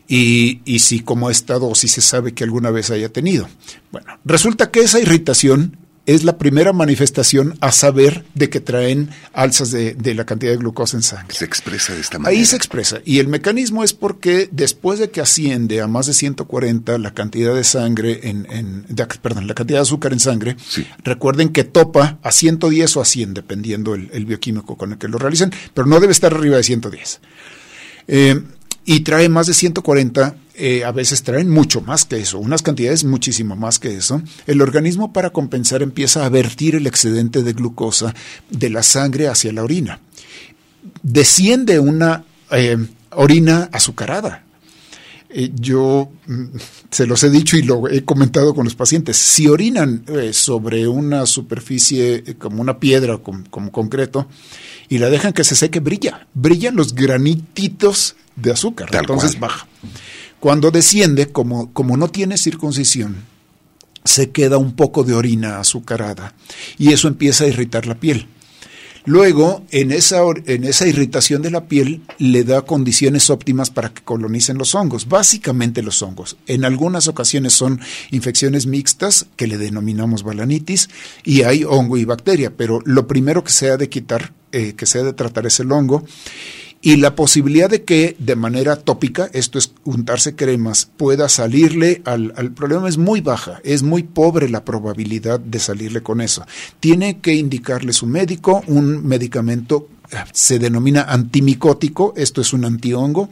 y, 0.07 0.61
y 0.65 0.81
si 0.81 1.01
cómo 1.01 1.29
ha 1.29 1.33
estado 1.33 1.69
o 1.69 1.75
si 1.75 1.89
se 1.89 2.03
sabe 2.03 2.35
que 2.35 2.45
alguna 2.45 2.71
vez 2.71 2.91
haya 2.91 3.09
tenido. 3.09 3.49
Bueno, 3.91 4.19
resulta 4.25 4.71
que 4.71 4.81
esa 4.81 5.01
irritación 5.01 5.79
es 6.05 6.25
la 6.25 6.37
primera 6.37 6.73
manifestación 6.73 7.57
a 7.61 7.71
saber 7.71 8.25
de 8.35 8.51
que 8.51 8.61
traen 8.61 9.11
alzas 9.33 9.71
de, 9.71 9.95
de, 9.95 10.15
la 10.15 10.27
cantidad 10.27 10.51
de 10.51 10.59
glucosa 10.59 10.97
en 10.97 11.03
sangre. 11.03 11.35
Se 11.37 11.45
expresa 11.45 11.95
de 11.95 12.01
esta 12.01 12.19
manera. 12.19 12.37
Ahí 12.37 12.45
se 12.45 12.57
expresa. 12.57 13.01
Y 13.05 13.21
el 13.21 13.29
mecanismo 13.29 13.85
es 13.85 13.93
porque 13.93 14.49
después 14.51 14.99
de 14.99 15.11
que 15.11 15.21
asciende 15.21 15.81
a 15.81 15.87
más 15.87 16.07
de 16.07 16.15
140 16.15 16.99
la 16.99 17.15
cantidad 17.15 17.55
de 17.55 17.65
sangre 17.65 18.21
en, 18.25 18.47
en 18.51 18.85
de, 18.89 19.07
perdón, 19.07 19.47
la 19.47 19.55
cantidad 19.55 19.79
de 19.79 19.83
azúcar 19.83 20.13
en 20.13 20.21
sangre, 20.21 20.57
sí. 20.67 20.87
recuerden 21.05 21.51
que 21.51 21.65
topa 21.65 22.19
a 22.23 22.33
110 22.33 22.97
o 22.97 23.01
a 23.01 23.05
100, 23.05 23.35
dependiendo 23.35 23.95
el, 23.95 24.11
el 24.13 24.27
bioquímico 24.27 24.77
con 24.77 24.93
el 24.93 24.99
que 24.99 25.09
lo 25.09 25.19
realicen, 25.19 25.53
pero 25.73 25.87
no 25.87 26.01
debe 26.01 26.13
estar 26.13 26.35
arriba 26.35 26.57
de 26.57 26.65
110. 26.65 27.21
Eh, 28.09 28.43
y 28.85 29.01
trae 29.01 29.29
más 29.29 29.47
de 29.47 29.55
140, 29.55 30.37
eh, 30.55 30.85
a 30.85 30.93
veces 30.93 31.23
traen 31.23 31.49
mucho 31.49 31.81
más 31.81 32.05
que 32.05 32.19
eso, 32.19 32.39
unas 32.39 32.63
cantidades 32.63 33.05
muchísimo 33.05 33.57
más 33.57 33.79
que 33.79 33.97
eso, 33.97 34.23
el 34.47 34.61
organismo 34.61 35.13
para 35.13 35.31
compensar 35.31 35.83
empieza 35.83 36.25
a 36.25 36.29
vertir 36.29 36.75
el 36.75 36.87
excedente 36.87 37.43
de 37.43 37.53
glucosa 37.53 38.15
de 38.51 38.71
la 38.71 38.83
sangre 38.83 39.29
hacia 39.29 39.53
la 39.53 39.63
orina. 39.63 40.01
Desciende 41.03 41.79
una 41.79 42.25
eh, 42.51 42.77
orina 43.11 43.69
azucarada. 43.73 44.45
Eh, 45.35 45.51
yo 45.55 46.11
mm, 46.27 46.45
se 46.91 47.07
los 47.07 47.23
he 47.25 47.31
dicho 47.31 47.57
y 47.57 47.63
lo 47.63 47.89
he 47.89 48.05
comentado 48.05 48.55
con 48.55 48.65
los 48.65 48.75
pacientes. 48.75 49.17
Si 49.17 49.49
orinan 49.49 50.05
eh, 50.09 50.33
sobre 50.33 50.87
una 50.87 51.25
superficie 51.25 52.37
como 52.39 52.61
una 52.61 52.79
piedra, 52.79 53.19
como, 53.19 53.45
como 53.49 53.73
concreto, 53.73 54.27
y 54.89 54.99
la 54.99 55.09
dejan 55.09 55.33
que 55.33 55.45
se 55.45 55.57
seque, 55.57 55.81
brilla. 55.81 56.27
Brillan 56.35 56.77
los 56.77 56.95
granititos 56.95 58.17
de 58.37 58.53
azúcar. 58.53 58.91
Tal 58.91 59.01
entonces 59.01 59.37
cual. 59.37 59.51
baja. 59.51 59.67
Cuando 60.41 60.71
desciende, 60.71 61.31
como, 61.31 61.73
como 61.73 61.97
no 61.97 62.09
tiene 62.09 62.37
circuncisión, 62.37 63.25
se 64.05 64.31
queda 64.31 64.59
un 64.59 64.75
poco 64.75 65.05
de 65.05 65.15
orina 65.15 65.61
azucarada 65.61 66.35
y 66.79 66.93
eso 66.93 67.09
empieza 67.09 67.45
a 67.45 67.49
irritar 67.49 67.87
la 67.87 67.95
piel. 67.95 68.27
Luego, 69.05 69.65
en 69.73 69.91
esa, 69.91 70.23
en 70.47 70.63
esa 70.63 70.87
irritación 70.87 71.43
de 71.43 71.51
la 71.51 71.65
piel, 71.65 72.03
le 72.19 72.45
da 72.45 72.63
condiciones 72.63 73.31
óptimas 73.31 73.69
para 73.69 73.93
que 73.93 74.03
colonicen 74.03 74.59
los 74.59 74.77
hongos, 74.77 75.09
básicamente 75.09 75.83
los 75.83 76.03
hongos. 76.03 76.37
En 76.47 76.65
algunas 76.65 77.09
ocasiones 77.09 77.53
son 77.53 77.81
infecciones 78.13 78.67
mixtas, 78.67 79.27
que 79.35 79.49
le 79.49 79.59
denominamos 79.59 80.23
balanitis, 80.23 80.89
y 81.25 81.43
hay 81.43 81.65
hongo 81.65 81.97
y 81.97 82.05
bacteria, 82.05 82.53
pero 82.57 82.81
lo 82.85 83.09
primero 83.09 83.43
que 83.43 83.51
se 83.51 83.71
ha 83.71 83.77
de 83.77 83.89
quitar, 83.89 84.33
eh, 84.53 84.75
que 84.75 84.87
se 84.87 85.01
ha 85.01 85.03
de 85.03 85.13
tratar 85.13 85.47
es 85.47 85.59
el 85.59 85.73
hongo. 85.73 86.05
Y 86.85 86.97
la 86.97 87.15
posibilidad 87.15 87.71
de 87.71 87.85
que 87.85 88.17
de 88.19 88.35
manera 88.35 88.75
tópica, 88.75 89.31
esto 89.33 89.57
es 89.57 89.73
untarse 89.85 90.35
cremas, 90.35 90.91
pueda 90.97 91.29
salirle 91.29 92.03
al, 92.05 92.35
al, 92.37 92.51
problema 92.51 92.89
es 92.89 92.99
muy 92.99 93.21
baja, 93.21 93.61
es 93.63 93.85
muy 93.85 94.03
pobre 94.03 94.49
la 94.49 94.65
probabilidad 94.65 95.39
de 95.39 95.61
salirle 95.61 96.03
con 96.03 96.21
eso. 96.21 96.45
Tiene 96.81 97.21
que 97.21 97.35
indicarle 97.35 97.93
su 97.93 98.07
médico 98.07 98.65
un 98.67 99.07
medicamento, 99.07 99.89
se 100.33 100.59
denomina 100.59 101.03
antimicótico, 101.03 102.15
esto 102.17 102.41
es 102.41 102.53
un 102.53 102.65
antihongo, 102.65 103.29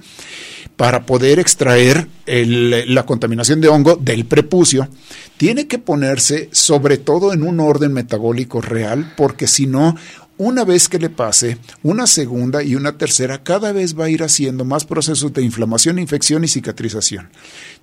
para 0.76 1.04
poder 1.04 1.40
extraer 1.40 2.06
la 2.26 3.04
contaminación 3.04 3.60
de 3.60 3.68
hongo 3.68 3.96
del 3.96 4.26
prepucio. 4.26 4.88
Tiene 5.36 5.66
que 5.66 5.78
ponerse 5.78 6.48
sobre 6.52 6.98
todo 6.98 7.32
en 7.32 7.42
un 7.42 7.58
orden 7.58 7.92
metabólico 7.92 8.60
real, 8.60 9.12
porque 9.16 9.46
si 9.46 9.66
no, 9.66 9.96
una 10.40 10.64
vez 10.64 10.88
que 10.88 10.98
le 10.98 11.10
pase, 11.10 11.58
una 11.82 12.06
segunda 12.06 12.62
y 12.62 12.74
una 12.74 12.96
tercera, 12.96 13.42
cada 13.42 13.72
vez 13.72 13.98
va 13.98 14.06
a 14.06 14.08
ir 14.08 14.22
haciendo 14.22 14.64
más 14.64 14.86
procesos 14.86 15.34
de 15.34 15.42
inflamación, 15.42 15.98
infección 15.98 16.44
y 16.44 16.48
cicatrización. 16.48 17.28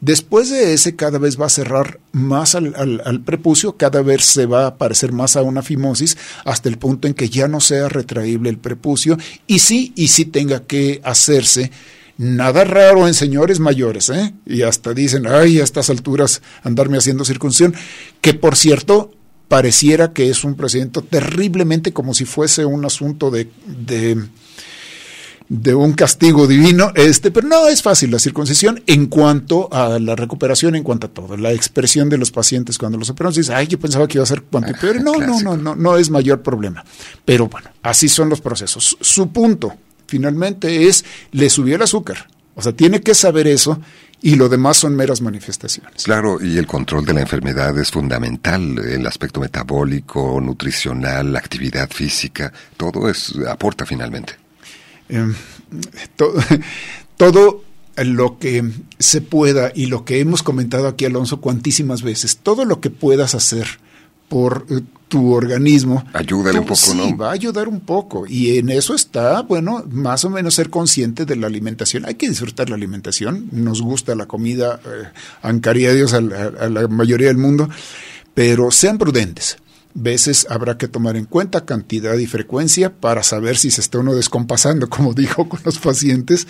Después 0.01 0.49
de 0.49 0.73
ese, 0.73 0.95
cada 0.95 1.19
vez 1.19 1.39
va 1.39 1.45
a 1.45 1.49
cerrar 1.49 1.99
más 2.13 2.55
al, 2.55 2.73
al, 2.75 3.21
prepucio, 3.21 3.77
cada 3.77 4.01
vez 4.01 4.25
se 4.25 4.47
va 4.47 4.65
a 4.65 4.77
parecer 4.77 5.11
más 5.11 5.35
a 5.35 5.43
una 5.43 5.61
fimosis, 5.61 6.17
hasta 6.45 6.67
el 6.67 6.79
punto 6.79 7.07
en 7.07 7.13
que 7.13 7.29
ya 7.29 7.47
no 7.47 7.59
sea 7.59 7.89
retraíble 7.89 8.49
el 8.49 8.57
prepucio, 8.57 9.19
y 9.45 9.59
sí, 9.59 9.93
y 9.95 10.07
sí 10.07 10.25
tenga 10.25 10.65
que 10.65 10.99
hacerse 11.03 11.69
Nada 12.19 12.63
raro 12.63 13.07
en 13.07 13.13
señores 13.13 13.59
mayores, 13.59 14.09
¿eh? 14.09 14.33
Y 14.43 14.63
hasta 14.63 14.95
dicen, 14.95 15.27
ay, 15.27 15.59
a 15.59 15.63
estas 15.63 15.91
alturas 15.91 16.41
andarme 16.63 16.97
haciendo 16.97 17.23
circuncisión, 17.23 17.75
que 18.21 18.33
por 18.33 18.55
cierto, 18.55 19.11
pareciera 19.47 20.13
que 20.13 20.29
es 20.29 20.43
un 20.43 20.55
procedimiento 20.55 21.01
terriblemente 21.01 21.93
como 21.93 22.13
si 22.13 22.25
fuese 22.25 22.65
un 22.65 22.85
asunto 22.85 23.31
de, 23.31 23.49
de 23.65 24.17
de 25.49 25.73
un 25.73 25.93
castigo 25.93 26.45
divino, 26.45 26.91
este, 26.95 27.31
pero 27.31 27.47
no 27.47 27.67
es 27.67 27.81
fácil 27.81 28.11
la 28.11 28.19
circuncisión 28.19 28.83
en 28.85 29.07
cuanto 29.07 29.69
a 29.71 29.97
la 29.99 30.15
recuperación, 30.15 30.75
en 30.75 30.83
cuanto 30.83 31.07
a 31.07 31.09
todo. 31.09 31.37
La 31.37 31.53
expresión 31.53 32.09
de 32.09 32.17
los 32.17 32.31
pacientes 32.31 32.77
cuando 32.77 32.97
los 32.97 33.09
operan, 33.09 33.31
dicen, 33.33 33.55
ay, 33.55 33.67
yo 33.67 33.79
pensaba 33.79 34.07
que 34.07 34.17
iba 34.17 34.23
a 34.23 34.27
ser 34.27 34.43
cuanto 34.43 34.73
peor. 34.79 35.01
No, 35.01 35.13
no, 35.13 35.39
no, 35.41 35.55
no, 35.55 35.75
no 35.75 35.97
es 35.97 36.09
mayor 36.09 36.41
problema. 36.41 36.83
Pero 37.23 37.47
bueno, 37.47 37.69
así 37.81 38.09
son 38.09 38.29
los 38.29 38.41
procesos. 38.41 38.97
Su 38.99 39.29
punto, 39.29 39.73
finalmente, 40.05 40.87
es, 40.87 41.05
le 41.31 41.49
subió 41.49 41.75
el 41.75 41.81
azúcar. 41.81 42.27
O 42.55 42.61
sea, 42.61 42.73
tiene 42.73 43.01
que 43.01 43.13
saber 43.13 43.47
eso 43.47 43.79
y 44.21 44.35
lo 44.35 44.49
demás 44.49 44.77
son 44.77 44.95
meras 44.95 45.21
manifestaciones. 45.21 46.03
Claro, 46.03 46.43
y 46.43 46.57
el 46.57 46.65
control 46.65 47.05
de 47.05 47.13
la 47.13 47.21
enfermedad 47.21 47.77
es 47.77 47.91
fundamental, 47.91 48.79
el 48.79 49.05
aspecto 49.05 49.39
metabólico, 49.39 50.39
nutricional, 50.41 51.33
la 51.33 51.39
actividad 51.39 51.89
física, 51.89 52.51
todo 52.75 53.09
es 53.09 53.33
aporta 53.47 53.85
finalmente. 53.85 54.33
Eh, 55.09 55.33
todo, 56.15 56.33
todo 57.17 57.63
lo 57.97 58.37
que 58.37 58.63
se 58.99 59.21
pueda 59.21 59.71
y 59.73 59.87
lo 59.87 60.05
que 60.05 60.19
hemos 60.19 60.43
comentado 60.43 60.87
aquí, 60.87 61.05
Alonso, 61.05 61.41
cuantísimas 61.41 62.01
veces, 62.01 62.37
todo 62.37 62.65
lo 62.65 62.79
que 62.79 62.89
puedas 62.89 63.35
hacer 63.35 63.79
por 64.29 64.65
eh, 64.69 64.81
tu 65.07 65.33
organismo. 65.33 66.03
Ayúdale 66.13 66.59
un 66.59 66.65
poco, 66.65 66.75
sí, 66.75 66.97
¿no? 66.97 67.17
va 67.17 67.29
a 67.29 67.33
ayudar 67.33 67.67
un 67.67 67.79
poco. 67.79 68.25
Y 68.27 68.57
en 68.57 68.69
eso 68.69 68.93
está, 68.93 69.41
bueno, 69.41 69.83
más 69.89 70.25
o 70.25 70.29
menos 70.29 70.55
ser 70.55 70.69
consciente 70.69 71.25
de 71.25 71.35
la 71.35 71.47
alimentación. 71.47 72.05
Hay 72.05 72.15
que 72.15 72.29
disfrutar 72.29 72.69
la 72.69 72.75
alimentación. 72.75 73.47
Nos 73.51 73.81
gusta 73.81 74.15
la 74.15 74.25
comida, 74.25 74.79
eh, 74.85 75.07
ancaría 75.41 75.93
Dios 75.93 76.13
a 76.13 76.21
la, 76.21 76.51
a 76.59 76.69
la 76.69 76.87
mayoría 76.87 77.27
del 77.27 77.37
mundo, 77.37 77.69
pero 78.33 78.71
sean 78.71 78.97
prudentes 78.97 79.57
veces 79.99 80.45
habrá 80.49 80.77
que 80.77 80.87
tomar 80.87 81.17
en 81.17 81.25
cuenta 81.25 81.65
cantidad 81.65 82.15
y 82.17 82.27
frecuencia 82.27 82.93
para 82.93 83.23
saber 83.23 83.57
si 83.57 83.71
se 83.71 83.81
está 83.81 83.99
uno 83.99 84.13
descompasando, 84.13 84.89
como 84.89 85.13
dijo 85.13 85.49
con 85.49 85.59
los 85.63 85.79
pacientes. 85.79 86.47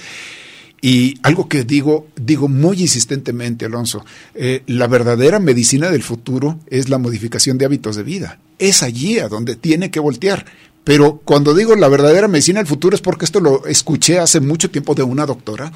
Y 0.81 1.19
algo 1.23 1.49
que 1.49 1.63
digo, 1.63 2.07
digo 2.15 2.47
muy 2.47 2.81
insistentemente, 2.81 3.65
Alonso, 3.65 4.05
eh, 4.35 4.63
la 4.67 4.87
verdadera 4.87 5.39
medicina 5.39 5.89
del 5.89 6.03
futuro 6.03 6.59
es 6.67 6.89
la 6.89 6.99
modificación 6.99 7.57
de 7.57 7.65
hábitos 7.65 7.95
de 7.95 8.03
vida. 8.03 8.39
Es 8.59 8.83
allí 8.83 9.19
a 9.19 9.27
donde 9.27 9.55
tiene 9.55 9.89
que 9.89 9.99
voltear. 9.99 10.45
Pero 10.83 11.21
cuando 11.25 11.53
digo 11.53 11.75
la 11.75 11.89
verdadera 11.89 12.27
medicina 12.27 12.59
del 12.59 12.67
futuro 12.67 12.95
es 12.95 13.01
porque 13.01 13.25
esto 13.25 13.39
lo 13.39 13.65
escuché 13.65 14.19
hace 14.19 14.39
mucho 14.39 14.69
tiempo 14.69 14.95
de 14.95 15.03
una 15.03 15.25
doctora 15.25 15.71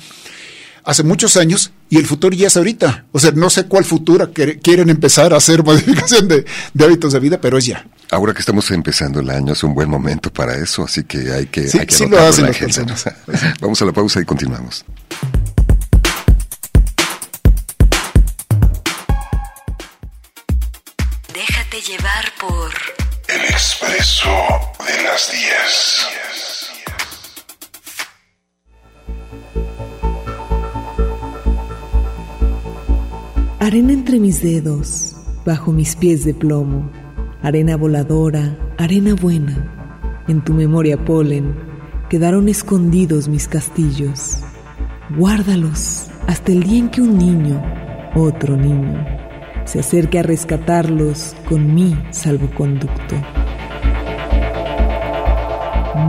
hace 0.84 1.04
muchos 1.04 1.38
años 1.38 1.72
y 1.90 1.98
el 1.98 2.06
futuro 2.06 2.36
ya 2.36 2.48
es 2.48 2.58
ahorita. 2.58 3.06
O 3.12 3.20
sea, 3.20 3.32
no 3.32 3.50
sé 3.50 3.66
cuál 3.66 3.86
futuro 3.86 4.32
quieren 4.34 4.90
empezar 4.90 5.34
a 5.34 5.38
hacer 5.38 5.64
modificación 5.66 6.28
de, 6.28 6.46
hábitos 6.80 7.14
de 7.14 7.20
vida, 7.20 7.42
pero 7.42 7.58
es 7.58 7.66
ya. 7.66 7.86
Ahora 8.12 8.34
que 8.34 8.42
estamos 8.42 8.70
empezando 8.72 9.22
el 9.22 9.30
año 9.30 9.54
es 9.54 9.64
un 9.64 9.74
buen 9.74 9.90
momento 9.90 10.34
para 10.34 10.54
eso, 10.56 10.84
así 10.84 11.06
que 11.06 11.32
hay 11.32 11.46
que... 11.46 11.70
Sí, 11.70 11.80
hay 11.80 11.86
que 11.86 11.96
sí 11.96 12.06
lo 12.10 12.20
hacen 12.20 12.46
las 12.46 12.58
personas. 12.58 13.06
Vamos 13.62 13.82
a 13.82 13.86
la 13.86 13.94
pausa 13.94 14.20
y 14.20 14.26
continuamos. 14.26 14.84
Déjate 21.34 21.82
llevar 21.88 22.26
por... 22.38 22.72
El 23.30 23.46
expreso 23.46 24.30
de 24.86 25.04
las 25.04 25.32
10. 25.32 26.08
Arena 33.62 33.94
entre 33.94 34.20
mis 34.20 34.42
dedos, 34.42 35.16
bajo 35.46 35.72
mis 35.72 35.96
pies 35.96 36.26
de 36.26 36.34
plomo, 36.34 36.92
arena 37.44 37.76
voladora, 37.76 38.56
arena 38.78 39.16
buena, 39.16 40.24
en 40.28 40.44
tu 40.44 40.54
memoria 40.54 40.98
polen, 41.04 41.56
quedaron 42.10 42.50
escondidos 42.50 43.28
mis 43.28 43.48
castillos. 43.48 44.38
Guárdalos 45.18 46.08
hasta 46.28 46.52
el 46.52 46.64
día 46.64 46.80
en 46.80 46.90
que 46.90 47.02
un 47.02 47.18
niño, 47.18 47.62
otro 48.16 48.56
niño, 48.56 49.06
se 49.66 49.80
acerque 49.80 50.20
a 50.20 50.24
rescatarlos 50.24 51.36
con 51.50 51.74
mi 51.74 51.98
salvoconducto. 52.12 53.16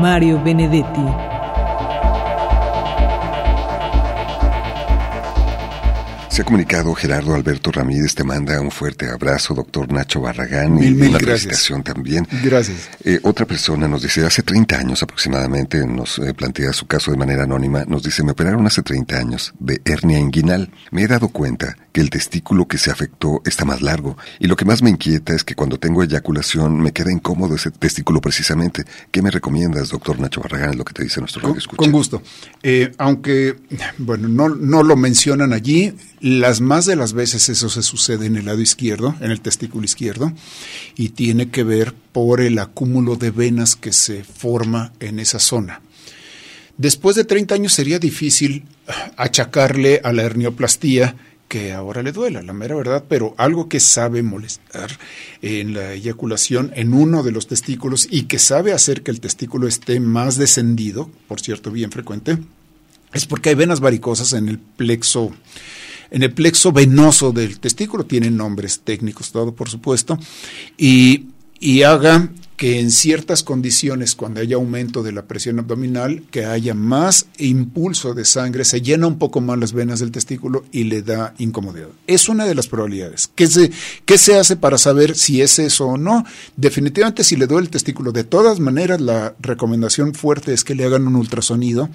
Mario 0.01 0.43
Benedetti 0.43 1.32
Se 6.33 6.41
ha 6.41 6.45
comunicado 6.47 6.95
Gerardo 6.95 7.35
Alberto 7.35 7.71
Ramírez, 7.71 8.15
te 8.15 8.25
manda 8.25 8.59
un 8.59 8.71
fuerte 8.71 9.07
abrazo, 9.07 9.53
doctor 9.53 9.93
Nacho 9.93 10.23
Barragán, 10.23 10.75
mil, 10.75 10.93
y 10.93 10.95
mil 10.95 11.11
una 11.11 11.19
felicitación 11.19 11.83
también. 11.83 12.27
Gracias. 12.43 12.89
Eh, 13.05 13.21
otra 13.23 13.45
persona 13.45 13.87
nos 13.87 14.01
dice, 14.01 14.25
hace 14.25 14.43
30 14.43 14.79
años 14.79 15.03
aproximadamente, 15.03 15.87
nos 15.87 16.19
eh, 16.21 16.33
plantea 16.33 16.73
su 16.73 16.87
caso 16.87 17.11
de 17.11 17.19
manera 17.19 17.43
anónima, 17.43 17.85
nos 17.85 18.03
dice, 18.03 18.25
me 18.25 18.33
operaron 18.33 18.67
hace 18.67 18.83
30 18.83 19.15
años 19.15 19.53
de 19.59 19.83
hernia 19.85 20.19
inguinal. 20.19 20.71
Me 20.91 21.03
he 21.03 21.07
dado 21.07 21.29
cuenta 21.29 21.77
que 21.93 22.01
el 22.01 22.11
testículo 22.11 22.67
que 22.67 22.79
se 22.79 22.91
afectó 22.91 23.43
está 23.45 23.65
más 23.65 23.83
largo 23.83 24.17
y 24.41 24.47
lo 24.47 24.57
que 24.57 24.65
más 24.65 24.83
me 24.83 24.91
inquieta 24.91 25.35
es 25.35 25.45
que 25.45 25.55
cuando 25.55 25.79
tengo 25.79 26.03
eyaculación 26.03 26.81
me 26.81 26.93
queda 26.93 27.13
incómodo 27.13 27.55
ese 27.55 27.71
testículo 27.71 28.21
precisamente. 28.21 28.85
¿Qué 29.11 29.23
me 29.23 29.31
recomiendas, 29.31 29.91
doctor 29.91 30.19
Nacho 30.19 30.41
Barragán? 30.41 30.71
Es 30.71 30.77
lo 30.77 30.85
que 30.85 30.95
te 30.95 31.03
dice 31.03 31.21
nuestro 31.21 31.43
radio 31.43 31.59
escucha. 31.59 31.77
Con 31.77 31.93
gusto. 31.93 32.23
Eh, 32.63 32.93
aunque, 32.99 33.57
bueno, 33.99 34.29
no, 34.29 34.49
no 34.49 34.83
lo 34.83 34.97
mencionan 34.97 35.53
allí, 35.53 35.95
las 36.21 36.61
más 36.61 36.87
de 36.87 36.97
las 36.97 37.13
veces 37.13 37.49
eso 37.49 37.69
se 37.69 37.83
sucede 37.83 38.27
en 38.27 38.37
el 38.37 38.47
lado 38.47 38.61
izquierdo, 38.61 39.15
en 39.21 39.31
el 39.31 39.41
testículo 39.41 39.85
izquierdo, 39.85 40.33
y 40.97 41.11
tiene 41.11 41.51
que 41.51 41.65
ver 41.65 41.95
por 42.13 42.41
el 42.41 42.59
acúmulo 42.59 43.17
de 43.17 43.31
venas 43.31 43.77
que 43.77 43.93
se 43.93 44.25
forma 44.25 44.93
en 45.01 45.19
esa 45.19 45.39
zona. 45.39 45.83
Después 46.79 47.17
de 47.17 47.25
30 47.25 47.55
años 47.55 47.75
sería 47.75 47.99
difícil 47.99 48.65
achacarle 49.17 50.01
a 50.03 50.13
la 50.13 50.23
hernioplastia 50.23 51.17
que 51.53 51.75
ahora 51.75 52.03
le 52.03 52.13
duela, 52.13 52.41
la 52.41 52.55
mera 52.55 52.75
verdad, 52.75 53.05
pero 53.07 53.35
algo 53.37 53.69
que 53.69 53.79
sabe 53.79 54.23
molestar 54.23 54.91
en 55.43 55.75
la 55.75 55.93
eyaculación 55.93 56.73
en 56.75 56.95
uno 56.95 57.23
de 57.23 57.31
los 57.31 57.47
testículos 57.47 58.09
y 58.11 58.23
que 58.23 58.39
sabe 58.39 58.73
hacer 58.73 59.03
que 59.03 59.11
el 59.11 59.21
testículo 59.21 59.69
esté 59.69 60.01
más 60.01 60.39
descendido, 60.39 61.11
por 61.29 61.43
cierto, 61.43 61.71
bien 61.71 61.91
frecuente, 61.91 62.39
es 63.13 63.27
porque 63.27 63.51
hay 63.51 63.55
venas 63.55 63.81
varicosas 63.81 64.33
en 64.33 64.49
el 64.49 64.59
plexo 64.59 65.31
en 66.11 66.23
el 66.23 66.33
plexo 66.33 66.73
venoso 66.73 67.33
del 67.33 67.61
testículo, 67.61 68.07
tienen 68.07 68.35
nombres 68.35 68.81
técnicos, 68.83 69.31
todo 69.31 69.55
por 69.55 69.69
supuesto, 69.69 70.19
y, 70.79 71.27
y 71.61 71.83
haga 71.83 72.31
que 72.63 72.79
en 72.79 72.93
ciertas 72.93 73.43
condiciones, 73.43 74.15
cuando 74.15 74.41
haya 74.41 74.55
aumento 74.55 75.03
de 75.03 75.11
la 75.11 75.23
presión 75.23 75.59
abdominal, 75.59 76.23
que 76.31 76.45
haya 76.45 76.75
más 76.75 77.27
impulso 77.37 78.15
de 78.15 78.25
sangre, 78.25 78.65
se 78.65 78.81
llena 78.81 79.09
un 79.09 79.19
poco 79.19 79.41
más 79.41 79.59
las 79.59 79.73
venas 79.73 79.99
del 79.99 80.13
testículo 80.13 80.65
y 80.71 80.85
le 80.85 81.03
da 81.03 81.35
incomodidad. 81.39 81.89
Es 82.07 82.29
una 82.29 82.47
de 82.47 82.55
las 82.55 82.69
probabilidades. 82.69 83.29
¿Qué 83.35 83.49
se, 83.49 83.73
qué 84.05 84.17
se 84.17 84.39
hace 84.39 84.55
para 84.55 84.79
saber 84.79 85.17
si 85.17 85.43
es 85.43 85.59
eso 85.59 85.87
o 85.87 85.99
no? 85.99 86.25
Definitivamente, 86.57 87.25
si 87.25 87.35
le 87.35 87.49
duele 87.49 87.65
el 87.65 87.71
testículo, 87.71 88.13
de 88.13 88.23
todas 88.23 88.61
maneras, 88.61 89.01
la 89.01 89.35
recomendación 89.41 90.15
fuerte 90.15 90.55
es 90.55 90.63
que 90.63 90.77
le 90.77 90.85
hagan 90.85 91.09
un 91.09 91.17
ultrasonido, 91.17 91.91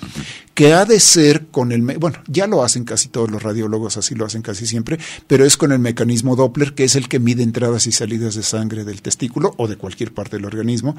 que 0.54 0.74
ha 0.74 0.84
de 0.84 1.00
ser 1.00 1.46
con 1.46 1.72
el, 1.72 1.82
bueno, 1.82 2.18
ya 2.28 2.46
lo 2.46 2.62
hacen 2.62 2.84
casi 2.84 3.08
todos 3.08 3.32
los 3.32 3.42
radiólogos, 3.42 3.96
así 3.96 4.16
lo 4.16 4.26
hacen 4.26 4.42
casi 4.42 4.68
siempre, 4.68 5.00
pero 5.28 5.46
es 5.46 5.56
con 5.56 5.72
el 5.72 5.80
mecanismo 5.80 6.36
Doppler, 6.36 6.74
que 6.74 6.84
es 6.84 6.98
el 6.98 7.08
que 7.08 7.20
mide 7.20 7.42
entradas 7.42 7.88
y 7.88 7.94
salidas 7.94 8.36
de 8.36 8.44
sangre 8.44 8.84
del 8.84 9.02
testículo 9.02 9.54
o 9.56 9.70
de 9.70 9.78
cualquier 9.78 10.14
parte 10.14 10.36
del 10.36 10.44
organismo 10.44 10.57
organismo 10.58 10.96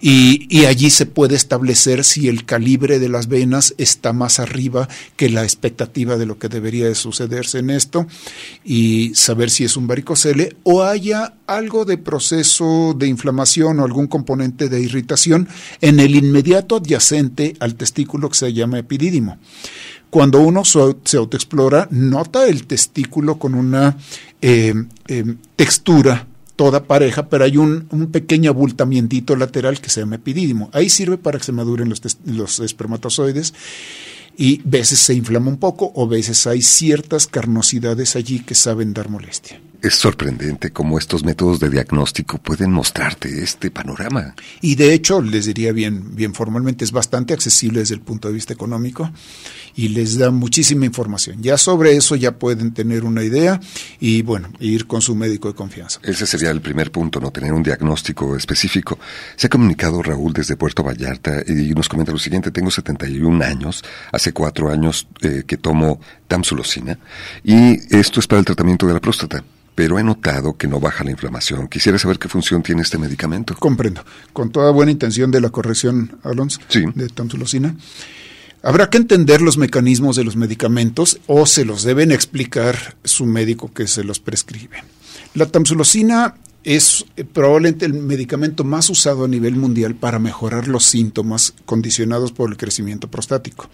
y, 0.00 0.64
allí 0.66 0.90
se 0.90 1.06
puede 1.06 1.34
establecer 1.34 2.04
si 2.04 2.28
el 2.28 2.44
calibre 2.44 3.00
de 3.00 3.08
las 3.08 3.26
venas 3.26 3.74
está 3.78 4.12
más 4.12 4.38
arriba 4.38 4.88
que 5.16 5.28
la 5.28 5.42
expectativa 5.42 6.16
de 6.16 6.26
lo 6.26 6.38
que 6.38 6.48
debería 6.48 6.86
de 6.86 6.94
sucederse 6.94 7.58
en 7.58 7.70
esto 7.70 8.06
y 8.64 9.12
saber 9.14 9.50
si 9.50 9.64
es 9.64 9.76
un 9.76 9.88
varicocele 9.88 10.54
o 10.62 10.84
haya 10.84 11.34
algo 11.48 11.84
de 11.84 11.98
proceso 11.98 12.94
de 12.96 13.08
inflamación 13.08 13.80
o 13.80 13.84
algún 13.84 14.06
componente 14.06 14.68
de 14.68 14.80
irritación 14.80 15.48
en 15.80 15.98
el 15.98 16.14
inmediato 16.14 16.76
adyacente 16.76 17.56
al 17.58 17.74
testículo 17.74 18.28
que 18.28 18.38
se 18.38 18.52
llama 18.52 18.78
epidídimo. 18.78 19.38
Cuando 20.10 20.40
uno 20.40 20.64
se 20.64 21.16
autoexplora, 21.16 21.88
nota 21.90 22.46
el 22.46 22.66
testículo 22.66 23.38
con 23.38 23.54
una 23.54 23.96
eh, 24.40 24.72
eh, 25.08 25.34
textura 25.56 26.27
toda 26.58 26.82
pareja, 26.82 27.28
pero 27.28 27.44
hay 27.44 27.56
un, 27.56 27.86
pequeño 28.10 28.50
abultamiento 28.50 29.36
lateral 29.36 29.80
que 29.80 29.90
se 29.90 30.00
llama 30.00 30.16
epidídimo. 30.16 30.70
Ahí 30.72 30.90
sirve 30.90 31.16
para 31.16 31.38
que 31.38 31.44
se 31.44 31.52
maduren 31.52 31.88
los, 31.88 32.02
los 32.24 32.58
espermatozoides 32.58 33.54
y 34.36 34.60
veces 34.64 34.98
se 34.98 35.14
inflama 35.14 35.50
un 35.50 35.58
poco 35.58 35.92
o 35.94 36.08
veces 36.08 36.48
hay 36.48 36.62
ciertas 36.62 37.28
carnosidades 37.28 38.16
allí 38.16 38.40
que 38.40 38.56
saben 38.56 38.92
dar 38.92 39.08
molestia. 39.08 39.60
Es 39.82 39.94
sorprendente 39.94 40.70
cómo 40.70 40.98
estos 40.98 41.24
métodos 41.24 41.60
de 41.60 41.70
diagnóstico 41.70 42.38
pueden 42.38 42.72
mostrarte 42.72 43.42
este 43.42 43.70
panorama. 43.70 44.34
Y 44.60 44.74
de 44.74 44.92
hecho, 44.92 45.22
les 45.22 45.46
diría 45.46 45.72
bien, 45.72 46.16
bien 46.16 46.34
formalmente, 46.34 46.84
es 46.84 46.92
bastante 46.92 47.34
accesible 47.34 47.80
desde 47.80 47.94
el 47.94 48.00
punto 48.00 48.28
de 48.28 48.34
vista 48.34 48.52
económico 48.52 49.10
y 49.76 49.88
les 49.88 50.18
da 50.18 50.30
muchísima 50.30 50.84
información. 50.84 51.42
Ya 51.42 51.56
sobre 51.56 51.96
eso 51.96 52.16
ya 52.16 52.38
pueden 52.38 52.74
tener 52.74 53.04
una 53.04 53.22
idea 53.22 53.60
y 54.00 54.22
bueno, 54.22 54.48
ir 54.58 54.86
con 54.86 55.00
su 55.00 55.14
médico 55.14 55.48
de 55.48 55.54
confianza. 55.54 56.00
Ese 56.02 56.26
sería 56.26 56.50
el 56.50 56.60
primer 56.60 56.90
punto, 56.90 57.20
no 57.20 57.30
tener 57.30 57.52
un 57.52 57.62
diagnóstico 57.62 58.36
específico. 58.36 58.98
Se 59.36 59.46
ha 59.46 59.50
comunicado 59.50 60.02
Raúl 60.02 60.32
desde 60.32 60.56
Puerto 60.56 60.82
Vallarta 60.82 61.42
y 61.46 61.72
nos 61.74 61.88
comenta 61.88 62.12
lo 62.12 62.18
siguiente, 62.18 62.50
tengo 62.50 62.70
71 62.70 63.44
años, 63.44 63.84
hace 64.12 64.32
cuatro 64.32 64.70
años 64.70 65.06
eh, 65.22 65.44
que 65.46 65.56
tomo 65.56 66.00
tamsulosina 66.26 66.98
y 67.44 67.78
esto 67.94 68.20
es 68.20 68.26
para 68.26 68.40
el 68.40 68.44
tratamiento 68.44 68.86
de 68.86 68.94
la 68.94 69.00
próstata 69.00 69.44
pero 69.78 69.96
he 69.96 70.02
notado 70.02 70.56
que 70.56 70.66
no 70.66 70.80
baja 70.80 71.04
la 71.04 71.12
inflamación. 71.12 71.68
Quisiera 71.68 72.00
saber 72.00 72.18
qué 72.18 72.28
función 72.28 72.64
tiene 72.64 72.82
este 72.82 72.98
medicamento. 72.98 73.54
Comprendo. 73.54 74.04
Con 74.32 74.50
toda 74.50 74.72
buena 74.72 74.90
intención 74.90 75.30
de 75.30 75.40
la 75.40 75.50
corrección, 75.50 76.18
Alonso, 76.24 76.58
de 76.96 77.08
tamsulosina. 77.10 77.76
Habrá 78.64 78.90
que 78.90 78.96
entender 78.96 79.40
los 79.40 79.56
mecanismos 79.56 80.16
de 80.16 80.24
los 80.24 80.34
medicamentos 80.34 81.20
o 81.28 81.46
se 81.46 81.64
los 81.64 81.84
deben 81.84 82.10
explicar 82.10 82.96
su 83.04 83.24
médico 83.24 83.72
que 83.72 83.86
se 83.86 84.02
los 84.02 84.18
prescribe. 84.18 84.82
La 85.34 85.46
tamsulosina 85.46 86.34
es 86.68 87.06
eh, 87.16 87.24
probablemente 87.24 87.86
el 87.86 87.94
medicamento 87.94 88.62
más 88.62 88.90
usado 88.90 89.24
a 89.24 89.28
nivel 89.28 89.56
mundial 89.56 89.94
para 89.94 90.18
mejorar 90.18 90.68
los 90.68 90.84
síntomas 90.84 91.54
condicionados 91.64 92.30
por 92.30 92.50
el 92.50 92.58
crecimiento 92.58 93.08
prostático 93.08 93.70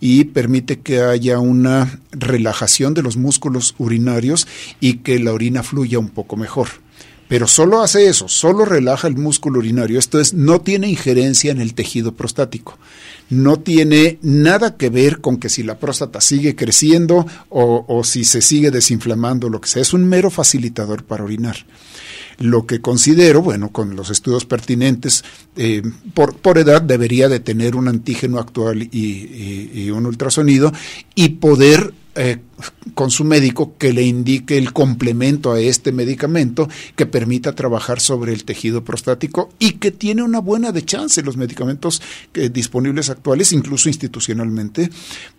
y 0.00 0.24
permite 0.24 0.80
que 0.80 1.00
haya 1.00 1.38
una 1.38 1.98
relajación 2.12 2.92
de 2.92 3.02
los 3.02 3.16
músculos 3.16 3.74
urinarios 3.78 4.46
y 4.80 4.98
que 4.98 5.18
la 5.18 5.32
orina 5.32 5.62
fluya 5.62 5.98
un 5.98 6.10
poco 6.10 6.36
mejor. 6.36 6.68
Pero 7.26 7.46
solo 7.46 7.80
hace 7.80 8.06
eso, 8.06 8.28
solo 8.28 8.66
relaja 8.66 9.08
el 9.08 9.16
músculo 9.16 9.58
urinario. 9.58 9.98
Esto 9.98 10.20
es, 10.20 10.34
no 10.34 10.60
tiene 10.60 10.88
injerencia 10.88 11.50
en 11.50 11.60
el 11.62 11.72
tejido 11.72 12.12
prostático. 12.12 12.78
No 13.30 13.56
tiene 13.56 14.18
nada 14.20 14.76
que 14.76 14.90
ver 14.90 15.20
con 15.20 15.38
que 15.38 15.48
si 15.48 15.62
la 15.62 15.78
próstata 15.78 16.20
sigue 16.20 16.54
creciendo 16.54 17.26
o, 17.48 17.84
o 17.88 18.04
si 18.04 18.24
se 18.24 18.42
sigue 18.42 18.70
desinflamando, 18.70 19.48
lo 19.48 19.60
que 19.60 19.68
sea. 19.68 19.82
Es 19.82 19.94
un 19.94 20.04
mero 20.04 20.30
facilitador 20.30 21.02
para 21.02 21.24
orinar 21.24 21.66
lo 22.38 22.66
que 22.66 22.80
considero, 22.80 23.42
bueno, 23.42 23.70
con 23.70 23.96
los 23.96 24.10
estudios 24.10 24.44
pertinentes, 24.44 25.24
eh, 25.56 25.82
por, 26.14 26.36
por, 26.36 26.58
edad 26.58 26.82
debería 26.82 27.28
de 27.28 27.40
tener 27.40 27.76
un 27.76 27.88
antígeno 27.88 28.38
actual 28.38 28.88
y, 28.92 29.90
un 29.90 30.06
ultrasonido 30.06 30.72
y 31.14 31.30
poder 31.30 31.94
eh, 32.14 32.38
con 32.94 33.10
su 33.10 33.24
médico 33.24 33.74
que 33.78 33.92
le 33.92 34.02
indique 34.02 34.56
el 34.56 34.72
complemento 34.72 35.52
a 35.52 35.60
este 35.60 35.92
medicamento 35.92 36.68
que 36.94 37.04
permita 37.04 37.54
trabajar 37.54 38.00
sobre 38.00 38.32
el 38.32 38.44
tejido 38.44 38.84
prostático 38.84 39.50
y 39.58 39.72
que 39.72 39.90
tiene 39.90 40.22
una 40.22 40.38
buena 40.40 40.72
de 40.72 40.82
chance 40.82 41.22
los 41.22 41.36
medicamentos 41.36 42.00
eh, 42.34 42.48
disponibles 42.48 43.10
actuales, 43.10 43.52
incluso 43.52 43.88
institucionalmente, 43.88 44.90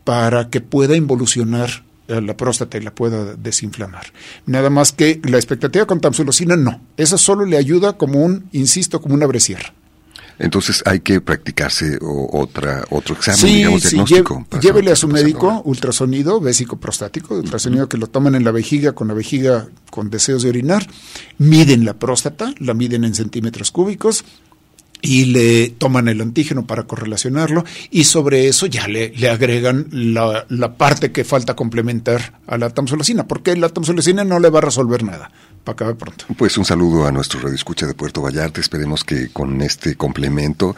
para 0.03 0.49
que 0.49 0.61
pueda 0.61 0.95
involucionar 0.95 1.83
la 2.07 2.37
próstata 2.37 2.77
y 2.77 2.81
la 2.81 2.93
pueda 2.93 3.35
desinflamar. 3.35 4.07
Nada 4.45 4.69
más 4.69 4.91
que 4.91 5.19
la 5.23 5.37
expectativa 5.37 5.85
con 5.85 5.99
tamsulosina 5.99 6.55
no. 6.55 6.81
Esa 6.97 7.17
solo 7.17 7.45
le 7.45 7.57
ayuda 7.57 7.93
como 7.93 8.23
un, 8.23 8.47
insisto, 8.51 9.01
como 9.01 9.15
una 9.15 9.27
bresierra. 9.27 9.73
Entonces 10.39 10.83
hay 10.85 10.99
que 10.99 11.19
practicarse 11.19 11.97
otra, 12.01 12.85
otro 12.91 13.15
examen, 13.15 13.43
digamos, 13.43 13.81
diagnóstico. 13.81 14.45
llévele 14.61 14.91
a 14.91 14.95
su 14.95 15.07
médico 15.07 15.61
ultrasonido 15.65 16.39
vésico 16.39 16.77
prostático, 16.77 17.35
ultrasonido 17.35 17.89
que 17.89 17.97
lo 17.97 18.07
toman 18.07 18.35
en 18.35 18.43
la 18.43 18.51
vejiga 18.51 18.91
con 18.91 19.07
la 19.07 19.15
vejiga 19.15 19.67
con 19.89 20.11
deseos 20.11 20.43
de 20.43 20.49
orinar, 20.49 20.87
miden 21.39 21.85
la 21.85 21.95
próstata, 21.95 22.53
la 22.59 22.75
miden 22.75 23.03
en 23.03 23.15
centímetros 23.15 23.71
cúbicos, 23.71 24.25
y 25.01 25.25
le 25.25 25.69
toman 25.69 26.07
el 26.07 26.21
antígeno 26.21 26.65
para 26.65 26.83
correlacionarlo 26.83 27.63
y 27.91 28.05
sobre 28.05 28.47
eso 28.47 28.65
ya 28.65 28.87
le, 28.87 29.09
le 29.15 29.29
agregan 29.29 29.87
la, 29.91 30.45
la, 30.49 30.77
parte 30.77 31.11
que 31.11 31.23
falta 31.23 31.55
complementar 31.55 32.39
a 32.47 32.57
la 32.57 32.69
tamsulosina, 32.69 33.27
porque 33.27 33.55
la 33.55 33.69
tamsulosina 33.69 34.23
no 34.23 34.39
le 34.39 34.49
va 34.49 34.59
a 34.59 34.63
resolver 34.63 35.03
nada. 35.03 35.31
Para 35.63 35.73
acabar 35.73 35.95
pronto. 35.97 36.25
Pues 36.37 36.57
un 36.57 36.63
saludo 36.63 37.05
a 37.05 37.11
nuestro 37.11 37.41
radioescucha 37.41 37.85
de 37.85 37.93
Puerto 37.93 38.21
Vallarta. 38.21 38.61
Esperemos 38.61 39.03
que 39.03 39.27
con 39.27 39.61
este 39.61 39.95
complemento 39.95 40.77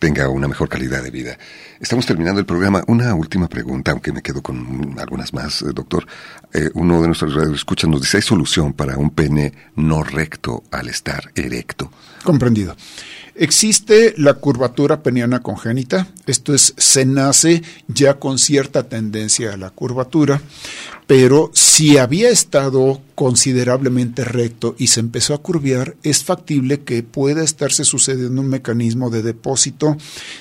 tenga 0.00 0.28
una 0.28 0.48
mejor 0.48 0.68
calidad 0.68 1.00
de 1.04 1.12
vida. 1.12 1.38
Estamos 1.78 2.06
terminando 2.06 2.40
el 2.40 2.46
programa. 2.46 2.82
Una 2.88 3.14
última 3.14 3.48
pregunta, 3.48 3.92
aunque 3.92 4.10
me 4.10 4.22
quedo 4.22 4.42
con 4.42 4.96
algunas 4.98 5.32
más, 5.32 5.62
eh, 5.62 5.66
doctor. 5.72 6.08
Eh, 6.52 6.70
uno 6.74 7.00
de 7.00 7.06
nuestros 7.06 7.34
radioescuchas 7.34 7.88
nos 7.88 8.00
dice, 8.00 8.16
¿hay 8.16 8.22
solución 8.24 8.72
para 8.72 8.96
un 8.96 9.10
pene 9.10 9.52
no 9.76 10.02
recto 10.02 10.64
al 10.72 10.88
estar 10.88 11.30
erecto? 11.36 11.92
Comprendido. 12.24 12.74
Existe 13.38 14.14
la 14.16 14.32
curvatura 14.32 15.02
peniana 15.02 15.42
congénita, 15.42 16.08
esto 16.26 16.54
es, 16.54 16.72
se 16.78 17.04
nace 17.04 17.62
ya 17.86 18.14
con 18.14 18.38
cierta 18.38 18.88
tendencia 18.88 19.52
a 19.52 19.58
la 19.58 19.68
curvatura, 19.68 20.40
pero 21.06 21.50
si 21.52 21.98
había 21.98 22.30
estado 22.30 23.02
considerablemente 23.14 24.24
recto 24.24 24.74
y 24.78 24.86
se 24.86 25.00
empezó 25.00 25.34
a 25.34 25.42
curviar, 25.42 25.96
es 26.02 26.24
factible 26.24 26.80
que 26.80 27.02
pueda 27.02 27.44
estarse 27.44 27.84
sucediendo 27.84 28.40
un 28.40 28.48
mecanismo 28.48 29.10
de 29.10 29.22
depósito 29.22 29.98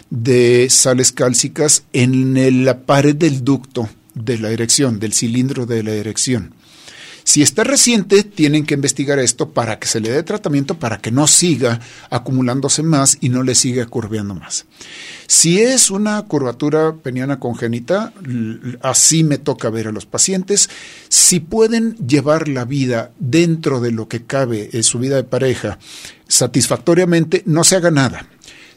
de 0.10 0.68
sales 0.70 1.12
cálcicas 1.12 1.84
en 1.92 2.64
la 2.64 2.86
pared 2.86 3.16
del 3.16 3.44
ducto 3.44 3.90
de 4.14 4.40
la 4.40 4.52
erección, 4.52 5.02
del 5.02 5.12
cilindro 5.12 5.66
de 5.66 5.84
la 5.84 5.92
erección. 5.92 6.54
Si 7.26 7.42
está 7.42 7.64
reciente, 7.64 8.24
tienen 8.24 8.68
que 8.68 8.76
investigar 8.76 9.18
esto 9.18 9.50
para 9.50 9.80
que 9.80 9.88
se 9.88 10.00
le 10.00 10.12
dé 10.12 10.22
tratamiento 10.22 10.78
para 10.78 11.00
que 11.00 11.12
no 11.12 11.26
siga 11.26 11.80
acumulándose 12.12 12.84
más 12.84 13.18
y 13.20 13.30
no 13.30 13.42
le 13.42 13.56
siga 13.56 13.88
curveando 13.88 14.36
más. 14.36 14.68
Si 15.26 15.60
es 15.60 15.90
una 15.90 16.22
curvatura 16.22 16.94
peniana 16.94 17.40
congénita, 17.40 18.14
así 18.84 19.24
me 19.24 19.40
toca 19.40 19.72
ver 19.72 19.88
a 19.88 19.92
los 19.92 20.06
pacientes. 20.06 20.70
Si 21.10 21.40
pueden 21.40 21.96
llevar 21.98 22.48
la 22.48 22.64
vida 22.64 23.12
dentro 23.18 23.82
de 23.82 23.92
lo 23.92 24.08
que 24.08 24.24
cabe 24.24 24.70
en 24.74 24.84
su 24.84 25.00
vida 25.00 25.16
de 25.16 25.24
pareja 25.24 25.80
satisfactoriamente, 26.28 27.42
no 27.48 27.64
se 27.64 27.76
haga 27.76 27.90
nada 27.90 28.28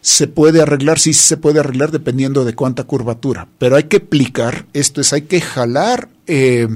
se 0.09 0.27
puede 0.27 0.63
arreglar, 0.63 0.99
sí 0.99 1.13
se 1.13 1.37
puede 1.37 1.61
arreglar 1.61 1.91
dependiendo 1.91 2.47
de 2.47 2.55
cuánta 2.55 2.85
curvatura, 2.85 3.47
pero 3.59 3.77
hay 3.77 3.85
que 3.85 3.99
aplicar, 3.99 4.65
esto 4.73 5.03
es, 5.03 5.13
hay 5.13 5.23
que 5.23 5.43
jalar 5.43 6.09
eh, 6.27 6.67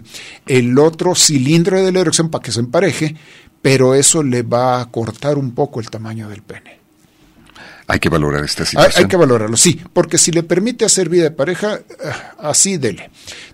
el 0.45 0.79
otro 0.79 1.15
cilindro 1.15 1.83
de 1.83 1.93
la 1.93 2.01
erección 2.01 2.29
para 2.29 2.43
que 2.43 2.53
se 2.53 2.61
empareje, 2.61 3.17
pero 3.63 3.95
eso 3.95 4.23
le 4.23 4.43
va 4.43 4.83
a 4.83 4.91
cortar 4.91 5.39
un 5.39 5.53
poco 5.53 5.81
el 5.81 5.89
tamaño 5.89 6.29
del 6.29 6.43
pene. 6.43 6.82
Hay 7.87 7.99
que 7.99 8.09
valorar 8.09 8.45
esta 8.45 8.65
situación. 8.65 8.93
Hay, 8.97 9.03
hay, 9.03 9.09
que 9.09 9.17
valorarlo, 9.17 9.57
sí, 9.57 9.81
porque 9.93 10.19
si 10.19 10.33
le 10.33 10.43
permite 10.43 10.85
hacer 10.85 11.09
vida 11.09 11.25
de 11.25 11.31
pareja, 11.31 11.77
eh, 11.77 11.83
así 12.39 12.77
dele 12.77 13.11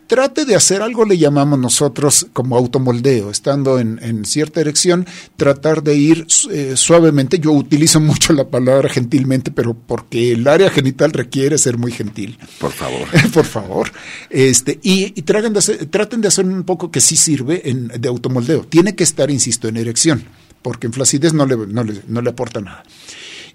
trate 0.09 0.47
de 0.47 0.57
hacer 0.57 0.83
algo, 0.83 1.05
le 1.05 1.19
llamamos 1.19 1.59
nosotros 1.59 2.27
como 2.33 2.57
automoldeo, 2.57 3.31
estando 3.31 3.79
en, 3.79 4.25
cierta 4.25 4.61
erección, 4.61 5.07
tratar 5.37 5.83
de 5.83 5.95
ir 5.95 6.27
eh, 6.51 6.73
suavemente. 6.75 7.39
Yo 7.39 7.53
utilizo 7.53 8.01
mucho 8.01 8.33
la 8.33 8.49
palabra 8.49 8.89
gentilmente, 8.89 9.53
pero 9.53 9.75
porque 9.75 10.33
el 10.33 10.49
área 10.49 10.71
genital 10.71 11.13
requiere 11.13 11.59
ser 11.59 11.77
muy 11.77 11.93
gentil. 11.93 12.39
Por 12.59 12.73
favor. 12.73 13.07
Por 13.33 13.45
favor. 13.45 13.93
Este, 14.31 14.81
y, 14.83 15.11
traten, 15.23 15.53
de 15.53 15.59
hacer, 15.61 15.87
traten 15.87 16.21
de 16.21 16.29
hacer 16.29 16.47
un 16.47 16.65
poco 16.65 16.91
que 16.91 17.01
sí 17.01 17.17
sirve 17.17 17.69
en, 17.69 17.89
de 17.89 18.09
automoldeo. 18.09 18.65
Tiene 18.65 18.97
que 18.97 19.05
estar, 19.05 19.31
insisto, 19.31 19.69
en 19.69 19.77
erección, 19.77 20.25
porque 20.63 20.87
en 20.87 20.95
flacidez 20.95 21.35
no 21.35 21.45
le, 21.45 21.57
no 21.57 21.85
le, 21.85 22.01
no 22.09 22.23
le 22.23 22.31
aporta 22.31 22.61
nada. 22.61 22.83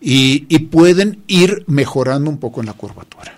Y, 0.05 0.45
y 0.49 0.59
pueden 0.59 1.23
ir 1.27 1.63
mejorando 1.67 2.29
un 2.29 2.37
poco 2.37 2.59
en 2.59 2.67
la 2.67 2.73
curvatura. 2.73 3.33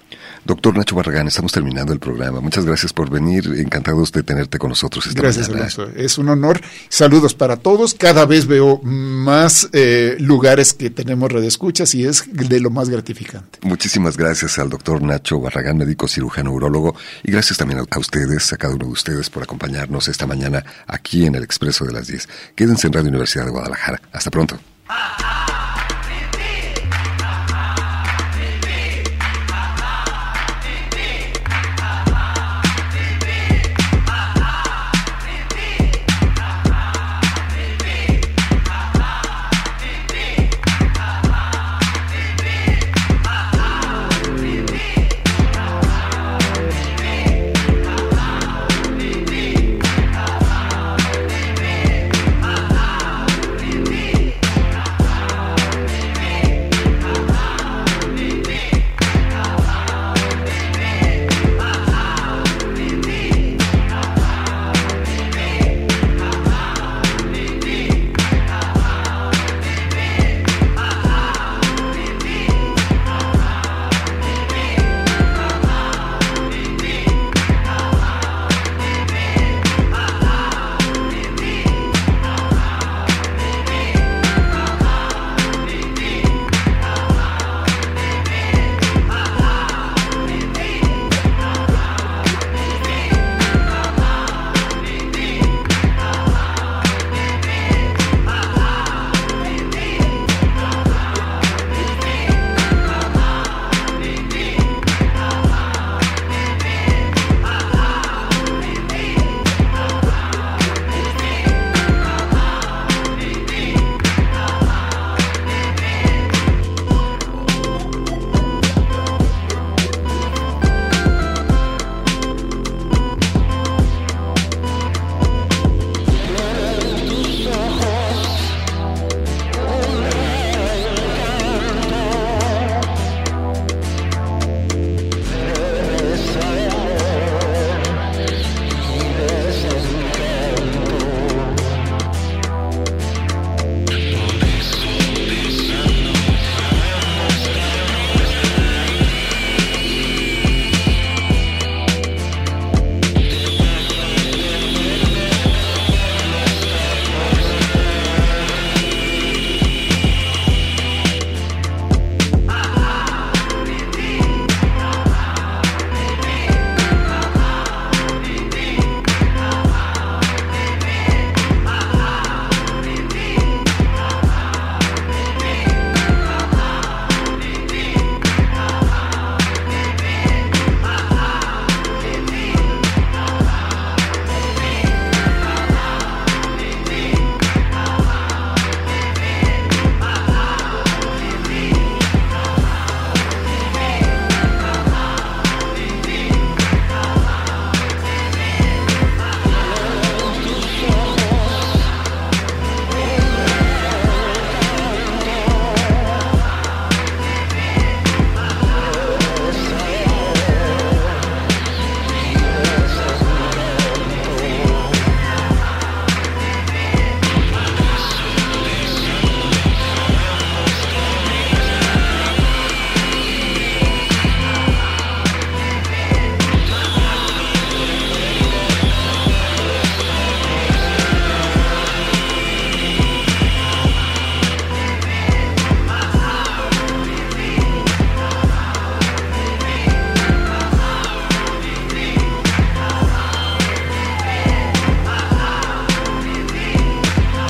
Doctor 0.46 0.78
Nacho 0.78 0.96
Barragán, 0.96 1.28
estamos 1.28 1.52
terminando 1.52 1.92
el 1.92 2.00
programa. 2.00 2.40
Muchas 2.40 2.66
gracias 2.66 2.94
por 2.94 3.10
venir. 3.10 3.52
Encantados 3.58 4.12
de 4.12 4.22
tenerte 4.22 4.60
con 4.60 4.70
nosotros 4.70 5.08
esta 5.08 5.20
gracias, 5.20 5.50
Es 5.96 6.20
un 6.20 6.30
honor. 6.30 6.62
Saludos 6.88 7.34
para 7.34 7.58
todos. 7.58 7.96
Cada 7.96 8.28
vez 8.28 8.46
veo 8.46 8.80
más 8.84 9.68
eh, 9.74 10.16
lugares 10.20 10.74
que 10.74 10.92
tenemos 10.92 11.32
redescuchas 11.32 11.96
y 11.96 12.06
es 12.06 12.26
de 12.32 12.60
lo 12.60 12.70
más 12.70 12.90
gratificante. 12.90 13.58
Muchísimas 13.64 14.18
gracias 14.18 14.60
al 14.60 14.70
doctor 14.70 15.02
Nacho 15.02 15.40
Barragán, 15.40 15.78
médico 15.78 16.08
cirujano 16.08 16.52
urólogo, 16.52 16.96
y 17.24 17.32
gracias 17.32 17.58
también 17.58 17.80
a, 17.80 18.00
ustedes, 18.00 18.54
a 18.54 18.58
cada 18.58 18.76
uno 18.76 18.86
de 18.86 18.92
ustedes, 18.92 19.32
por 19.32 19.42
acompañarnos 19.42 20.08
esta 20.08 20.28
mañana 20.28 20.64
aquí 20.86 21.26
en 21.26 21.34
el 21.34 21.44
Expreso 21.44 21.86
de 21.86 21.94
las 21.94 22.06
10. 22.06 22.30
Quédense 22.54 22.86
en 22.86 22.94
Radio 22.94 23.10
Universidad 23.10 23.46
de 23.46 23.52
Guadalajara. 23.52 24.00
Hasta 24.12 24.30
pronto. 24.30 24.60